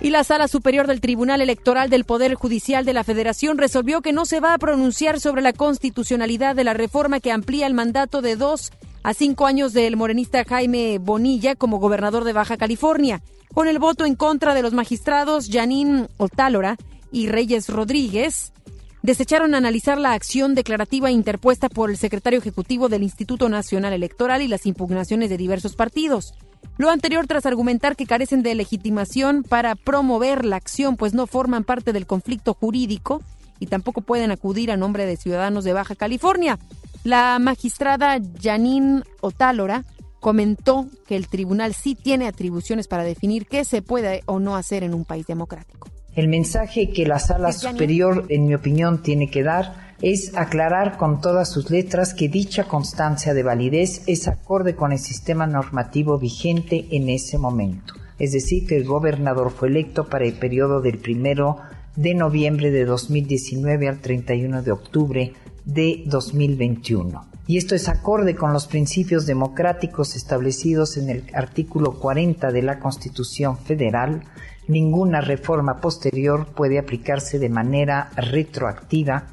Y 0.00 0.08
la 0.08 0.24
Sala 0.24 0.48
Superior 0.48 0.86
del 0.86 1.02
Tribunal 1.02 1.42
Electoral 1.42 1.90
del 1.90 2.06
Poder 2.06 2.32
Judicial 2.32 2.86
de 2.86 2.94
la 2.94 3.04
Federación 3.04 3.58
resolvió 3.58 4.00
que 4.00 4.14
no 4.14 4.24
se 4.24 4.40
va 4.40 4.54
a 4.54 4.58
pronunciar 4.58 5.20
sobre 5.20 5.42
la 5.42 5.52
constitucionalidad 5.52 6.56
de 6.56 6.64
la 6.64 6.72
reforma 6.72 7.20
que 7.20 7.30
amplía 7.30 7.66
el 7.66 7.74
mandato 7.74 8.22
de 8.22 8.36
dos 8.36 8.72
a 9.02 9.12
cinco 9.12 9.44
años 9.44 9.74
del 9.74 9.98
morenista 9.98 10.44
Jaime 10.44 10.96
Bonilla 10.98 11.56
como 11.56 11.78
gobernador 11.78 12.24
de 12.24 12.32
Baja 12.32 12.56
California. 12.56 13.22
Con 13.52 13.68
el 13.68 13.78
voto 13.78 14.06
en 14.06 14.14
contra 14.14 14.54
de 14.54 14.62
los 14.62 14.72
magistrados 14.72 15.50
Janine 15.52 16.08
Otálora 16.16 16.78
y 17.12 17.28
Reyes 17.28 17.68
Rodríguez, 17.68 18.54
desecharon 19.02 19.54
analizar 19.54 19.98
la 19.98 20.12
acción 20.12 20.54
declarativa 20.54 21.10
interpuesta 21.10 21.68
por 21.68 21.90
el 21.90 21.96
secretario 21.96 22.38
ejecutivo 22.38 22.88
del 22.88 23.02
Instituto 23.02 23.48
Nacional 23.48 23.92
Electoral 23.92 24.42
y 24.42 24.48
las 24.48 24.66
impugnaciones 24.66 25.28
de 25.28 25.36
diversos 25.36 25.74
partidos. 25.74 26.34
Lo 26.78 26.90
anterior 26.90 27.26
tras 27.26 27.44
argumentar 27.46 27.96
que 27.96 28.06
carecen 28.06 28.42
de 28.42 28.54
legitimación 28.54 29.42
para 29.42 29.74
promover 29.74 30.44
la 30.44 30.56
acción, 30.56 30.96
pues 30.96 31.14
no 31.14 31.26
forman 31.26 31.64
parte 31.64 31.92
del 31.92 32.06
conflicto 32.06 32.54
jurídico 32.54 33.22
y 33.58 33.66
tampoco 33.66 34.00
pueden 34.00 34.30
acudir 34.30 34.70
a 34.70 34.76
nombre 34.76 35.06
de 35.06 35.16
ciudadanos 35.16 35.64
de 35.64 35.72
Baja 35.72 35.94
California. 35.94 36.58
La 37.04 37.38
magistrada 37.40 38.18
Janine 38.40 39.02
Otálora 39.20 39.84
comentó 40.20 40.86
que 41.06 41.16
el 41.16 41.26
tribunal 41.26 41.74
sí 41.74 41.96
tiene 41.96 42.28
atribuciones 42.28 42.86
para 42.86 43.02
definir 43.02 43.46
qué 43.46 43.64
se 43.64 43.82
puede 43.82 44.22
o 44.26 44.38
no 44.38 44.56
hacer 44.56 44.84
en 44.84 44.94
un 44.94 45.04
país 45.04 45.26
democrático. 45.26 45.88
El 46.14 46.28
mensaje 46.28 46.90
que 46.90 47.06
la 47.06 47.18
sala 47.18 47.52
superior, 47.52 48.26
en 48.28 48.46
mi 48.46 48.54
opinión, 48.54 49.02
tiene 49.02 49.30
que 49.30 49.42
dar 49.42 49.94
es 50.02 50.36
aclarar 50.36 50.98
con 50.98 51.20
todas 51.20 51.50
sus 51.50 51.70
letras 51.70 52.12
que 52.12 52.28
dicha 52.28 52.64
constancia 52.64 53.34
de 53.34 53.44
validez 53.44 54.02
es 54.06 54.26
acorde 54.26 54.74
con 54.74 54.92
el 54.92 54.98
sistema 54.98 55.46
normativo 55.46 56.18
vigente 56.18 56.86
en 56.90 57.08
ese 57.08 57.38
momento. 57.38 57.94
Es 58.18 58.32
decir, 58.32 58.66
que 58.66 58.76
el 58.76 58.84
gobernador 58.84 59.50
fue 59.50 59.68
electo 59.68 60.08
para 60.08 60.24
el 60.24 60.34
periodo 60.34 60.80
del 60.80 60.98
primero 60.98 61.58
de 61.96 62.14
noviembre 62.14 62.70
de 62.70 62.84
2019 62.84 63.88
al 63.88 64.00
31 64.00 64.62
de 64.62 64.72
octubre 64.72 65.32
de 65.64 66.02
2021. 66.06 67.26
Y 67.46 67.56
esto 67.56 67.74
es 67.74 67.88
acorde 67.88 68.34
con 68.34 68.52
los 68.52 68.66
principios 68.66 69.26
democráticos 69.26 70.14
establecidos 70.16 70.96
en 70.96 71.10
el 71.10 71.24
artículo 71.34 71.98
40 71.98 72.52
de 72.52 72.62
la 72.62 72.78
Constitución 72.78 73.58
Federal. 73.58 74.22
Ninguna 74.68 75.20
reforma 75.20 75.80
posterior 75.80 76.46
puede 76.46 76.78
aplicarse 76.78 77.38
de 77.38 77.48
manera 77.48 78.10
retroactiva 78.16 79.24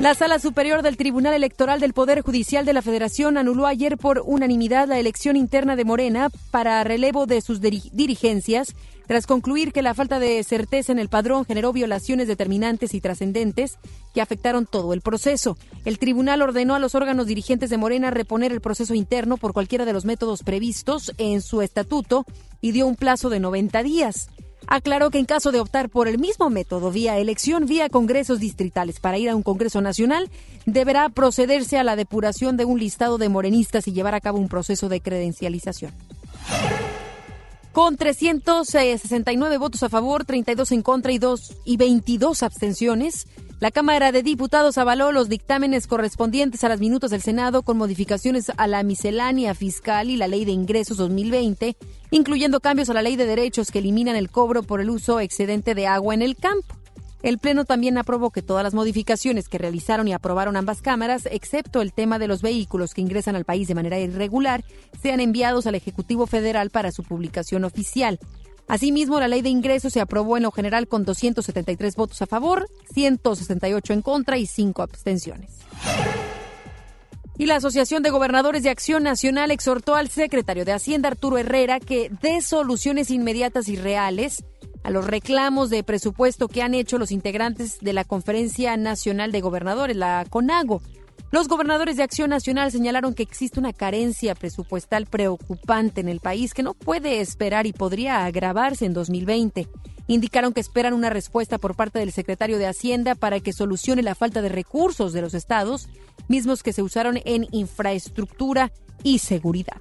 la 0.00 0.14
Sala 0.14 0.40
Superior 0.40 0.82
del 0.82 0.96
Tribunal 0.96 1.34
Electoral 1.34 1.78
del 1.78 1.92
Poder 1.92 2.20
Judicial 2.22 2.66
de 2.66 2.72
la 2.72 2.82
Federación 2.82 3.38
anuló 3.38 3.66
ayer 3.66 3.96
por 3.96 4.22
unanimidad 4.24 4.88
la 4.88 4.98
elección 4.98 5.36
interna 5.36 5.76
de 5.76 5.84
Morena 5.84 6.30
para 6.50 6.82
relevo 6.82 7.26
de 7.26 7.40
sus 7.40 7.60
dirigencias, 7.60 8.74
tras 9.06 9.26
concluir 9.26 9.72
que 9.72 9.82
la 9.82 9.94
falta 9.94 10.18
de 10.18 10.42
certeza 10.42 10.90
en 10.90 10.98
el 10.98 11.08
padrón 11.08 11.44
generó 11.44 11.72
violaciones 11.72 12.26
determinantes 12.26 12.92
y 12.92 13.00
trascendentes 13.00 13.78
que 14.12 14.20
afectaron 14.20 14.66
todo 14.66 14.94
el 14.94 15.00
proceso. 15.00 15.56
El 15.84 15.98
tribunal 15.98 16.42
ordenó 16.42 16.74
a 16.74 16.80
los 16.80 16.96
órganos 16.96 17.26
dirigentes 17.26 17.70
de 17.70 17.78
Morena 17.78 18.10
reponer 18.10 18.50
el 18.50 18.60
proceso 18.60 18.94
interno 18.94 19.36
por 19.36 19.52
cualquiera 19.52 19.84
de 19.84 19.92
los 19.92 20.04
métodos 20.04 20.42
previstos 20.42 21.12
en 21.18 21.40
su 21.40 21.62
estatuto 21.62 22.26
y 22.60 22.72
dio 22.72 22.86
un 22.86 22.96
plazo 22.96 23.30
de 23.30 23.40
90 23.40 23.82
días 23.84 24.28
aclaró 24.66 25.10
que 25.10 25.18
en 25.18 25.24
caso 25.24 25.52
de 25.52 25.60
optar 25.60 25.88
por 25.88 26.08
el 26.08 26.18
mismo 26.18 26.50
método 26.50 26.90
vía 26.90 27.18
elección, 27.18 27.66
vía 27.66 27.88
congresos 27.88 28.40
distritales 28.40 29.00
para 29.00 29.18
ir 29.18 29.28
a 29.28 29.36
un 29.36 29.42
Congreso 29.42 29.80
Nacional, 29.80 30.30
deberá 30.66 31.08
procederse 31.08 31.78
a 31.78 31.84
la 31.84 31.96
depuración 31.96 32.56
de 32.56 32.64
un 32.64 32.78
listado 32.78 33.18
de 33.18 33.28
morenistas 33.28 33.86
y 33.88 33.92
llevar 33.92 34.14
a 34.14 34.20
cabo 34.20 34.38
un 34.38 34.48
proceso 34.48 34.88
de 34.88 35.00
credencialización. 35.00 35.92
Con 37.72 37.96
369 37.96 39.58
votos 39.58 39.82
a 39.82 39.88
favor, 39.88 40.24
32 40.24 40.70
en 40.70 40.82
contra 40.82 41.10
y, 41.10 41.18
2, 41.18 41.56
y 41.64 41.76
22 41.76 42.44
abstenciones, 42.44 43.26
la 43.64 43.70
Cámara 43.70 44.12
de 44.12 44.22
Diputados 44.22 44.76
avaló 44.76 45.10
los 45.10 45.30
dictámenes 45.30 45.86
correspondientes 45.86 46.62
a 46.64 46.68
las 46.68 46.80
minutos 46.80 47.10
del 47.10 47.22
Senado 47.22 47.62
con 47.62 47.78
modificaciones 47.78 48.52
a 48.58 48.66
la 48.66 48.82
miscelánea 48.82 49.54
fiscal 49.54 50.10
y 50.10 50.18
la 50.18 50.28
Ley 50.28 50.44
de 50.44 50.52
Ingresos 50.52 50.98
2020, 50.98 51.74
incluyendo 52.10 52.60
cambios 52.60 52.90
a 52.90 52.92
la 52.92 53.00
Ley 53.00 53.16
de 53.16 53.24
Derechos 53.24 53.70
que 53.70 53.78
eliminan 53.78 54.16
el 54.16 54.28
cobro 54.28 54.64
por 54.64 54.82
el 54.82 54.90
uso 54.90 55.18
excedente 55.18 55.74
de 55.74 55.86
agua 55.86 56.12
en 56.12 56.20
el 56.20 56.36
campo. 56.36 56.76
El 57.22 57.38
Pleno 57.38 57.64
también 57.64 57.96
aprobó 57.96 58.28
que 58.28 58.42
todas 58.42 58.64
las 58.64 58.74
modificaciones 58.74 59.48
que 59.48 59.56
realizaron 59.56 60.06
y 60.08 60.12
aprobaron 60.12 60.58
ambas 60.58 60.82
cámaras, 60.82 61.26
excepto 61.30 61.80
el 61.80 61.94
tema 61.94 62.18
de 62.18 62.28
los 62.28 62.42
vehículos 62.42 62.92
que 62.92 63.00
ingresan 63.00 63.34
al 63.34 63.46
país 63.46 63.66
de 63.66 63.74
manera 63.74 63.98
irregular, 63.98 64.62
sean 65.02 65.20
enviados 65.20 65.66
al 65.66 65.74
Ejecutivo 65.74 66.26
Federal 66.26 66.68
para 66.68 66.92
su 66.92 67.02
publicación 67.02 67.64
oficial. 67.64 68.18
Asimismo, 68.66 69.20
la 69.20 69.28
ley 69.28 69.42
de 69.42 69.50
ingresos 69.50 69.92
se 69.92 70.00
aprobó 70.00 70.36
en 70.36 70.44
lo 70.44 70.50
general 70.50 70.88
con 70.88 71.04
273 71.04 71.96
votos 71.96 72.22
a 72.22 72.26
favor, 72.26 72.68
168 72.92 73.92
en 73.92 74.02
contra 74.02 74.38
y 74.38 74.46
5 74.46 74.82
abstenciones. 74.82 75.50
Y 77.36 77.46
la 77.46 77.56
Asociación 77.56 78.02
de 78.02 78.10
Gobernadores 78.10 78.62
de 78.62 78.70
Acción 78.70 79.02
Nacional 79.02 79.50
exhortó 79.50 79.96
al 79.96 80.08
secretario 80.08 80.64
de 80.64 80.72
Hacienda, 80.72 81.08
Arturo 81.08 81.36
Herrera, 81.36 81.80
que 81.80 82.10
dé 82.22 82.40
soluciones 82.40 83.10
inmediatas 83.10 83.68
y 83.68 83.74
reales 83.74 84.44
a 84.84 84.90
los 84.90 85.06
reclamos 85.06 85.68
de 85.68 85.82
presupuesto 85.82 86.46
que 86.46 86.62
han 86.62 86.74
hecho 86.74 86.96
los 86.98 87.10
integrantes 87.10 87.78
de 87.80 87.92
la 87.92 88.04
Conferencia 88.04 88.76
Nacional 88.76 89.32
de 89.32 89.40
Gobernadores, 89.40 89.96
la 89.96 90.24
CONAGO. 90.30 90.80
Los 91.34 91.48
gobernadores 91.48 91.96
de 91.96 92.04
Acción 92.04 92.30
Nacional 92.30 92.70
señalaron 92.70 93.12
que 93.12 93.24
existe 93.24 93.58
una 93.58 93.72
carencia 93.72 94.36
presupuestal 94.36 95.06
preocupante 95.06 96.00
en 96.00 96.08
el 96.08 96.20
país 96.20 96.54
que 96.54 96.62
no 96.62 96.74
puede 96.74 97.20
esperar 97.20 97.66
y 97.66 97.72
podría 97.72 98.24
agravarse 98.24 98.84
en 98.84 98.92
2020. 98.92 99.68
Indicaron 100.06 100.52
que 100.52 100.60
esperan 100.60 100.92
una 100.92 101.10
respuesta 101.10 101.58
por 101.58 101.74
parte 101.74 101.98
del 101.98 102.12
secretario 102.12 102.56
de 102.56 102.68
Hacienda 102.68 103.16
para 103.16 103.40
que 103.40 103.52
solucione 103.52 104.04
la 104.04 104.14
falta 104.14 104.42
de 104.42 104.48
recursos 104.48 105.12
de 105.12 105.22
los 105.22 105.34
estados, 105.34 105.88
mismos 106.28 106.62
que 106.62 106.72
se 106.72 106.82
usaron 106.82 107.18
en 107.24 107.48
infraestructura 107.50 108.70
y 109.02 109.18
seguridad. 109.18 109.80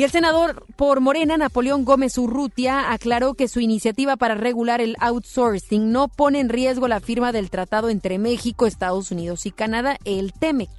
Y 0.00 0.02
el 0.02 0.10
senador 0.10 0.64
por 0.76 1.00
Morena, 1.00 1.36
Napoleón 1.36 1.84
Gómez 1.84 2.16
Urrutia, 2.16 2.90
aclaró 2.90 3.34
que 3.34 3.48
su 3.48 3.60
iniciativa 3.60 4.16
para 4.16 4.34
regular 4.34 4.80
el 4.80 4.96
outsourcing 4.98 5.92
no 5.92 6.08
pone 6.08 6.40
en 6.40 6.48
riesgo 6.48 6.88
la 6.88 7.00
firma 7.00 7.32
del 7.32 7.50
tratado 7.50 7.90
entre 7.90 8.18
México, 8.18 8.64
Estados 8.64 9.10
Unidos 9.10 9.44
y 9.44 9.50
Canadá, 9.50 9.98
el 10.06 10.32
TEMEC. 10.32 10.70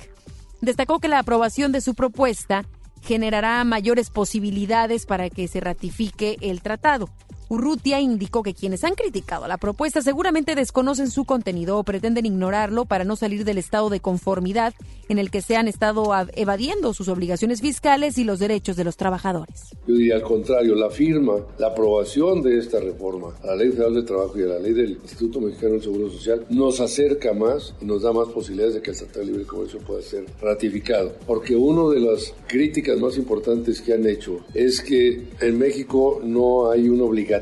Destacó 0.62 0.98
que 0.98 1.08
la 1.08 1.20
aprobación 1.20 1.72
de 1.72 1.82
su 1.82 1.94
propuesta 1.94 2.66
generará 3.04 3.64
mayores 3.64 4.10
posibilidades 4.10 5.06
para 5.06 5.30
que 5.30 5.48
se 5.48 5.60
ratifique 5.60 6.38
el 6.42 6.64
tratado. 6.64 7.08
Urrutia 7.52 8.00
indicó 8.00 8.44
que 8.44 8.54
quienes 8.54 8.86
han 8.86 8.96
criticado 8.96 9.46
la 9.46 9.58
propuesta 9.58 10.02
seguramente 10.02 10.56
desconocen 10.56 11.12
su 11.12 11.26
contenido 11.26 11.78
o 11.78 11.84
pretenden 11.84 12.26
ignorarlo 12.26 12.86
para 12.86 13.04
no 13.04 13.18
salir 13.18 13.44
del 13.44 13.58
estado 13.58 13.90
de 13.90 14.00
conformidad 14.00 14.74
en 15.10 15.20
el 15.20 15.30
que 15.30 15.42
se 15.42 15.58
han 15.58 15.68
estado 15.68 16.14
evadiendo 16.36 16.94
sus 16.94 17.10
obligaciones 17.10 17.60
fiscales 17.60 18.18
y 18.18 18.24
los 18.24 18.40
derechos 18.40 18.78
de 18.78 18.86
los 18.86 18.96
trabajadores. 18.96 19.76
Yo 19.86 19.96
diría 19.96 20.16
al 20.16 20.22
contrario, 20.22 20.76
la 20.76 20.90
firma, 20.90 21.46
la 21.60 21.68
aprobación 21.68 22.42
de 22.42 22.58
esta 22.58 22.80
reforma 22.80 23.36
a 23.44 23.48
la 23.48 23.56
Ley 23.58 23.72
Federal 23.72 23.96
de 23.96 24.04
Trabajo 24.04 24.40
y 24.40 24.44
a 24.44 24.46
la 24.46 24.60
ley 24.60 24.72
del 24.72 24.92
Instituto 24.92 25.42
Mexicano 25.42 25.74
del 25.74 25.82
Seguro 25.84 26.10
Social 26.10 26.46
nos 26.50 26.80
acerca 26.80 27.34
más 27.34 27.76
y 27.82 27.86
nos 27.86 28.04
da 28.04 28.14
más 28.14 28.30
posibilidades 28.30 28.76
de 28.76 28.82
que 28.82 28.92
el 28.92 28.98
Tratado 28.98 29.20
de 29.20 29.26
Libre 29.26 29.44
Comercio 29.46 29.80
pueda 29.80 30.02
ser 30.02 30.24
ratificado. 30.42 31.12
Porque 31.28 31.58
una 31.58 31.94
de 31.94 32.00
las 32.00 32.34
críticas 32.48 32.98
más 32.98 33.18
importantes 33.18 33.82
que 33.82 33.92
han 33.92 34.08
hecho 34.08 34.40
es 34.54 34.80
que 34.80 35.28
en 35.42 35.60
México 35.60 36.22
no 36.24 36.72
hay 36.72 36.88
una 36.88 37.04
obligación 37.04 37.41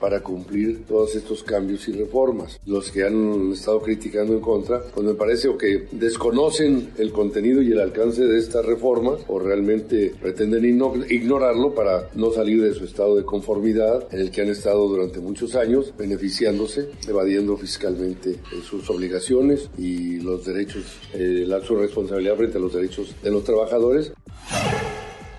para 0.00 0.20
cumplir 0.20 0.84
todos 0.86 1.14
estos 1.14 1.42
cambios 1.42 1.88
y 1.88 1.92
reformas. 1.92 2.60
Los 2.66 2.90
que 2.90 3.04
han 3.04 3.52
estado 3.52 3.80
criticando 3.80 4.34
en 4.34 4.40
contra, 4.40 4.82
pues 4.82 5.06
me 5.06 5.14
parece 5.14 5.48
o 5.48 5.56
que 5.56 5.86
desconocen 5.92 6.90
el 6.98 7.12
contenido 7.12 7.62
y 7.62 7.72
el 7.72 7.80
alcance 7.80 8.24
de 8.24 8.38
esta 8.38 8.62
reforma 8.62 9.16
o 9.28 9.38
realmente 9.38 10.14
pretenden 10.20 10.64
ignorarlo 10.64 11.74
para 11.74 12.08
no 12.14 12.32
salir 12.32 12.62
de 12.62 12.74
su 12.74 12.84
estado 12.84 13.16
de 13.16 13.24
conformidad 13.24 14.06
en 14.12 14.20
el 14.20 14.30
que 14.30 14.42
han 14.42 14.48
estado 14.48 14.88
durante 14.88 15.20
muchos 15.20 15.54
años 15.54 15.92
beneficiándose, 15.96 16.90
evadiendo 17.08 17.56
fiscalmente 17.56 18.30
eh, 18.30 18.38
sus 18.62 18.88
obligaciones 18.90 19.68
y 19.78 20.20
los 20.20 20.44
derechos, 20.44 20.84
eh, 21.14 21.44
la, 21.46 21.60
su 21.62 21.76
responsabilidad 21.76 22.36
frente 22.36 22.58
a 22.58 22.60
los 22.60 22.72
derechos 22.72 23.14
de 23.22 23.30
los 23.30 23.44
trabajadores. 23.44 24.12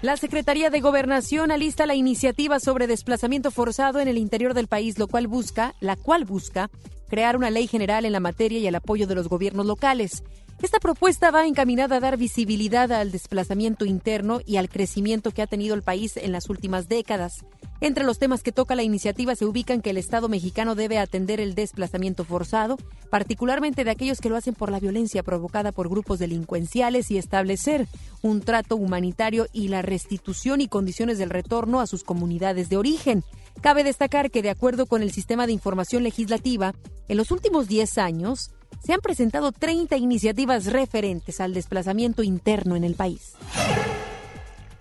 La 0.04 0.18
Secretaría 0.18 0.70
de 0.70 0.82
Gobernación 0.82 1.50
alista 1.50 1.86
la 1.86 1.96
iniciativa 1.96 2.60
sobre 2.60 2.88
desplazamiento 2.88 3.52
forzado 3.52 4.02
en 4.02 4.10
el 4.10 4.18
interior 4.18 4.54
del 4.54 4.68
país, 4.68 5.00
lo 5.00 5.08
cual 5.08 5.28
busca, 5.28 5.76
la 5.80 5.96
cual 5.96 6.26
busca 6.26 6.70
crear 7.08 7.38
una 7.38 7.50
ley 7.50 7.68
general 7.68 8.04
en 8.04 8.12
la 8.12 8.20
materia 8.20 8.60
y 8.60 8.68
el 8.68 8.76
apoyo 8.76 9.08
de 9.08 9.16
los 9.16 9.30
gobiernos 9.30 9.66
locales. 9.66 10.22
Esta 10.64 10.80
propuesta 10.80 11.30
va 11.30 11.46
encaminada 11.46 11.98
a 11.98 12.00
dar 12.00 12.16
visibilidad 12.16 12.90
al 12.94 13.12
desplazamiento 13.12 13.84
interno 13.84 14.40
y 14.46 14.56
al 14.56 14.70
crecimiento 14.70 15.32
que 15.32 15.42
ha 15.42 15.48
tenido 15.48 15.76
el 15.76 15.84
país 15.84 16.16
en 16.16 16.32
las 16.32 16.50
últimas 16.50 16.88
décadas. 16.88 17.46
Entre 17.82 18.06
los 18.06 18.18
temas 18.18 18.44
que 18.44 18.54
toca 18.54 18.74
la 18.74 18.84
iniciativa 18.84 19.36
se 19.36 19.44
ubican 19.44 19.82
que 19.82 19.90
el 19.90 19.98
Estado 19.98 20.30
mexicano 20.30 20.74
debe 20.74 21.00
atender 21.00 21.42
el 21.42 21.54
desplazamiento 21.54 22.24
forzado, 22.24 22.78
particularmente 23.10 23.84
de 23.84 23.92
aquellos 23.92 24.22
que 24.22 24.30
lo 24.30 24.38
hacen 24.38 24.54
por 24.54 24.72
la 24.72 24.80
violencia 24.80 25.22
provocada 25.22 25.74
por 25.74 25.90
grupos 25.90 26.18
delincuenciales 26.20 27.12
y 27.12 27.18
establecer 27.18 27.86
un 28.22 28.40
trato 28.40 28.78
humanitario 28.78 29.48
y 29.52 29.68
la 29.68 29.82
restitución 29.82 30.62
y 30.62 30.70
condiciones 30.70 31.18
del 31.18 31.30
retorno 31.30 31.82
a 31.82 31.88
sus 31.88 32.06
comunidades 32.06 32.70
de 32.70 32.78
origen. 32.78 33.26
Cabe 33.60 33.84
destacar 33.84 34.32
que, 34.32 34.42
de 34.42 34.52
acuerdo 34.52 34.86
con 34.86 35.02
el 35.02 35.12
sistema 35.12 35.46
de 35.46 35.52
información 35.52 36.04
legislativa, 36.04 36.74
en 37.10 37.18
los 37.18 37.32
últimos 37.32 37.68
10 37.68 37.98
años 37.98 38.52
se 38.84 38.94
han 38.94 39.02
presentado 39.02 39.52
30 39.52 39.98
iniciativas 39.98 40.68
referentes 40.68 41.42
al 41.42 41.54
desplazamiento 41.54 42.24
interno 42.24 42.76
en 42.76 42.84
el 42.84 42.96
país. 42.96 43.34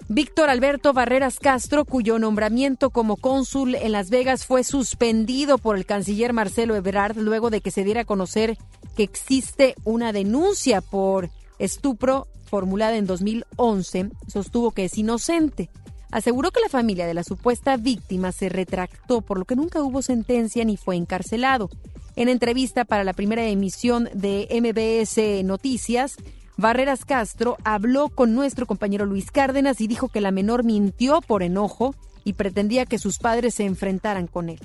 Víctor 0.09 0.51
Alberto 0.51 0.93
Barreras 0.93 1.39
Castro, 1.39 1.85
cuyo 1.87 2.19
nombramiento 2.19 2.91
como 2.91 3.17
cónsul 3.17 3.75
en 3.77 3.93
Las 3.93 4.11
Vegas 4.11 4.45
fue 4.45 4.63
suspendido 4.63 5.57
por 5.57 5.77
el 5.77 5.87
canciller 5.87 6.33
Marcelo 6.33 6.77
Ebrard 6.77 7.17
luego 7.17 7.49
de 7.49 7.61
que 7.61 7.71
se 7.71 7.83
diera 7.83 8.03
a 8.03 8.05
conocer 8.05 8.59
que 8.97 9.05
existe 9.05 9.75
una 9.85 10.13
denuncia 10.13 10.83
por 10.83 11.31
estupro 11.59 12.27
formulada 12.45 12.97
en 12.97 13.07
2011, 13.07 14.11
sostuvo 14.27 14.73
que 14.73 14.85
es 14.85 14.99
inocente. 14.99 15.71
Aseguró 16.13 16.51
que 16.51 16.61
la 16.61 16.69
familia 16.69 17.07
de 17.07 17.15
la 17.15 17.25
supuesta 17.25 17.77
víctima 17.79 18.33
se 18.33 18.51
retractó, 18.51 19.23
por 19.23 19.39
lo 19.39 19.47
que 19.47 19.57
nunca 19.57 19.83
hubo 19.83 20.03
sentencia 20.03 20.65
ni 20.65 20.77
fue 20.77 20.95
encarcelado. 20.95 21.71
En 22.17 22.29
entrevista 22.29 22.85
para 22.85 23.03
la 23.03 23.15
primera 23.15 23.47
emisión 23.47 24.11
de 24.13 24.47
MBS 24.51 25.43
Noticias, 25.45 26.17
Barreras 26.59 27.07
Castro 27.07 27.57
habló 27.65 28.11
con 28.11 28.35
nuestro 28.35 28.67
compañero 28.67 29.07
Luis 29.07 29.31
Cárdenas 29.31 29.81
y 29.81 29.87
dijo 29.87 30.09
que 30.09 30.21
la 30.21 30.31
menor 30.31 30.65
mintió 30.65 31.23
por 31.23 31.43
enojo 31.43 31.95
y 32.25 32.35
pretendía 32.35 32.85
que 32.85 32.99
sus 32.99 33.19
padres 33.19 33.55
se 33.55 33.65
enfrentaran 33.65 34.27
con 34.27 34.51
él. 34.51 34.61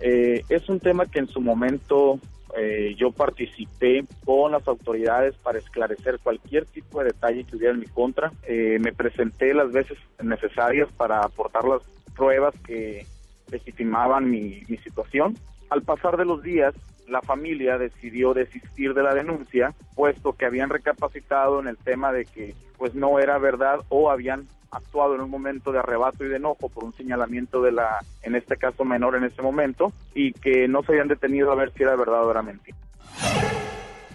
Eh, 0.00 0.44
es 0.50 0.68
un 0.68 0.78
tema 0.78 1.06
que 1.06 1.20
en 1.20 1.28
su 1.28 1.40
momento 1.40 2.20
eh, 2.56 2.94
yo 2.98 3.12
participé 3.12 4.04
con 4.24 4.52
las 4.52 4.66
autoridades 4.68 5.34
para 5.36 5.58
esclarecer 5.58 6.18
cualquier 6.18 6.66
tipo 6.66 6.98
de 6.98 7.06
detalle 7.06 7.44
que 7.44 7.56
hubiera 7.56 7.74
en 7.74 7.80
mi 7.80 7.86
contra. 7.86 8.30
Eh, 8.46 8.78
me 8.80 8.92
presenté 8.92 9.54
las 9.54 9.72
veces 9.72 9.98
necesarias 10.22 10.88
para 10.92 11.20
aportar 11.20 11.64
las 11.64 11.82
pruebas 12.14 12.54
que 12.66 13.06
legitimaban 13.50 14.30
mi, 14.30 14.62
mi 14.68 14.76
situación. 14.78 15.36
Al 15.70 15.82
pasar 15.82 16.16
de 16.18 16.26
los 16.26 16.42
días, 16.42 16.74
la 17.08 17.22
familia 17.22 17.78
decidió 17.78 18.34
desistir 18.34 18.92
de 18.94 19.02
la 19.02 19.14
denuncia, 19.14 19.74
puesto 19.94 20.34
que 20.34 20.44
habían 20.44 20.68
recapacitado 20.68 21.60
en 21.60 21.68
el 21.68 21.78
tema 21.78 22.12
de 22.12 22.26
que 22.26 22.54
pues 22.76 22.94
no 22.94 23.18
era 23.18 23.38
verdad 23.38 23.80
o 23.88 24.10
habían 24.10 24.46
actuado 24.72 25.14
en 25.14 25.20
un 25.20 25.30
momento 25.30 25.70
de 25.70 25.78
arrebato 25.78 26.24
y 26.24 26.28
de 26.28 26.36
enojo 26.36 26.68
por 26.68 26.84
un 26.84 26.94
señalamiento 26.94 27.62
de 27.62 27.72
la, 27.72 28.04
en 28.22 28.34
este 28.34 28.56
caso 28.56 28.84
menor 28.84 29.14
en 29.14 29.24
ese 29.24 29.42
momento, 29.42 29.92
y 30.14 30.32
que 30.32 30.66
no 30.66 30.82
se 30.82 30.92
habían 30.92 31.08
detenido 31.08 31.52
a 31.52 31.54
ver 31.54 31.72
si 31.72 31.82
era 31.82 31.94
verdad 31.94 32.24
o 32.24 32.30
era. 32.30 32.42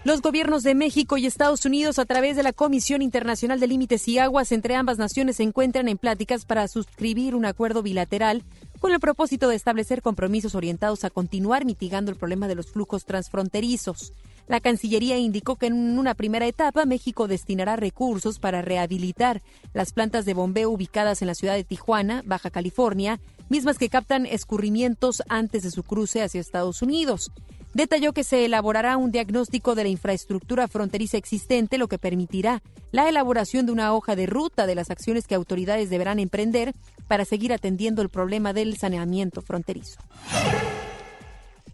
Los 0.03 0.21
gobiernos 0.21 0.63
de 0.63 0.73
México 0.73 1.17
y 1.17 1.25
Estados 1.25 1.65
Unidos, 1.65 1.99
a 1.99 2.05
través 2.05 2.35
de 2.37 2.43
la 2.43 2.53
Comisión 2.53 3.01
Internacional 3.01 3.59
de 3.59 3.67
Límites 3.67 4.07
y 4.07 4.19
Aguas 4.19 4.51
entre 4.51 4.75
ambas 4.75 4.97
naciones, 4.97 5.35
se 5.35 5.43
encuentran 5.43 5.89
en 5.89 5.97
pláticas 5.97 6.45
para 6.45 6.67
suscribir 6.69 7.35
un 7.35 7.45
acuerdo 7.45 7.83
bilateral 7.83 8.43
con 8.79 8.93
el 8.93 8.99
propósito 8.99 9.49
de 9.49 9.55
establecer 9.55 10.01
compromisos 10.01 10.55
orientados 10.55 11.03
a 11.03 11.09
continuar 11.09 11.65
mitigando 11.65 12.09
el 12.09 12.17
problema 12.17 12.47
de 12.47 12.55
los 12.55 12.71
flujos 12.71 13.05
transfronterizos. 13.05 14.13
La 14.47 14.61
Cancillería 14.61 15.17
indicó 15.17 15.57
que 15.57 15.67
en 15.67 15.99
una 15.99 16.13
primera 16.13 16.47
etapa 16.47 16.85
México 16.85 17.27
destinará 17.27 17.75
recursos 17.75 18.39
para 18.39 18.61
rehabilitar 18.61 19.41
las 19.73 19.91
plantas 19.91 20.23
de 20.25 20.33
bombeo 20.33 20.69
ubicadas 20.69 21.21
en 21.21 21.27
la 21.27 21.35
ciudad 21.35 21.55
de 21.55 21.65
Tijuana, 21.65 22.23
Baja 22.25 22.49
California, 22.49 23.19
mismas 23.49 23.77
que 23.77 23.89
captan 23.89 24.25
escurrimientos 24.25 25.21
antes 25.27 25.63
de 25.63 25.71
su 25.71 25.83
cruce 25.83 26.23
hacia 26.23 26.39
Estados 26.39 26.81
Unidos. 26.81 27.31
Detalló 27.73 28.13
que 28.13 28.23
se 28.23 28.45
elaborará 28.45 28.95
un 28.95 29.11
diagnóstico 29.11 29.75
de 29.75 29.83
la 29.83 29.89
infraestructura 29.89 30.67
fronteriza 30.67 31.17
existente, 31.17 31.77
lo 31.77 31.89
que 31.89 31.99
permitirá 31.99 32.63
la 32.91 33.09
elaboración 33.09 33.65
de 33.65 33.73
una 33.73 33.93
hoja 33.93 34.15
de 34.15 34.25
ruta 34.25 34.65
de 34.65 34.75
las 34.75 34.89
acciones 34.89 35.27
que 35.27 35.35
autoridades 35.35 35.89
deberán 35.89 36.19
emprender 36.19 36.73
para 37.07 37.25
seguir 37.25 37.51
atendiendo 37.51 38.01
el 38.01 38.09
problema 38.09 38.53
del 38.53 38.77
saneamiento 38.77 39.41
fronterizo. 39.41 39.99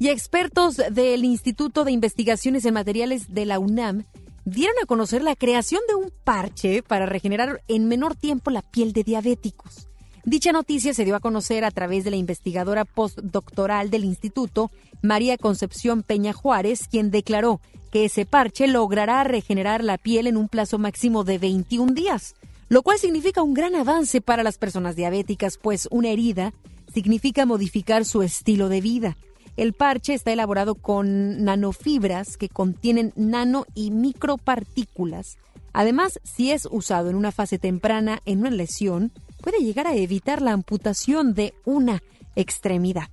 Y 0.03 0.09
expertos 0.09 0.81
del 0.91 1.23
Instituto 1.23 1.85
de 1.85 1.93
Investigaciones 1.93 2.65
en 2.65 2.73
Materiales 2.73 3.33
de 3.33 3.45
la 3.45 3.57
UNAM 3.57 4.03
dieron 4.43 4.75
a 4.83 4.85
conocer 4.85 5.23
la 5.23 5.37
creación 5.37 5.79
de 5.87 5.95
un 5.95 6.11
parche 6.25 6.83
para 6.83 7.05
regenerar 7.05 7.61
en 7.69 7.87
menor 7.87 8.13
tiempo 8.13 8.51
la 8.51 8.63
piel 8.63 8.91
de 8.91 9.05
diabéticos. 9.05 9.87
Dicha 10.25 10.51
noticia 10.51 10.93
se 10.93 11.05
dio 11.05 11.15
a 11.15 11.21
conocer 11.21 11.63
a 11.63 11.71
través 11.71 12.03
de 12.03 12.09
la 12.09 12.17
investigadora 12.17 12.83
postdoctoral 12.83 13.89
del 13.91 14.03
instituto, 14.03 14.71
María 15.01 15.37
Concepción 15.37 16.03
Peña 16.03 16.33
Juárez, 16.33 16.89
quien 16.89 17.09
declaró 17.09 17.61
que 17.89 18.03
ese 18.03 18.25
parche 18.25 18.67
logrará 18.67 19.23
regenerar 19.23 19.85
la 19.85 19.97
piel 19.97 20.27
en 20.27 20.35
un 20.35 20.49
plazo 20.49 20.79
máximo 20.79 21.23
de 21.23 21.37
21 21.37 21.93
días, 21.93 22.35
lo 22.67 22.81
cual 22.81 22.99
significa 22.99 23.41
un 23.41 23.53
gran 23.53 23.73
avance 23.73 24.19
para 24.19 24.43
las 24.43 24.57
personas 24.57 24.97
diabéticas, 24.97 25.57
pues 25.57 25.87
una 25.91 26.09
herida 26.09 26.51
significa 26.93 27.45
modificar 27.45 28.03
su 28.03 28.21
estilo 28.21 28.67
de 28.67 28.81
vida. 28.81 29.17
El 29.55 29.73
parche 29.73 30.13
está 30.13 30.31
elaborado 30.31 30.75
con 30.75 31.43
nanofibras 31.43 32.37
que 32.37 32.49
contienen 32.49 33.13
nano 33.15 33.65
y 33.75 33.91
micropartículas. 33.91 35.37
Además, 35.73 36.19
si 36.23 36.51
es 36.51 36.67
usado 36.71 37.09
en 37.09 37.15
una 37.15 37.31
fase 37.31 37.59
temprana 37.59 38.21
en 38.25 38.39
una 38.39 38.51
lesión, 38.51 39.11
puede 39.41 39.59
llegar 39.59 39.85
a 39.87 39.95
evitar 39.95 40.41
la 40.41 40.53
amputación 40.53 41.33
de 41.33 41.53
una 41.65 42.01
extremidad. 42.35 43.09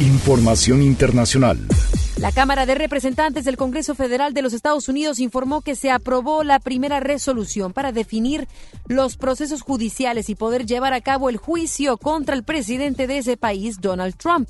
Información 0.00 0.82
internacional. 0.82 1.58
La 2.18 2.32
Cámara 2.32 2.66
de 2.66 2.74
Representantes 2.74 3.44
del 3.44 3.56
Congreso 3.56 3.94
Federal 3.94 4.34
de 4.34 4.42
los 4.42 4.52
Estados 4.52 4.88
Unidos 4.88 5.20
informó 5.20 5.60
que 5.60 5.76
se 5.76 5.92
aprobó 5.92 6.42
la 6.42 6.58
primera 6.58 6.98
resolución 6.98 7.72
para 7.72 7.92
definir 7.92 8.48
los 8.88 9.16
procesos 9.16 9.62
judiciales 9.62 10.28
y 10.28 10.34
poder 10.34 10.66
llevar 10.66 10.94
a 10.94 11.00
cabo 11.00 11.28
el 11.28 11.36
juicio 11.36 11.96
contra 11.96 12.34
el 12.34 12.42
presidente 12.42 13.06
de 13.06 13.18
ese 13.18 13.36
país, 13.36 13.80
Donald 13.80 14.16
Trump. 14.16 14.48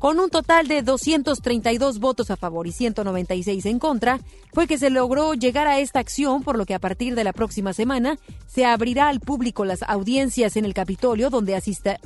Con 0.00 0.18
un 0.18 0.30
total 0.30 0.66
de 0.66 0.80
232 0.80 2.00
votos 2.00 2.30
a 2.30 2.36
favor 2.38 2.66
y 2.66 2.72
196 2.72 3.66
en 3.66 3.78
contra, 3.78 4.18
fue 4.50 4.66
que 4.66 4.78
se 4.78 4.88
logró 4.88 5.34
llegar 5.34 5.66
a 5.66 5.78
esta 5.78 5.98
acción, 5.98 6.42
por 6.42 6.56
lo 6.56 6.64
que 6.64 6.72
a 6.72 6.78
partir 6.78 7.14
de 7.14 7.22
la 7.22 7.34
próxima 7.34 7.74
semana 7.74 8.18
se 8.48 8.64
abrirá 8.64 9.10
al 9.10 9.20
público 9.20 9.66
las 9.66 9.82
audiencias 9.82 10.56
en 10.56 10.64
el 10.64 10.72
Capitolio, 10.72 11.28
donde 11.28 11.54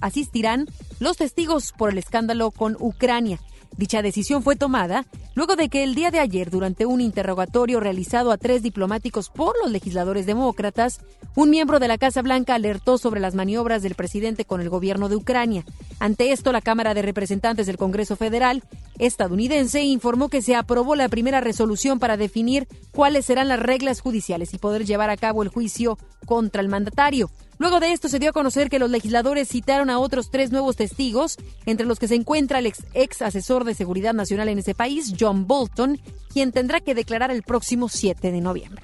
asistirán 0.01 0.67
los 0.99 1.19
testigos 1.19 1.73
por 1.73 1.93
el 1.93 1.99
escándalo 1.99 2.51
con 2.51 2.77
Ucrania. 2.81 3.39
Dicha 3.77 4.03
decisión 4.03 4.43
fue 4.43 4.55
tomada 4.55 5.05
luego 5.35 5.57
de 5.57 5.69
que 5.69 5.83
el 5.83 5.97
día 5.97 6.13
de 6.13 6.21
ayer, 6.21 6.49
durante 6.49 6.87
un 6.87 7.01
interrogatorio 7.01 7.81
realizado 7.81 8.31
a 8.31 8.39
tres 8.39 8.63
diplomáticos 8.63 9.31
por 9.31 9.57
los 9.61 9.71
legisladores 9.73 10.27
demócratas, 10.27 11.01
un 11.35 11.51
miembro 11.51 11.81
de 11.81 11.89
la 11.89 11.99
Casa 11.99 12.23
Blanca 12.23 12.55
alertó 12.55 12.99
sobre 12.99 13.21
las 13.21 13.35
maniobras 13.35 13.83
del 13.83 13.97
presidente 13.97 14.45
con 14.45 14.61
el 14.61 14.69
gobierno 14.69 15.09
de 15.09 15.17
Ucrania. 15.17 15.65
Ante 15.99 16.31
esto, 16.31 16.53
la 16.53 16.61
Cámara 16.61 16.95
de 16.95 17.03
Representantes 17.03 17.67
del 17.67 17.77
Congreso 17.77 18.15
Federal 18.15 18.63
estadounidense 18.99 19.83
informó 19.83 20.29
que 20.29 20.43
se 20.43 20.55
aprobó 20.55 20.95
la 20.95 21.09
primera 21.09 21.41
resolución 21.41 21.99
para 21.99 22.17
definir 22.17 22.69
cuáles 22.93 23.27
serán 23.27 23.49
las 23.49 23.59
reglas 23.59 24.01
judiciales 24.01 24.55
y 24.55 24.59
poder 24.59 24.85
llevar 24.85 25.11
a 25.11 25.17
cabo 25.17 25.43
el 25.43 25.49
juicio 25.49 25.99
contra 26.27 26.63
el 26.63 26.69
mandatario. 26.69 27.29
Luego 27.59 27.81
de 27.81 27.93
esto 27.93 28.09
se 28.09 28.19
dio 28.19 28.31
a 28.31 28.33
conocer 28.33 28.69
que 28.69 28.79
los 28.79 28.91
legisladores 28.91 29.49
citaron 29.49 29.91
a 29.91 29.99
otros 29.99 30.31
tres 30.31 30.51
nuevos 30.51 30.77
testigos, 30.77 31.37
entre 31.67 31.87
los 31.87 31.99
que 31.99 32.09
se 32.09 32.17
encuentra 32.17 32.59
el 32.59 32.67
ex, 32.67 33.23
asesor 33.23 33.65
de 33.65 33.75
seguridad 33.75 34.13
nacional 34.13 34.49
en 34.49 34.59
ese 34.59 34.75
país, 34.75 35.15
John 35.19 35.47
Bolton, 35.47 36.01
quien 36.33 36.53
tendrá 36.53 36.81
que 36.81 36.95
declarar 36.95 37.31
el 37.31 37.43
próximo 37.43 37.89
7 37.89 38.33
de 38.33 38.41
noviembre. 38.41 38.83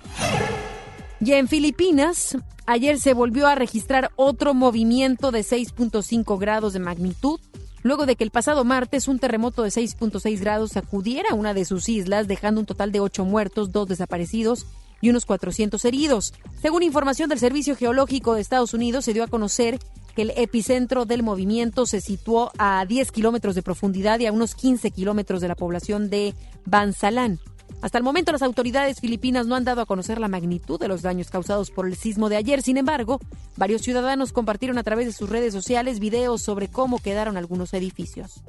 Y 1.21 1.33
en 1.33 1.49
Filipinas, 1.49 2.39
ayer 2.67 2.99
se 2.99 3.13
volvió 3.13 3.49
a 3.49 3.55
registrar 3.55 4.11
otro 4.17 4.55
movimiento 4.55 5.33
de 5.33 5.41
6.5 5.41 6.39
grados 6.39 6.73
de 6.73 6.79
magnitud, 6.79 7.41
luego 7.83 8.07
de 8.07 8.15
que 8.15 8.25
el 8.25 8.31
pasado 8.31 8.65
martes 8.65 9.09
un 9.09 9.19
terremoto 9.19 9.63
de 9.63 9.71
6.6 9.71 10.41
grados 10.41 10.71
sacudiera 10.71 11.35
una 11.35 11.55
de 11.55 11.65
sus 11.65 11.89
islas, 11.89 12.29
dejando 12.29 12.61
un 12.61 12.67
total 12.67 12.93
de 12.93 13.01
8 13.01 13.25
muertos, 13.25 13.73
2 13.73 13.89
desaparecidos 13.89 14.67
y 15.01 15.11
unos 15.11 15.27
400 15.27 15.85
heridos. 15.85 16.33
Según 16.61 16.83
información 16.83 17.29
del 17.29 17.39
Servicio 17.39 17.77
Geológico 17.77 18.35
de 18.35 18.41
Estados 18.41 18.75
Unidos, 18.75 19.05
se 19.05 19.13
dio 19.13 19.25
a 19.25 19.29
conocer 19.29 19.79
que 20.15 20.23
el 20.23 20.33
epicentro 20.37 21.05
del 21.05 21.23
movimiento 21.23 21.87
se 21.87 22.01
situó 22.01 22.53
a 22.59 22.85
10 22.87 23.13
kilómetros 23.13 23.55
de 23.55 23.63
profundidad 23.63 24.19
y 24.21 24.27
a 24.27 24.33
unos 24.33 24.55
15 24.55 24.91
kilómetros 24.91 25.41
de 25.41 25.49
la 25.49 25.55
población 25.55 26.11
de 26.11 26.35
Bansalán. 26.65 27.39
Hasta 27.83 27.97
el 27.97 28.05
momento 28.05 28.33
las 28.33 28.43
autoridades 28.43 29.01
filipinas 29.01 29.47
no 29.47 29.55
han 29.55 29.65
dado 29.65 29.81
a 29.81 29.87
conocer 29.87 30.21
la 30.21 30.29
magnitud 30.29 30.79
de 30.79 30.89
los 30.89 31.03
daños 31.03 31.31
causados 31.31 31.71
por 31.71 31.87
el 31.87 31.97
sismo 31.97 32.29
de 32.29 32.37
ayer. 32.37 32.63
Sin 32.63 32.77
embargo, 32.77 33.21
varios 33.57 33.83
ciudadanos 33.83 34.33
compartieron 34.33 34.77
a 34.77 34.83
través 34.83 35.07
de 35.07 35.13
sus 35.13 35.31
redes 35.31 35.55
sociales 35.55 35.99
videos 35.99 36.43
sobre 36.43 36.69
cómo 36.69 36.99
quedaron 36.99 37.37
algunos 37.37 37.73
edificios. 37.73 38.43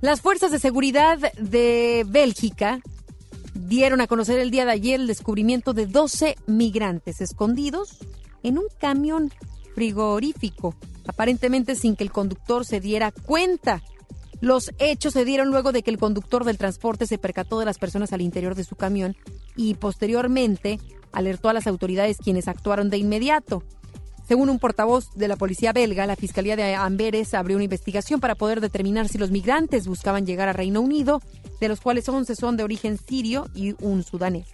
Las 0.00 0.20
fuerzas 0.20 0.52
de 0.52 0.58
seguridad 0.58 1.18
de 1.38 2.04
Bélgica 2.06 2.80
dieron 3.54 4.00
a 4.00 4.06
conocer 4.06 4.38
el 4.38 4.50
día 4.50 4.64
de 4.64 4.72
ayer 4.72 5.00
el 5.00 5.06
descubrimiento 5.06 5.72
de 5.72 5.86
12 5.86 6.36
migrantes 6.46 7.20
escondidos 7.20 7.98
en 8.42 8.58
un 8.58 8.64
camión 8.78 9.30
frigorífico, 9.74 10.74
aparentemente 11.06 11.74
sin 11.74 11.96
que 11.96 12.04
el 12.04 12.12
conductor 12.12 12.64
se 12.64 12.80
diera 12.80 13.12
cuenta. 13.12 13.82
Los 14.40 14.72
hechos 14.78 15.12
se 15.12 15.24
dieron 15.24 15.48
luego 15.48 15.72
de 15.72 15.82
que 15.82 15.90
el 15.90 15.98
conductor 15.98 16.44
del 16.44 16.58
transporte 16.58 17.06
se 17.06 17.18
percató 17.18 17.58
de 17.58 17.64
las 17.64 17.78
personas 17.78 18.12
al 18.12 18.20
interior 18.20 18.54
de 18.54 18.64
su 18.64 18.76
camión 18.76 19.16
y 19.56 19.74
posteriormente 19.74 20.80
alertó 21.12 21.48
a 21.48 21.52
las 21.52 21.66
autoridades 21.66 22.18
quienes 22.18 22.48
actuaron 22.48 22.90
de 22.90 22.98
inmediato. 22.98 23.62
Según 24.32 24.48
un 24.48 24.58
portavoz 24.58 25.12
de 25.14 25.28
la 25.28 25.36
policía 25.36 25.74
belga, 25.74 26.06
la 26.06 26.16
Fiscalía 26.16 26.56
de 26.56 26.74
Amberes 26.74 27.34
abrió 27.34 27.58
una 27.58 27.64
investigación 27.64 28.18
para 28.18 28.34
poder 28.34 28.62
determinar 28.62 29.06
si 29.06 29.18
los 29.18 29.30
migrantes 29.30 29.86
buscaban 29.86 30.24
llegar 30.24 30.48
a 30.48 30.54
Reino 30.54 30.80
Unido, 30.80 31.20
de 31.60 31.68
los 31.68 31.82
cuales 31.82 32.08
11 32.08 32.34
son 32.34 32.56
de 32.56 32.64
origen 32.64 32.96
sirio 32.96 33.50
y 33.54 33.74
un 33.84 34.02
sudanés. 34.02 34.46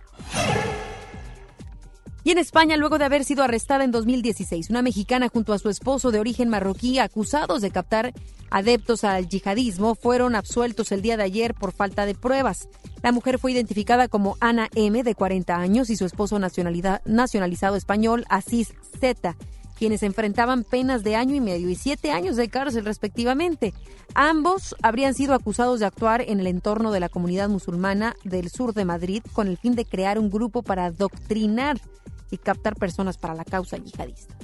Y 2.25 2.33
en 2.33 2.39
España, 2.39 2.77
luego 2.77 2.99
de 2.99 3.05
haber 3.05 3.23
sido 3.23 3.45
arrestada 3.45 3.85
en 3.85 3.93
2016, 3.93 4.69
una 4.69 4.83
mexicana 4.83 5.29
junto 5.29 5.53
a 5.53 5.61
su 5.61 5.69
esposo 5.69 6.11
de 6.11 6.19
origen 6.19 6.49
marroquí, 6.49 6.99
acusados 6.99 7.63
de 7.63 7.71
captar 7.71 8.13
adeptos 8.51 9.05
al 9.05 9.29
yihadismo, 9.29 9.95
fueron 9.95 10.35
absueltos 10.35 10.91
el 10.91 11.03
día 11.03 11.17
de 11.17 11.23
ayer 11.23 11.55
por 11.55 11.71
falta 11.71 12.05
de 12.05 12.17
pruebas. 12.17 12.69
La 13.05 13.13
mujer 13.13 13.39
fue 13.39 13.53
identificada 13.53 14.09
como 14.09 14.37
Ana 14.41 14.71
M, 14.75 15.05
de 15.05 15.15
40 15.15 15.55
años, 15.55 15.89
y 15.89 15.95
su 15.95 16.05
esposo 16.05 16.41
nacionalizado 16.41 17.77
español, 17.77 18.25
Asís 18.29 18.75
Z 18.99 19.37
quienes 19.79 20.03
enfrentaban 20.03 20.65
penas 20.65 21.05
de 21.05 21.15
año 21.15 21.35
y 21.35 21.41
medio 21.41 21.71
y 21.71 21.77
siete 21.77 22.11
años 22.11 22.37
de 22.37 22.49
cárcel 22.49 22.85
respectivamente. 22.85 23.73
Ambos 24.15 24.75
habrían 24.83 25.15
sido 25.15 25.35
acusados 25.35 25.81
de 25.81 25.87
actuar 25.87 26.23
en 26.23 26.41
el 26.41 26.49
entorno 26.49 26.91
de 26.91 27.01
la 27.01 27.09
comunidad 27.09 27.49
musulmana 27.49 28.17
del 28.25 28.51
sur 28.51 28.75
de 28.75 28.85
Madrid 28.85 29.23
con 29.33 29.47
el 29.47 29.57
fin 29.57 29.75
de 29.75 29.85
crear 29.85 30.19
un 30.19 30.31
grupo 30.31 30.63
para 30.63 30.87
adoctrinar 30.87 31.81
y 32.31 32.39
captar 32.39 32.75
personas 32.75 33.17
para 33.17 33.35
la 33.35 33.45
causa 33.45 33.77
yihadista. 33.77 34.35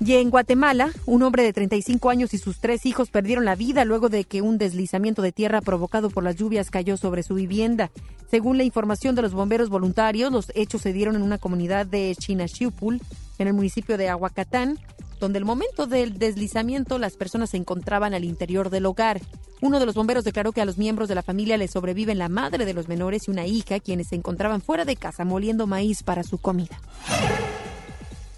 Y 0.00 0.12
en 0.14 0.30
Guatemala, 0.30 0.92
un 1.06 1.24
hombre 1.24 1.42
de 1.42 1.52
35 1.52 2.08
años 2.08 2.32
y 2.32 2.38
sus 2.38 2.60
tres 2.60 2.86
hijos 2.86 3.10
perdieron 3.10 3.44
la 3.44 3.56
vida 3.56 3.84
luego 3.84 4.08
de 4.08 4.22
que 4.22 4.42
un 4.42 4.56
deslizamiento 4.56 5.22
de 5.22 5.32
tierra 5.32 5.60
provocado 5.60 6.08
por 6.08 6.22
las 6.22 6.36
lluvias 6.36 6.70
cayó 6.70 6.96
sobre 6.96 7.24
su 7.24 7.34
vivienda. 7.34 7.90
Según 8.30 8.58
la 8.58 8.64
información 8.64 9.16
de 9.16 9.22
los 9.22 9.32
bomberos 9.32 9.70
voluntarios, 9.70 10.30
los 10.30 10.52
hechos 10.54 10.82
se 10.82 10.92
dieron 10.92 11.16
en 11.16 11.22
una 11.22 11.38
comunidad 11.38 11.84
de 11.84 12.14
Chinachiupul, 12.16 13.00
en 13.38 13.48
el 13.48 13.54
municipio 13.54 13.96
de 13.96 14.08
Aguacatán, 14.08 14.78
donde 15.20 15.38
el 15.38 15.44
momento 15.44 15.86
del 15.86 16.18
deslizamiento 16.18 16.98
las 16.98 17.16
personas 17.16 17.50
se 17.50 17.56
encontraban 17.56 18.14
al 18.14 18.24
interior 18.24 18.70
del 18.70 18.86
hogar. 18.86 19.20
Uno 19.60 19.80
de 19.80 19.86
los 19.86 19.94
bomberos 19.94 20.24
declaró 20.24 20.52
que 20.52 20.60
a 20.60 20.64
los 20.64 20.78
miembros 20.78 21.08
de 21.08 21.14
la 21.14 21.22
familia 21.22 21.56
les 21.56 21.72
sobreviven 21.72 22.18
la 22.18 22.28
madre 22.28 22.64
de 22.64 22.74
los 22.74 22.88
menores 22.88 23.26
y 23.26 23.30
una 23.30 23.46
hija, 23.46 23.80
quienes 23.80 24.08
se 24.08 24.14
encontraban 24.14 24.60
fuera 24.60 24.84
de 24.84 24.96
casa 24.96 25.24
moliendo 25.24 25.66
maíz 25.66 26.02
para 26.02 26.22
su 26.22 26.38
comida. 26.38 26.80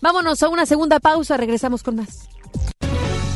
Vámonos 0.00 0.42
a 0.42 0.48
una 0.48 0.64
segunda 0.64 0.98
pausa, 0.98 1.36
regresamos 1.36 1.82
con 1.82 1.96
más. 1.96 2.28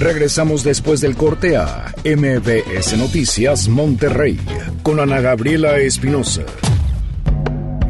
Regresamos 0.00 0.64
después 0.64 1.00
del 1.00 1.16
corte 1.16 1.56
a 1.56 1.94
MBS 2.04 2.96
Noticias 2.98 3.68
Monterrey 3.68 4.40
con 4.82 4.98
Ana 4.98 5.20
Gabriela 5.20 5.78
Espinosa. 5.78 6.42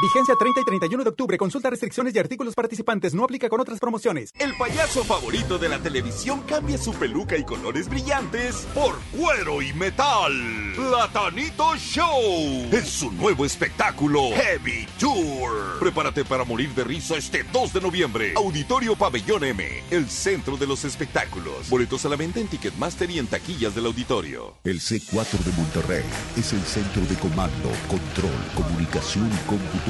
Vigencia 0.00 0.34
30 0.34 0.60
y 0.62 0.64
31 0.64 1.04
de 1.04 1.10
octubre. 1.10 1.36
Consulta 1.36 1.68
restricciones 1.68 2.14
y 2.14 2.18
artículos 2.18 2.54
participantes. 2.54 3.12
No 3.12 3.24
aplica 3.24 3.50
con 3.50 3.60
otras 3.60 3.78
promociones. 3.78 4.32
El 4.38 4.56
payaso 4.56 5.04
favorito 5.04 5.58
de 5.58 5.68
la 5.68 5.78
televisión 5.78 6.40
cambia 6.48 6.78
su 6.78 6.94
peluca 6.94 7.36
y 7.36 7.44
colores 7.44 7.86
brillantes 7.86 8.66
por 8.74 8.98
cuero 9.14 9.60
y 9.60 9.74
metal. 9.74 10.32
Platanito 10.74 11.76
Show 11.76 12.70
es 12.72 12.88
su 12.88 13.12
nuevo 13.12 13.44
espectáculo 13.44 14.30
Heavy 14.34 14.86
Tour. 14.98 15.78
Prepárate 15.80 16.24
para 16.24 16.44
morir 16.44 16.70
de 16.74 16.84
risa 16.84 17.18
este 17.18 17.44
2 17.52 17.74
de 17.74 17.80
noviembre. 17.82 18.32
Auditorio 18.36 18.96
Pabellón 18.96 19.44
M, 19.44 19.82
el 19.90 20.08
centro 20.08 20.56
de 20.56 20.66
los 20.66 20.86
espectáculos. 20.86 21.68
Boletos 21.68 22.06
a 22.06 22.08
la 22.08 22.16
venta 22.16 22.40
en 22.40 22.48
Ticketmaster 22.48 23.10
y 23.10 23.18
en 23.18 23.26
taquillas 23.26 23.74
del 23.74 23.84
auditorio. 23.84 24.54
El 24.64 24.80
C4 24.80 25.38
de 25.44 25.52
Monterrey 25.52 26.04
es 26.38 26.54
el 26.54 26.62
centro 26.62 27.02
de 27.02 27.16
comando, 27.16 27.68
control, 27.86 28.30
comunicación 28.54 29.30
y 29.30 29.46
cómputo 29.46 29.89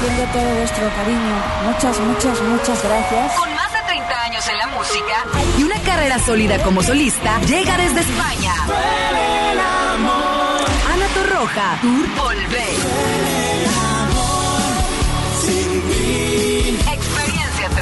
Entiende 0.00 0.26
todo 0.32 0.54
vuestro 0.56 0.88
cariño. 0.94 1.42
Muchas, 1.64 1.98
muchas, 2.00 2.40
muchas 2.42 2.82
gracias. 2.84 3.32
Con 3.34 3.54
más 3.54 3.72
de 3.72 3.78
30 3.86 4.22
años 4.22 4.48
en 4.48 4.58
la 4.58 4.66
música 4.68 5.24
y 5.58 5.62
una 5.64 5.80
carrera 5.80 6.18
sólida 6.18 6.58
como 6.62 6.82
solista, 6.82 7.40
llega 7.40 7.76
desde 7.76 8.00
España. 8.00 8.54
Ana 10.92 11.06
Torroja, 11.14 11.78
Tour 11.80 12.08
Volver. 12.16 13.27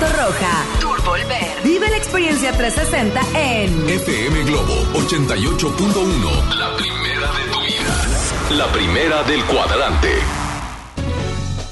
Torroja, 0.00 0.64
Tour 0.80 1.02
Volver. 1.04 1.62
Vive 1.62 1.90
la 1.90 1.96
experiencia 1.98 2.52
360 2.52 3.20
en 3.38 3.88
FM 3.88 4.44
Globo 4.44 4.74
88.1. 4.94 6.54
La 6.56 6.74
primera 6.74 7.28
de 7.36 7.52
tu 7.52 7.60
vida. 7.60 8.56
La 8.56 8.72
primera 8.72 9.22
del 9.24 9.44
cuadrante. 9.44 10.08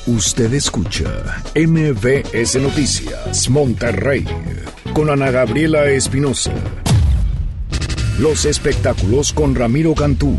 Usted 0.06 0.52
escucha 0.52 1.42
MBS 1.54 2.56
Noticias 2.60 3.48
Monterrey 3.48 4.26
con 4.92 5.08
Ana 5.08 5.30
Gabriela 5.30 5.86
Espinosa. 5.86 6.52
Los 8.18 8.44
espectáculos 8.44 9.32
con 9.32 9.54
Ramiro 9.54 9.94
Cantú. 9.94 10.38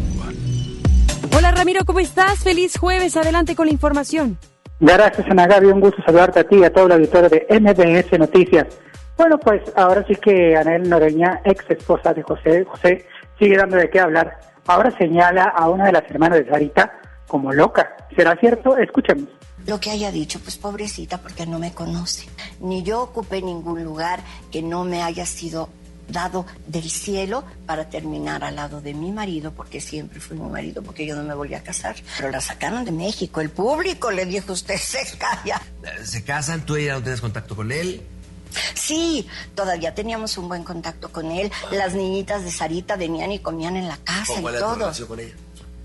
Hola 1.35 1.49
Ramiro, 1.51 1.83
¿cómo 1.85 1.99
estás? 1.99 2.39
Feliz 2.43 2.77
jueves, 2.77 3.17
adelante 3.17 3.55
con 3.55 3.65
la 3.65 3.71
información. 3.71 4.37
Gracias 4.81 5.27
Ana 5.29 5.45
Gaby, 5.45 5.67
un 5.67 5.81
gusto 5.81 6.01
saludarte 6.03 6.39
a 6.39 6.43
ti 6.45 6.55
y 6.55 6.63
a 6.63 6.71
todo 6.71 6.85
el 6.85 6.93
auditorio 6.93 7.27
de 7.27 7.45
MBS 7.59 8.17
Noticias. 8.17 8.65
Bueno, 9.17 9.37
pues 9.37 9.61
ahora 9.75 10.05
sí 10.07 10.15
que 10.15 10.55
Anel 10.55 10.89
Noreña, 10.89 11.41
ex 11.43 11.69
esposa 11.69 12.13
de 12.13 12.23
José, 12.23 12.63
José, 12.63 13.05
sigue 13.37 13.57
dando 13.57 13.75
de 13.75 13.89
qué 13.89 13.99
hablar. 13.99 14.39
Ahora 14.67 14.95
señala 14.97 15.43
a 15.43 15.69
una 15.69 15.87
de 15.87 15.91
las 15.91 16.09
hermanas 16.09 16.39
de 16.39 16.49
Sarita 16.49 16.93
como 17.27 17.51
loca. 17.51 17.97
¿Será 18.15 18.37
cierto? 18.37 18.77
Escuchemos. 18.77 19.27
Lo 19.67 19.81
que 19.81 19.91
haya 19.91 20.11
dicho, 20.11 20.39
pues 20.39 20.57
pobrecita, 20.57 21.17
porque 21.17 21.45
no 21.45 21.59
me 21.59 21.73
conoce. 21.73 22.29
Ni 22.61 22.81
yo 22.81 23.01
ocupé 23.01 23.41
ningún 23.41 23.83
lugar 23.83 24.21
que 24.49 24.61
no 24.61 24.85
me 24.85 25.03
haya 25.03 25.25
sido 25.25 25.67
dado 26.09 26.45
del 26.67 26.89
cielo 26.89 27.43
para 27.65 27.89
terminar 27.89 28.43
al 28.43 28.55
lado 28.55 28.81
de 28.81 28.93
mi 28.93 29.11
marido, 29.11 29.51
porque 29.51 29.81
siempre 29.81 30.19
fue 30.19 30.35
mi 30.37 30.49
marido, 30.49 30.81
porque 30.83 31.05
yo 31.05 31.15
no 31.15 31.23
me 31.23 31.33
volví 31.33 31.53
a 31.53 31.63
casar. 31.63 31.95
Pero 32.17 32.29
la 32.31 32.41
sacaron 32.41 32.85
de 32.85 32.91
México, 32.91 33.41
el 33.41 33.49
público 33.49 34.11
le 34.11 34.25
dijo, 34.25 34.53
usted 34.53 34.77
se 34.77 35.17
calla. 35.17 35.61
¿Se 36.03 36.23
casan? 36.23 36.65
¿Tú 36.65 36.77
ya 36.77 36.93
no 36.93 37.01
tienes 37.01 37.21
contacto 37.21 37.55
con 37.55 37.71
él? 37.71 38.01
Sí, 38.73 39.27
todavía 39.55 39.93
teníamos 39.93 40.37
un 40.37 40.47
buen 40.47 40.63
contacto 40.63 41.11
con 41.11 41.31
él. 41.31 41.51
Las 41.71 41.93
niñitas 41.93 42.43
de 42.43 42.51
Sarita 42.51 42.95
venían 42.95 43.31
y 43.31 43.39
comían 43.39 43.75
en 43.75 43.87
la 43.87 43.97
casa 43.97 44.33
¿Cómo 44.35 44.49
y 44.49 44.55
era 44.55 44.67
tu 44.67 44.75
relación 44.75 45.07
con 45.07 45.19
ella? 45.19 45.33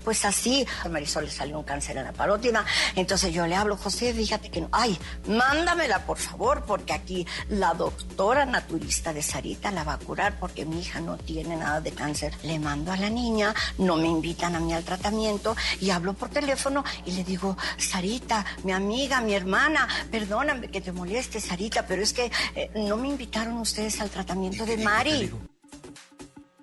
Pues 0.05 0.23
así, 0.23 0.65
a 0.83 0.87
Marisol 0.87 1.25
le 1.25 1.31
salió 1.31 1.57
un 1.57 1.63
cáncer 1.63 1.97
en 1.97 2.03
la 2.03 2.13
parótida. 2.13 2.63
Entonces 2.95 3.33
yo 3.33 3.47
le 3.47 3.55
hablo, 3.55 3.75
José, 3.75 4.13
fíjate 4.13 4.51
que 4.51 4.61
no. 4.61 4.69
Ay, 4.71 4.97
mándamela, 5.27 6.05
por 6.05 6.19
favor, 6.19 6.63
porque 6.65 6.93
aquí 6.93 7.25
la 7.49 7.73
doctora 7.73 8.45
naturista 8.45 9.13
de 9.13 9.23
Sarita 9.23 9.71
la 9.71 9.83
va 9.83 9.93
a 9.93 9.97
curar 9.97 10.37
porque 10.39 10.63
mi 10.63 10.81
hija 10.81 10.99
no 10.99 11.17
tiene 11.17 11.57
nada 11.57 11.81
de 11.81 11.91
cáncer. 11.91 12.35
Le 12.43 12.59
mando 12.59 12.91
a 12.91 12.97
la 12.97 13.09
niña, 13.09 13.53
no 13.79 13.97
me 13.97 14.07
invitan 14.07 14.55
a 14.55 14.59
mí 14.59 14.73
al 14.73 14.83
tratamiento 14.83 15.55
y 15.81 15.89
hablo 15.89 16.13
por 16.13 16.29
teléfono 16.29 16.83
y 17.05 17.11
le 17.13 17.23
digo, 17.23 17.57
Sarita, 17.77 18.45
mi 18.63 18.73
amiga, 18.73 19.21
mi 19.21 19.33
hermana, 19.33 19.87
perdóname 20.11 20.69
que 20.69 20.81
te 20.81 20.91
moleste, 20.91 21.41
Sarita, 21.41 21.87
pero 21.87 22.03
es 22.03 22.13
que 22.13 22.31
eh, 22.53 22.69
no 22.75 22.95
me 22.97 23.07
invitaron 23.07 23.57
ustedes 23.57 23.99
al 24.01 24.11
tratamiento 24.11 24.67
de 24.67 24.77
Mari. 24.77 25.31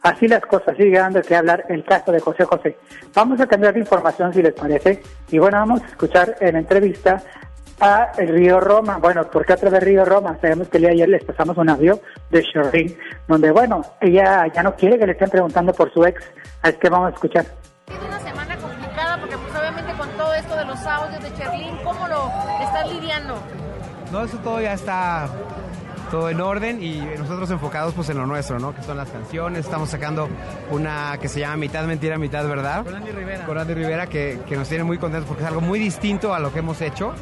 Así 0.03 0.26
las 0.26 0.42
cosas, 0.42 0.76
sigue 0.76 0.98
dando 0.98 1.22
que 1.22 1.36
hablar 1.36 1.64
el 1.68 1.84
caso 1.84 2.11
de 2.11 2.18
José 2.18 2.44
José. 2.44 2.76
Vamos 3.14 3.40
a 3.40 3.46
cambiar 3.46 3.72
de 3.72 3.80
información 3.80 4.34
si 4.34 4.42
les 4.42 4.53
parece. 4.53 5.00
Y 5.30 5.38
bueno, 5.38 5.59
vamos 5.59 5.80
a 5.82 5.86
escuchar 5.86 6.36
en 6.40 6.57
entrevista 6.57 7.22
a 7.80 8.11
el 8.18 8.28
Río 8.28 8.59
Roma. 8.59 8.98
Bueno, 8.98 9.30
¿por 9.30 9.46
qué 9.46 9.53
otra 9.53 9.70
vez 9.70 9.80
Río 9.84 10.05
Roma? 10.05 10.36
Sabemos 10.40 10.68
que 10.68 10.78
el 10.78 10.82
día 10.82 10.90
de 10.90 10.94
ayer 10.94 11.09
les 11.09 11.24
pasamos 11.24 11.57
un 11.57 11.68
audio 11.68 12.00
de 12.30 12.42
Sherlyn, 12.42 12.98
donde 13.28 13.53
bueno, 13.53 13.82
ella 14.00 14.46
ya 14.53 14.62
no 14.64 14.74
quiere 14.74 14.98
que 14.98 15.07
le 15.07 15.12
estén 15.12 15.30
preguntando 15.30 15.72
por 15.72 15.92
su 15.92 16.05
ex. 16.05 16.20
Así 16.62 16.76
que 16.78 16.88
vamos 16.88 17.12
a 17.12 17.14
escuchar. 17.14 17.44
Es 17.86 18.09
una 18.09 18.18
semana 18.18 18.57
complicada 18.57 19.18
porque 19.20 19.36
pues 19.38 19.55
obviamente 19.55 19.92
con 19.92 20.09
todo 20.16 20.34
esto 20.34 20.57
de 20.57 20.64
los 20.64 20.84
audios 20.84 21.22
de 21.22 21.32
Cherlin, 21.34 21.76
¿cómo 21.84 22.09
lo 22.09 22.28
estás 22.61 22.92
lidiando? 22.92 23.34
No, 24.11 24.24
eso 24.24 24.36
todo 24.38 24.61
ya 24.61 24.74
está 24.74 25.28
todo 26.12 26.28
en 26.28 26.42
orden 26.42 26.82
y 26.82 27.00
nosotros 27.18 27.50
enfocados 27.50 27.94
pues 27.94 28.10
en 28.10 28.18
lo 28.18 28.26
nuestro, 28.26 28.58
¿no? 28.58 28.74
Que 28.74 28.82
son 28.82 28.98
las 28.98 29.08
canciones. 29.08 29.64
Estamos 29.64 29.88
sacando 29.88 30.28
una 30.70 31.16
que 31.18 31.26
se 31.26 31.40
llama 31.40 31.56
Mitad 31.56 31.86
Mentira, 31.86 32.18
Mitad 32.18 32.46
Verdad. 32.46 32.84
Con 32.84 32.94
Andy 32.94 33.12
Rivera. 33.12 33.46
Con 33.46 33.56
Andy 33.56 33.72
Rivera 33.72 34.06
que, 34.06 34.38
que 34.46 34.56
nos 34.58 34.68
tiene 34.68 34.84
muy 34.84 34.98
contentos 34.98 35.26
porque 35.26 35.42
es 35.42 35.48
algo 35.48 35.62
muy 35.62 35.78
distinto 35.78 36.34
a 36.34 36.38
lo 36.38 36.52
que 36.52 36.58
hemos 36.58 36.82
hecho 36.82 37.14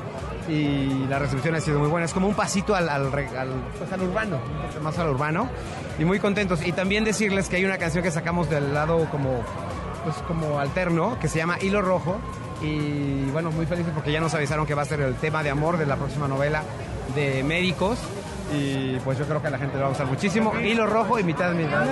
y 0.49 1.07
la 1.09 1.21
recepción 1.21 1.55
ha 1.55 1.61
sido 1.61 1.79
muy 1.79 1.89
buena. 1.89 2.05
Es 2.05 2.13
como 2.13 2.27
un 2.27 2.35
pasito 2.35 2.75
al, 2.75 2.89
al, 2.89 3.07
al, 3.07 3.49
pues, 3.79 3.93
al 3.93 4.03
urbano, 4.03 4.39
más 4.83 4.99
al 4.99 5.11
urbano 5.11 5.49
y 5.97 6.05
muy 6.05 6.19
contentos. 6.19 6.67
Y 6.67 6.73
también 6.73 7.05
decirles 7.05 7.49
que 7.49 7.57
hay 7.57 7.65
una 7.65 7.79
canción 7.79 8.03
que 8.03 8.11
sacamos 8.11 8.51
del 8.51 8.75
lado 8.75 9.09
como, 9.13 9.41
pues, 10.03 10.17
como 10.27 10.59
alterno 10.59 11.17
que 11.21 11.29
se 11.29 11.39
llama 11.39 11.59
Hilo 11.61 11.81
Rojo 11.81 12.19
y 12.61 13.31
bueno, 13.31 13.53
muy 13.53 13.67
felices 13.67 13.93
porque 13.95 14.11
ya 14.11 14.21
nos 14.21 14.35
avisaron 14.35 14.67
que 14.67 14.75
va 14.75 14.83
a 14.83 14.87
ser 14.87 15.01
el 15.01 15.15
tema 15.15 15.45
de 15.45 15.51
amor 15.51 15.79
de 15.79 15.87
la 15.87 15.95
próxima 15.95 16.27
novela 16.27 16.65
de 17.15 17.45
médicos. 17.45 18.01
Y 18.53 18.99
pues 19.05 19.19
yo 19.19 19.25
creo 19.27 19.41
que 19.41 19.49
a 19.49 19.51
la 19.51 19.59
gente 19.59 19.77
le 19.77 19.81
va 19.81 19.87
a 19.87 19.89
gustar 19.91 20.07
muchísimo. 20.07 20.53
Hilo 20.59 20.87
rojo 20.87 21.19
y 21.19 21.25
mitad 21.25 21.53
mitad. 21.53 21.87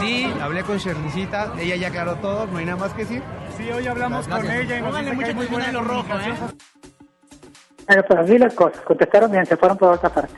Sí, 0.00 0.32
hablé 0.40 0.62
con 0.62 0.76
Sherlicita, 0.76 1.52
ella 1.58 1.76
ya 1.76 1.88
aclaró 1.88 2.16
todo, 2.16 2.46
no 2.46 2.58
hay 2.58 2.66
nada 2.66 2.76
más 2.76 2.92
que 2.92 3.02
decir. 3.02 3.22
Sí, 3.56 3.70
hoy 3.70 3.86
hablamos 3.86 4.28
con 4.28 4.44
ella 4.50 4.78
y 4.78 4.82
nos 4.82 4.98
dice 4.98 5.16
que 5.16 5.24
hay 5.24 5.34
muy 5.34 5.46
buena 5.46 5.72
comunicación. 5.72 6.36
Bueno, 7.86 8.02
pues 8.08 8.20
así 8.20 8.38
las 8.38 8.54
cosas. 8.54 8.80
Contestaron 8.82 9.30
bien, 9.30 9.46
se 9.46 9.56
fueron 9.56 9.76
por 9.76 9.92
otra 9.92 10.08
parte. 10.10 10.34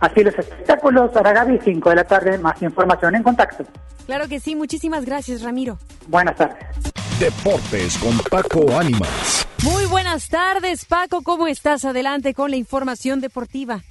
Así 0.00 0.24
los 0.24 0.36
espectáculos, 0.36 1.14
Aragabi, 1.14 1.58
5 1.62 1.90
de 1.90 1.96
la 1.96 2.04
tarde, 2.04 2.38
más 2.38 2.60
información 2.62 3.14
en 3.16 3.22
contacto. 3.22 3.64
Claro 4.06 4.26
que 4.28 4.40
sí, 4.40 4.56
muchísimas 4.56 5.04
gracias, 5.04 5.42
Ramiro. 5.42 5.78
Buenas 6.08 6.36
tardes. 6.36 6.56
Deportes 7.18 7.98
con 7.98 8.18
Paco 8.30 8.76
Ánimas. 8.78 9.46
Muy 9.62 9.84
buenas 9.84 10.28
tardes, 10.30 10.86
Paco. 10.86 11.20
¿Cómo 11.22 11.46
estás? 11.46 11.84
Adelante 11.84 12.32
con 12.32 12.50
la 12.50 12.56
información 12.56 13.20
deportiva. 13.20 13.82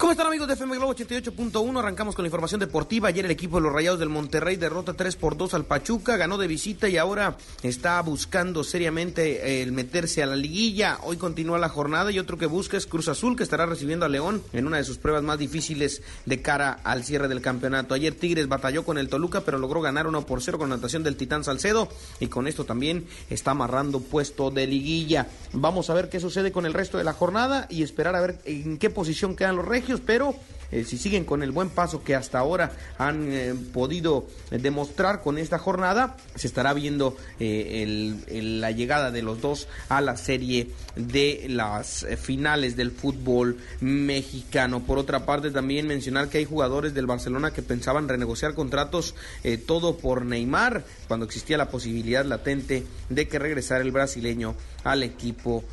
¿Cómo 0.00 0.12
están 0.12 0.28
amigos 0.28 0.48
de 0.48 0.54
FM 0.54 0.76
Globo 0.78 0.94
88.1? 0.94 1.78
Arrancamos 1.78 2.14
con 2.14 2.22
la 2.22 2.28
información 2.28 2.58
deportiva. 2.58 3.08
Ayer 3.08 3.26
el 3.26 3.30
equipo 3.30 3.56
de 3.56 3.64
los 3.64 3.72
Rayados 3.74 3.98
del 3.98 4.08
Monterrey 4.08 4.56
derrota 4.56 4.94
3 4.94 5.14
por 5.16 5.36
2 5.36 5.52
al 5.52 5.66
Pachuca, 5.66 6.16
ganó 6.16 6.38
de 6.38 6.46
visita 6.46 6.88
y 6.88 6.96
ahora 6.96 7.36
está 7.62 8.00
buscando 8.00 8.64
seriamente 8.64 9.46
eh, 9.46 9.62
el 9.62 9.72
meterse 9.72 10.22
a 10.22 10.26
la 10.26 10.36
liguilla. 10.36 10.96
Hoy 11.02 11.18
continúa 11.18 11.58
la 11.58 11.68
jornada 11.68 12.10
y 12.10 12.18
otro 12.18 12.38
que 12.38 12.46
busca 12.46 12.78
es 12.78 12.86
Cruz 12.86 13.08
Azul, 13.08 13.36
que 13.36 13.42
estará 13.42 13.66
recibiendo 13.66 14.06
a 14.06 14.08
León 14.08 14.42
en 14.54 14.66
una 14.66 14.78
de 14.78 14.84
sus 14.84 14.96
pruebas 14.96 15.22
más 15.22 15.38
difíciles 15.38 16.00
de 16.24 16.40
cara 16.40 16.80
al 16.82 17.04
cierre 17.04 17.28
del 17.28 17.42
campeonato. 17.42 17.92
Ayer 17.92 18.14
Tigres 18.14 18.48
batalló 18.48 18.86
con 18.86 18.96
el 18.96 19.10
Toluca, 19.10 19.42
pero 19.42 19.58
logró 19.58 19.82
ganar 19.82 20.06
1 20.06 20.24
por 20.24 20.40
0 20.40 20.56
con 20.56 20.70
la 20.70 20.76
anotación 20.76 21.02
del 21.02 21.16
Titán 21.16 21.44
Salcedo 21.44 21.90
y 22.20 22.28
con 22.28 22.46
esto 22.46 22.64
también 22.64 23.04
está 23.28 23.50
amarrando 23.50 24.00
puesto 24.00 24.50
de 24.50 24.66
liguilla. 24.66 25.28
Vamos 25.52 25.90
a 25.90 25.94
ver 25.94 26.08
qué 26.08 26.20
sucede 26.20 26.52
con 26.52 26.64
el 26.64 26.72
resto 26.72 26.96
de 26.96 27.04
la 27.04 27.12
jornada 27.12 27.66
y 27.68 27.82
esperar 27.82 28.16
a 28.16 28.22
ver 28.22 28.38
en 28.46 28.78
qué 28.78 28.88
posición 28.88 29.36
quedan 29.36 29.56
los 29.56 29.68
regios, 29.68 29.89
pero 29.98 30.36
eh, 30.72 30.84
si 30.84 30.98
siguen 30.98 31.24
con 31.24 31.42
el 31.42 31.50
buen 31.50 31.68
paso 31.68 32.04
que 32.04 32.14
hasta 32.14 32.38
ahora 32.38 32.72
han 32.96 33.32
eh, 33.32 33.54
podido 33.72 34.26
demostrar 34.50 35.20
con 35.20 35.38
esta 35.38 35.58
jornada, 35.58 36.16
se 36.36 36.46
estará 36.46 36.72
viendo 36.74 37.16
eh, 37.40 38.14
la 38.28 38.70
llegada 38.70 39.10
de 39.10 39.22
los 39.22 39.40
dos 39.40 39.68
a 39.88 40.00
la 40.00 40.16
serie 40.16 40.70
de 40.94 41.46
las 41.48 42.06
finales 42.20 42.76
del 42.76 42.92
fútbol 42.92 43.58
mexicano. 43.80 44.80
Por 44.80 44.98
otra 44.98 45.26
parte, 45.26 45.50
también 45.50 45.88
mencionar 45.88 46.28
que 46.28 46.38
hay 46.38 46.44
jugadores 46.44 46.94
del 46.94 47.06
Barcelona 47.06 47.52
que 47.52 47.62
pensaban 47.62 48.08
renegociar 48.08 48.54
contratos 48.54 49.14
todo 49.66 49.96
por 49.96 50.24
Neymar, 50.24 50.84
cuando 51.08 51.26
existía 51.26 51.56
la 51.56 51.70
posibilidad 51.70 52.24
latente 52.24 52.84
de 53.08 53.28
que 53.28 53.38
regresara 53.38 53.82
el 53.82 53.90
brasileño 53.90 54.54
al 54.84 55.02
equipo 55.02 55.64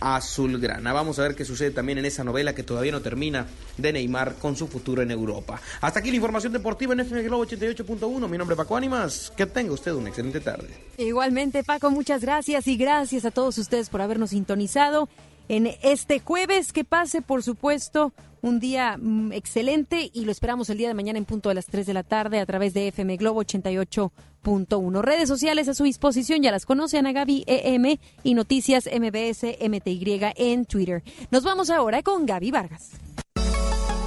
azulgrana. 0.00 0.92
Vamos 0.92 1.18
a 1.18 1.22
ver 1.22 1.34
qué 1.34 1.44
sucede 1.44 1.70
también 1.70 1.98
en 1.98 2.06
esa 2.06 2.24
novela 2.24 2.54
que 2.54 2.62
todavía 2.62 2.92
no 2.92 3.02
termina 3.02 3.46
de 3.76 3.92
Neymar 3.92 4.34
con 4.34 4.56
su 4.56 4.66
futuro 4.66 5.02
en 5.02 5.10
Europa. 5.10 5.60
Hasta 5.80 6.00
aquí 6.00 6.10
la 6.10 6.16
información 6.16 6.52
deportiva 6.52 6.94
en 6.94 7.00
FM 7.00 7.22
Globo 7.22 7.44
88.1. 7.46 8.28
Mi 8.28 8.38
nombre 8.38 8.54
es 8.54 8.58
Paco 8.58 8.76
Ánimas. 8.76 9.32
Que 9.36 9.46
tenga 9.46 9.72
usted 9.72 9.92
una 9.92 10.08
excelente 10.08 10.40
tarde. 10.40 10.68
Igualmente, 10.96 11.62
Paco, 11.64 11.90
muchas 11.90 12.22
gracias 12.22 12.66
y 12.66 12.76
gracias 12.76 13.24
a 13.24 13.30
todos 13.30 13.58
ustedes 13.58 13.88
por 13.88 14.00
habernos 14.00 14.30
sintonizado 14.30 15.08
en 15.50 15.66
este 15.82 16.20
jueves. 16.20 16.72
Que 16.72 16.84
pase, 16.84 17.22
por 17.22 17.42
supuesto, 17.42 18.12
un 18.40 18.60
día 18.60 18.96
mm, 18.96 19.32
excelente 19.32 20.10
y 20.14 20.24
lo 20.24 20.32
esperamos 20.32 20.70
el 20.70 20.78
día 20.78 20.88
de 20.88 20.94
mañana 20.94 21.18
en 21.18 21.24
punto 21.24 21.48
de 21.48 21.56
las 21.56 21.66
3 21.66 21.86
de 21.86 21.92
la 21.92 22.04
tarde 22.04 22.38
a 22.38 22.46
través 22.46 22.72
de 22.72 22.88
FM 22.88 23.16
Globo 23.16 23.42
88.1. 23.42 25.02
Redes 25.02 25.28
sociales 25.28 25.68
a 25.68 25.74
su 25.74 25.84
disposición, 25.84 26.42
ya 26.42 26.52
las 26.52 26.66
conocen 26.66 27.06
a 27.06 27.12
Gaby 27.12 27.44
EM 27.46 27.98
y 28.22 28.34
Noticias 28.34 28.86
MBS 28.86 29.44
MTY 29.60 30.20
en 30.36 30.64
Twitter. 30.66 31.02
Nos 31.30 31.42
vamos 31.42 31.68
ahora 31.68 32.02
con 32.02 32.26
Gaby 32.26 32.52
Vargas. 32.52 32.92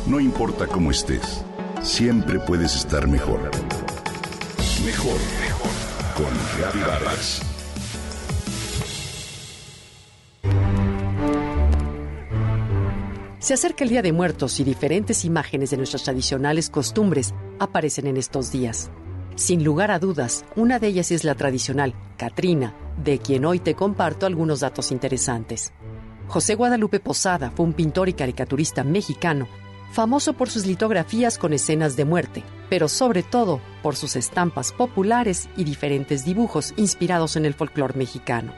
No 0.07 0.19
importa 0.19 0.67
cómo 0.67 0.91
estés, 0.91 1.43
siempre 1.81 2.39
puedes 2.39 2.75
estar 2.75 3.07
mejor. 3.07 3.51
Mejor, 4.85 5.17
mejor. 5.41 5.71
Con 6.15 6.61
Gaby 6.61 6.79
Vargas. 6.81 7.41
Se 13.43 13.53
acerca 13.53 13.83
el 13.83 13.89
Día 13.89 14.01
de 14.01 14.13
Muertos 14.13 14.61
y 14.61 14.63
diferentes 14.63 15.25
imágenes 15.25 15.69
de 15.69 15.75
nuestras 15.75 16.03
tradicionales 16.03 16.69
costumbres 16.69 17.33
aparecen 17.59 18.07
en 18.07 18.15
estos 18.15 18.53
días. 18.53 18.89
Sin 19.35 19.65
lugar 19.65 19.91
a 19.91 19.99
dudas, 19.99 20.45
una 20.55 20.79
de 20.79 20.87
ellas 20.87 21.11
es 21.11 21.25
la 21.25 21.35
tradicional 21.35 21.93
Catrina, 22.15 22.73
de 23.03 23.19
quien 23.19 23.43
hoy 23.43 23.59
te 23.59 23.75
comparto 23.75 24.25
algunos 24.25 24.61
datos 24.61 24.93
interesantes. 24.93 25.73
José 26.29 26.55
Guadalupe 26.55 27.01
Posada 27.01 27.51
fue 27.51 27.65
un 27.65 27.73
pintor 27.73 28.07
y 28.07 28.13
caricaturista 28.13 28.85
mexicano, 28.85 29.49
famoso 29.91 30.31
por 30.31 30.49
sus 30.49 30.65
litografías 30.65 31.37
con 31.37 31.51
escenas 31.51 31.97
de 31.97 32.05
muerte, 32.05 32.43
pero 32.69 32.87
sobre 32.87 33.23
todo 33.23 33.59
por 33.81 33.97
sus 33.97 34.15
estampas 34.15 34.71
populares 34.71 35.49
y 35.57 35.65
diferentes 35.65 36.23
dibujos 36.23 36.73
inspirados 36.77 37.35
en 37.35 37.43
el 37.43 37.55
folclore 37.55 37.97
mexicano. 37.97 38.53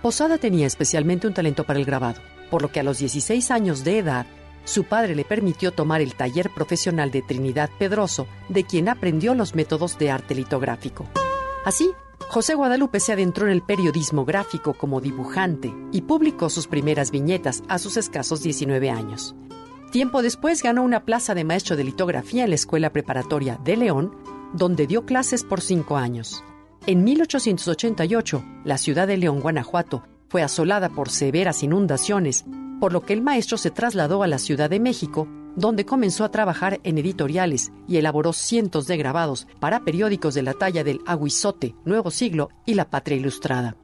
Posada 0.00 0.38
tenía 0.38 0.68
especialmente 0.68 1.26
un 1.26 1.34
talento 1.34 1.64
para 1.64 1.80
el 1.80 1.84
grabado, 1.84 2.20
por 2.52 2.60
lo 2.60 2.70
que 2.70 2.80
a 2.80 2.82
los 2.82 2.98
16 2.98 3.50
años 3.50 3.82
de 3.82 3.96
edad, 3.96 4.26
su 4.64 4.84
padre 4.84 5.16
le 5.16 5.24
permitió 5.24 5.72
tomar 5.72 6.02
el 6.02 6.14
taller 6.14 6.50
profesional 6.50 7.10
de 7.10 7.22
Trinidad 7.22 7.70
Pedroso, 7.78 8.26
de 8.50 8.64
quien 8.64 8.90
aprendió 8.90 9.34
los 9.34 9.54
métodos 9.54 9.96
de 9.96 10.10
arte 10.10 10.34
litográfico. 10.34 11.06
Así, 11.64 11.90
José 12.28 12.54
Guadalupe 12.54 13.00
se 13.00 13.14
adentró 13.14 13.46
en 13.46 13.52
el 13.52 13.62
periodismo 13.62 14.26
gráfico 14.26 14.74
como 14.74 15.00
dibujante 15.00 15.74
y 15.92 16.02
publicó 16.02 16.50
sus 16.50 16.66
primeras 16.66 17.10
viñetas 17.10 17.62
a 17.68 17.78
sus 17.78 17.96
escasos 17.96 18.42
19 18.42 18.90
años. 18.90 19.34
Tiempo 19.90 20.20
después 20.20 20.62
ganó 20.62 20.82
una 20.82 21.06
plaza 21.06 21.34
de 21.34 21.44
maestro 21.44 21.76
de 21.76 21.84
litografía 21.84 22.44
en 22.44 22.50
la 22.50 22.56
Escuela 22.56 22.92
Preparatoria 22.92 23.58
de 23.64 23.78
León, 23.78 24.14
donde 24.52 24.86
dio 24.86 25.06
clases 25.06 25.42
por 25.42 25.62
cinco 25.62 25.96
años. 25.96 26.44
En 26.86 27.02
1888, 27.02 28.44
la 28.64 28.76
ciudad 28.76 29.06
de 29.06 29.16
León, 29.16 29.40
Guanajuato, 29.40 30.02
fue 30.32 30.42
asolada 30.42 30.88
por 30.88 31.10
severas 31.10 31.62
inundaciones, 31.62 32.46
por 32.80 32.94
lo 32.94 33.02
que 33.02 33.12
el 33.12 33.20
maestro 33.20 33.58
se 33.58 33.70
trasladó 33.70 34.22
a 34.22 34.26
la 34.26 34.38
Ciudad 34.38 34.70
de 34.70 34.80
México, 34.80 35.28
donde 35.56 35.84
comenzó 35.84 36.24
a 36.24 36.30
trabajar 36.30 36.80
en 36.84 36.96
editoriales 36.96 37.70
y 37.86 37.98
elaboró 37.98 38.32
cientos 38.32 38.86
de 38.86 38.96
grabados 38.96 39.46
para 39.60 39.84
periódicos 39.84 40.32
de 40.32 40.40
la 40.40 40.54
talla 40.54 40.84
del 40.84 41.00
Aguizote, 41.04 41.74
Nuevo 41.84 42.10
Siglo 42.10 42.48
y 42.64 42.72
La 42.72 42.88
Patria 42.88 43.18
Ilustrada. 43.18 43.76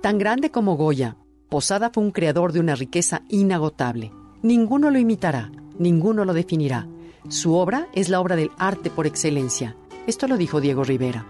Tan 0.00 0.16
grande 0.16 0.52
como 0.52 0.76
Goya, 0.76 1.16
Posada 1.48 1.90
fue 1.92 2.04
un 2.04 2.12
creador 2.12 2.52
de 2.52 2.60
una 2.60 2.76
riqueza 2.76 3.22
inagotable. 3.28 4.12
Ninguno 4.42 4.92
lo 4.92 5.00
imitará, 5.00 5.50
ninguno 5.76 6.24
lo 6.24 6.34
definirá. 6.34 6.86
Su 7.28 7.54
obra 7.54 7.88
es 7.94 8.10
la 8.10 8.20
obra 8.20 8.36
del 8.36 8.52
arte 8.58 8.90
por 8.90 9.08
excelencia. 9.08 9.74
Esto 10.06 10.28
lo 10.28 10.36
dijo 10.36 10.60
Diego 10.60 10.84
Rivera. 10.84 11.26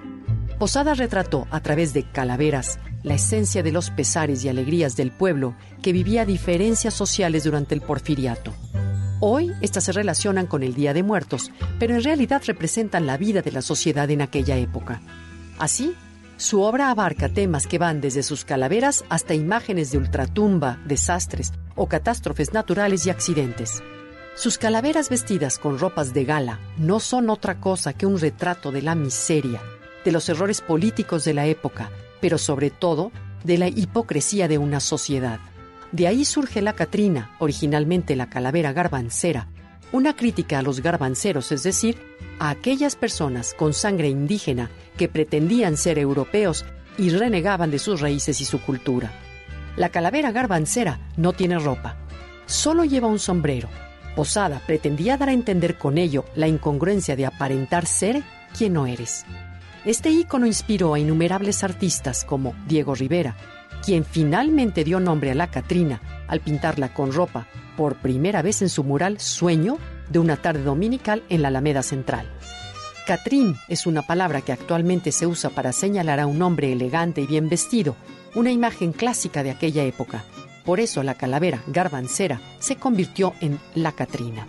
Posada 0.59 0.95
retrató 0.95 1.47
a 1.51 1.61
través 1.61 1.93
de 1.93 2.03
calaveras 2.11 2.79
la 3.03 3.15
esencia 3.15 3.63
de 3.63 3.73
los 3.73 3.91
pesares 3.91 4.43
y 4.43 4.49
alegrías 4.49 4.97
del 4.97 5.13
pueblo 5.13 5.55
que 5.83 5.93
vivía 5.93 6.25
diferencias 6.25 6.95
sociales 6.95 7.45
durante 7.45 7.75
el 7.75 7.83
porfiriato. 7.83 8.55
Hoy 9.21 9.53
estas 9.61 9.85
se 9.85 9.93
relacionan 9.93 10.47
con 10.47 10.63
el 10.63 10.75
Día 10.75 10.95
de 10.95 11.03
Muertos, 11.03 11.51
pero 11.79 11.95
en 11.95 12.03
realidad 12.03 12.43
representan 12.47 13.07
la 13.07 13.19
vida 13.19 13.43
de 13.43 13.53
la 13.53 13.61
sociedad 13.61 14.11
en 14.11 14.23
aquella 14.23 14.57
época. 14.57 15.03
Así, 15.59 15.95
su 16.39 16.63
obra 16.63 16.91
abarca 16.91 17.29
temas 17.29 17.67
que 17.67 17.79
van 17.79 18.01
desde 18.01 18.23
sus 18.23 18.45
calaveras 18.47 19.05
hasta 19.11 19.35
imágenes 19.35 19.91
de 19.91 19.99
ultratumba, 19.99 20.79
desastres 20.87 21.53
o 21.75 21.87
catástrofes 21.87 22.55
naturales 22.55 23.07
y 23.07 23.11
accidentes. 23.11 23.83
Sus 24.35 24.57
calaveras 24.59 25.11
vestidas 25.11 25.59
con 25.59 25.79
ropas 25.79 26.13
de 26.13 26.25
gala 26.25 26.61
no 26.77 27.01
son 27.01 27.31
otra 27.31 27.61
cosa 27.61 27.93
que 27.93 28.05
un 28.05 28.19
retrato 28.19 28.71
de 28.71 28.83
la 28.83 28.95
miseria, 28.95 29.63
de 30.07 30.13
los 30.13 30.31
errores 30.31 30.63
políticos 30.63 31.25
de 31.25 31.35
la 31.35 31.45
época, 31.45 31.91
pero 32.23 32.39
sobre 32.39 32.71
todo 32.71 33.13
de 33.45 33.59
la 33.59 33.69
hipocresía 33.69 34.49
de 34.49 34.57
una 34.57 34.81
sociedad. 34.81 35.39
De 35.93 36.07
ahí 36.07 36.25
surge 36.25 36.63
la 36.63 36.73
Catrina, 36.73 37.37
originalmente 37.39 38.17
la 38.17 38.31
calavera 38.31 38.73
garbancera, 38.73 39.49
una 39.93 40.17
crítica 40.17 40.61
a 40.61 40.63
los 40.63 40.81
garbanceros, 40.81 41.53
es 41.53 41.63
decir, 41.63 41.99
a 42.39 42.49
aquellas 42.49 42.97
personas 42.97 43.53
con 43.53 43.75
sangre 43.75 44.09
indígena 44.09 44.71
que 44.97 45.09
pretendían 45.09 45.77
ser 45.77 45.99
europeos 45.99 46.65
y 46.97 47.11
renegaban 47.11 47.71
de 47.71 47.79
sus 47.79 48.01
raíces 48.01 48.41
y 48.41 48.47
su 48.47 48.63
cultura. 48.63 49.13
La 49.77 49.91
calavera 49.91 50.33
garbancera 50.33 51.01
no 51.19 51.35
tiene 51.35 51.59
ropa, 51.59 51.97
solo 52.47 52.85
lleva 52.85 53.09
un 53.09 53.19
sombrero, 53.19 53.69
Posada 54.17 54.63
pretendía 54.67 55.19
dar 55.19 55.29
a 55.29 55.35
entender 55.35 55.77
con 55.77 55.99
ello 55.99 56.25
la 56.35 56.49
incongruencia 56.49 57.17
de 57.17 57.27
aparentar 57.27 57.85
ser 57.85 58.23
quien 58.57 58.73
no 58.73 58.87
eres. 58.87 59.27
Este 59.87 60.11
ícono 60.11 60.47
inspiró 60.47 60.95
a 60.95 60.99
innumerables 60.99 61.63
artistas 61.63 62.25
como 62.25 62.57
Diego 62.67 62.97
Rivera, 62.97 63.37
quien 63.85 64.05
finalmente 64.05 64.83
dio 64.83 64.99
nombre 64.99 65.31
a 65.31 65.35
la 65.37 65.47
Catrina 65.47 66.25
al 66.27 66.41
pintarla 66.41 66.93
con 66.93 67.13
ropa 67.13 67.47
por 67.77 67.95
primera 67.95 68.43
vez 68.43 68.63
en 68.63 68.69
su 68.69 68.83
mural 68.83 69.21
Sueño 69.21 69.79
de 70.11 70.19
una 70.19 70.39
tarde 70.39 70.65
dominical 70.65 71.23
en 71.29 71.41
la 71.43 71.49
Alameda 71.49 71.85
Central. 71.85 72.29
Catrín 73.07 73.55
es 73.69 73.87
una 73.87 74.03
palabra 74.03 74.41
que 74.41 74.51
actualmente 74.51 75.13
se 75.13 75.29
usa 75.29 75.51
para 75.51 75.73
señalar 75.73 76.19
a 76.19 76.27
un 76.27 76.43
hombre 76.43 76.73
elegante 76.73 77.21
y 77.21 77.27
bien 77.29 77.49
vestido, 77.49 77.95
una 78.35 78.51
imagen 78.51 78.93
clásica 78.93 79.45
de 79.45 79.53
aquella 79.53 79.85
época. 79.85 80.25
Por 80.65 80.81
eso 80.81 81.05
la 81.05 81.15
calavera 81.15 81.63
garbancera 81.69 82.41
se 82.59 82.75
convirtió 82.75 83.35
en 83.41 83.61
la 83.77 83.93
Catrina. 83.93 84.49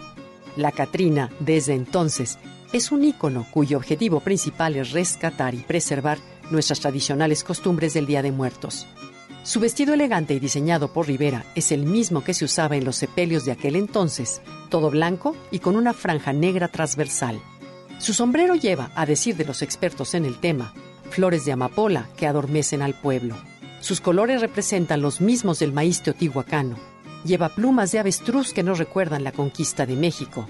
La 0.56 0.72
Catrina, 0.72 1.30
desde 1.40 1.76
entonces, 1.76 2.40
es 2.74 2.92
un 2.92 3.04
ícono 3.04 3.46
cuyo 3.52 3.78
objetivo 3.78 4.20
principal 4.20 4.76
es 4.76 4.92
rescatar 4.92 5.54
y 5.54 5.60
preservar 5.60 6.20
nuestras 6.52 6.80
tradicionales 6.80 7.44
costumbres 7.44 7.94
del 7.94 8.06
Día 8.06 8.22
de 8.22 8.32
Muertos. 8.32 8.88
Su 9.44 9.62
vestido 9.62 9.94
elegante 9.94 10.34
y 10.34 10.40
diseñado 10.40 10.92
por 10.92 11.08
Rivera 11.08 11.46
es 11.56 11.72
el 11.72 11.86
mismo 11.86 12.24
que 12.24 12.34
se 12.34 12.44
usaba 12.44 12.76
en 12.76 12.84
los 12.84 12.98
sepelios 12.98 13.46
de 13.46 13.54
aquel 13.54 13.78
entonces, 13.78 14.42
todo 14.70 14.90
blanco 14.90 15.36
y 15.52 15.60
con 15.60 15.78
una 15.78 15.94
franja 15.94 16.34
negra 16.34 16.68
transversal. 16.68 17.40
Su 17.98 18.14
sombrero 18.14 18.56
lleva, 18.56 18.92
a 18.96 19.06
decir 19.06 19.38
de 19.38 19.46
los 19.46 19.62
expertos 19.62 20.14
en 20.14 20.26
el 20.26 20.38
tema, 20.38 20.74
flores 21.10 21.46
de 21.46 21.54
amapola 21.54 22.10
que 22.18 22.28
adormecen 22.28 22.82
al 22.82 22.94
pueblo. 22.94 23.38
Sus 23.80 24.02
colores 24.02 24.42
representan 24.42 25.02
los 25.02 25.22
mismos 25.22 25.60
del 25.60 25.72
maíz 25.72 26.02
teotihuacano. 26.02 26.76
Lleva 27.24 27.50
plumas 27.50 27.92
de 27.94 28.00
avestruz 28.00 28.54
que 28.54 28.64
nos 28.64 28.78
recuerdan 28.78 29.24
la 29.24 29.32
conquista 29.32 29.86
de 29.86 29.96
México. 29.96 30.46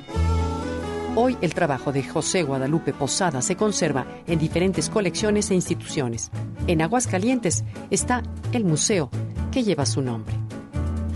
Hoy 1.20 1.36
el 1.41 1.55
trabajo 1.55 1.91
de 1.91 2.03
José 2.03 2.43
Guadalupe 2.43 2.93
Posada 2.93 3.41
se 3.41 3.55
conserva 3.55 4.05
en 4.28 4.38
diferentes 4.38 4.88
colecciones 4.88 5.49
e 5.49 5.55
instituciones. 5.55 6.30
En 6.68 6.84
Aguascalientes 6.84 7.63
está 7.89 8.22
el 8.51 8.65
museo 8.65 9.09
que 9.51 9.63
lleva 9.63 9.88
su 9.88 10.03
nombre. 10.03 10.36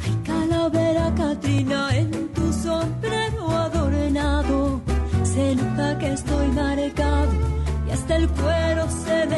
Ay, 0.03 0.17
calavera 0.25 1.13
Catrina 1.13 1.95
en 1.95 2.09
tu 2.29 2.51
sombrero 2.51 3.47
adornado 3.51 4.81
se 5.23 5.55
nota 5.55 5.99
que 5.99 6.13
estoy 6.13 6.47
marcado 6.47 7.31
y 7.87 7.91
hasta 7.91 8.15
el 8.15 8.27
cuero 8.29 8.87
se 8.89 9.27
me 9.27 9.37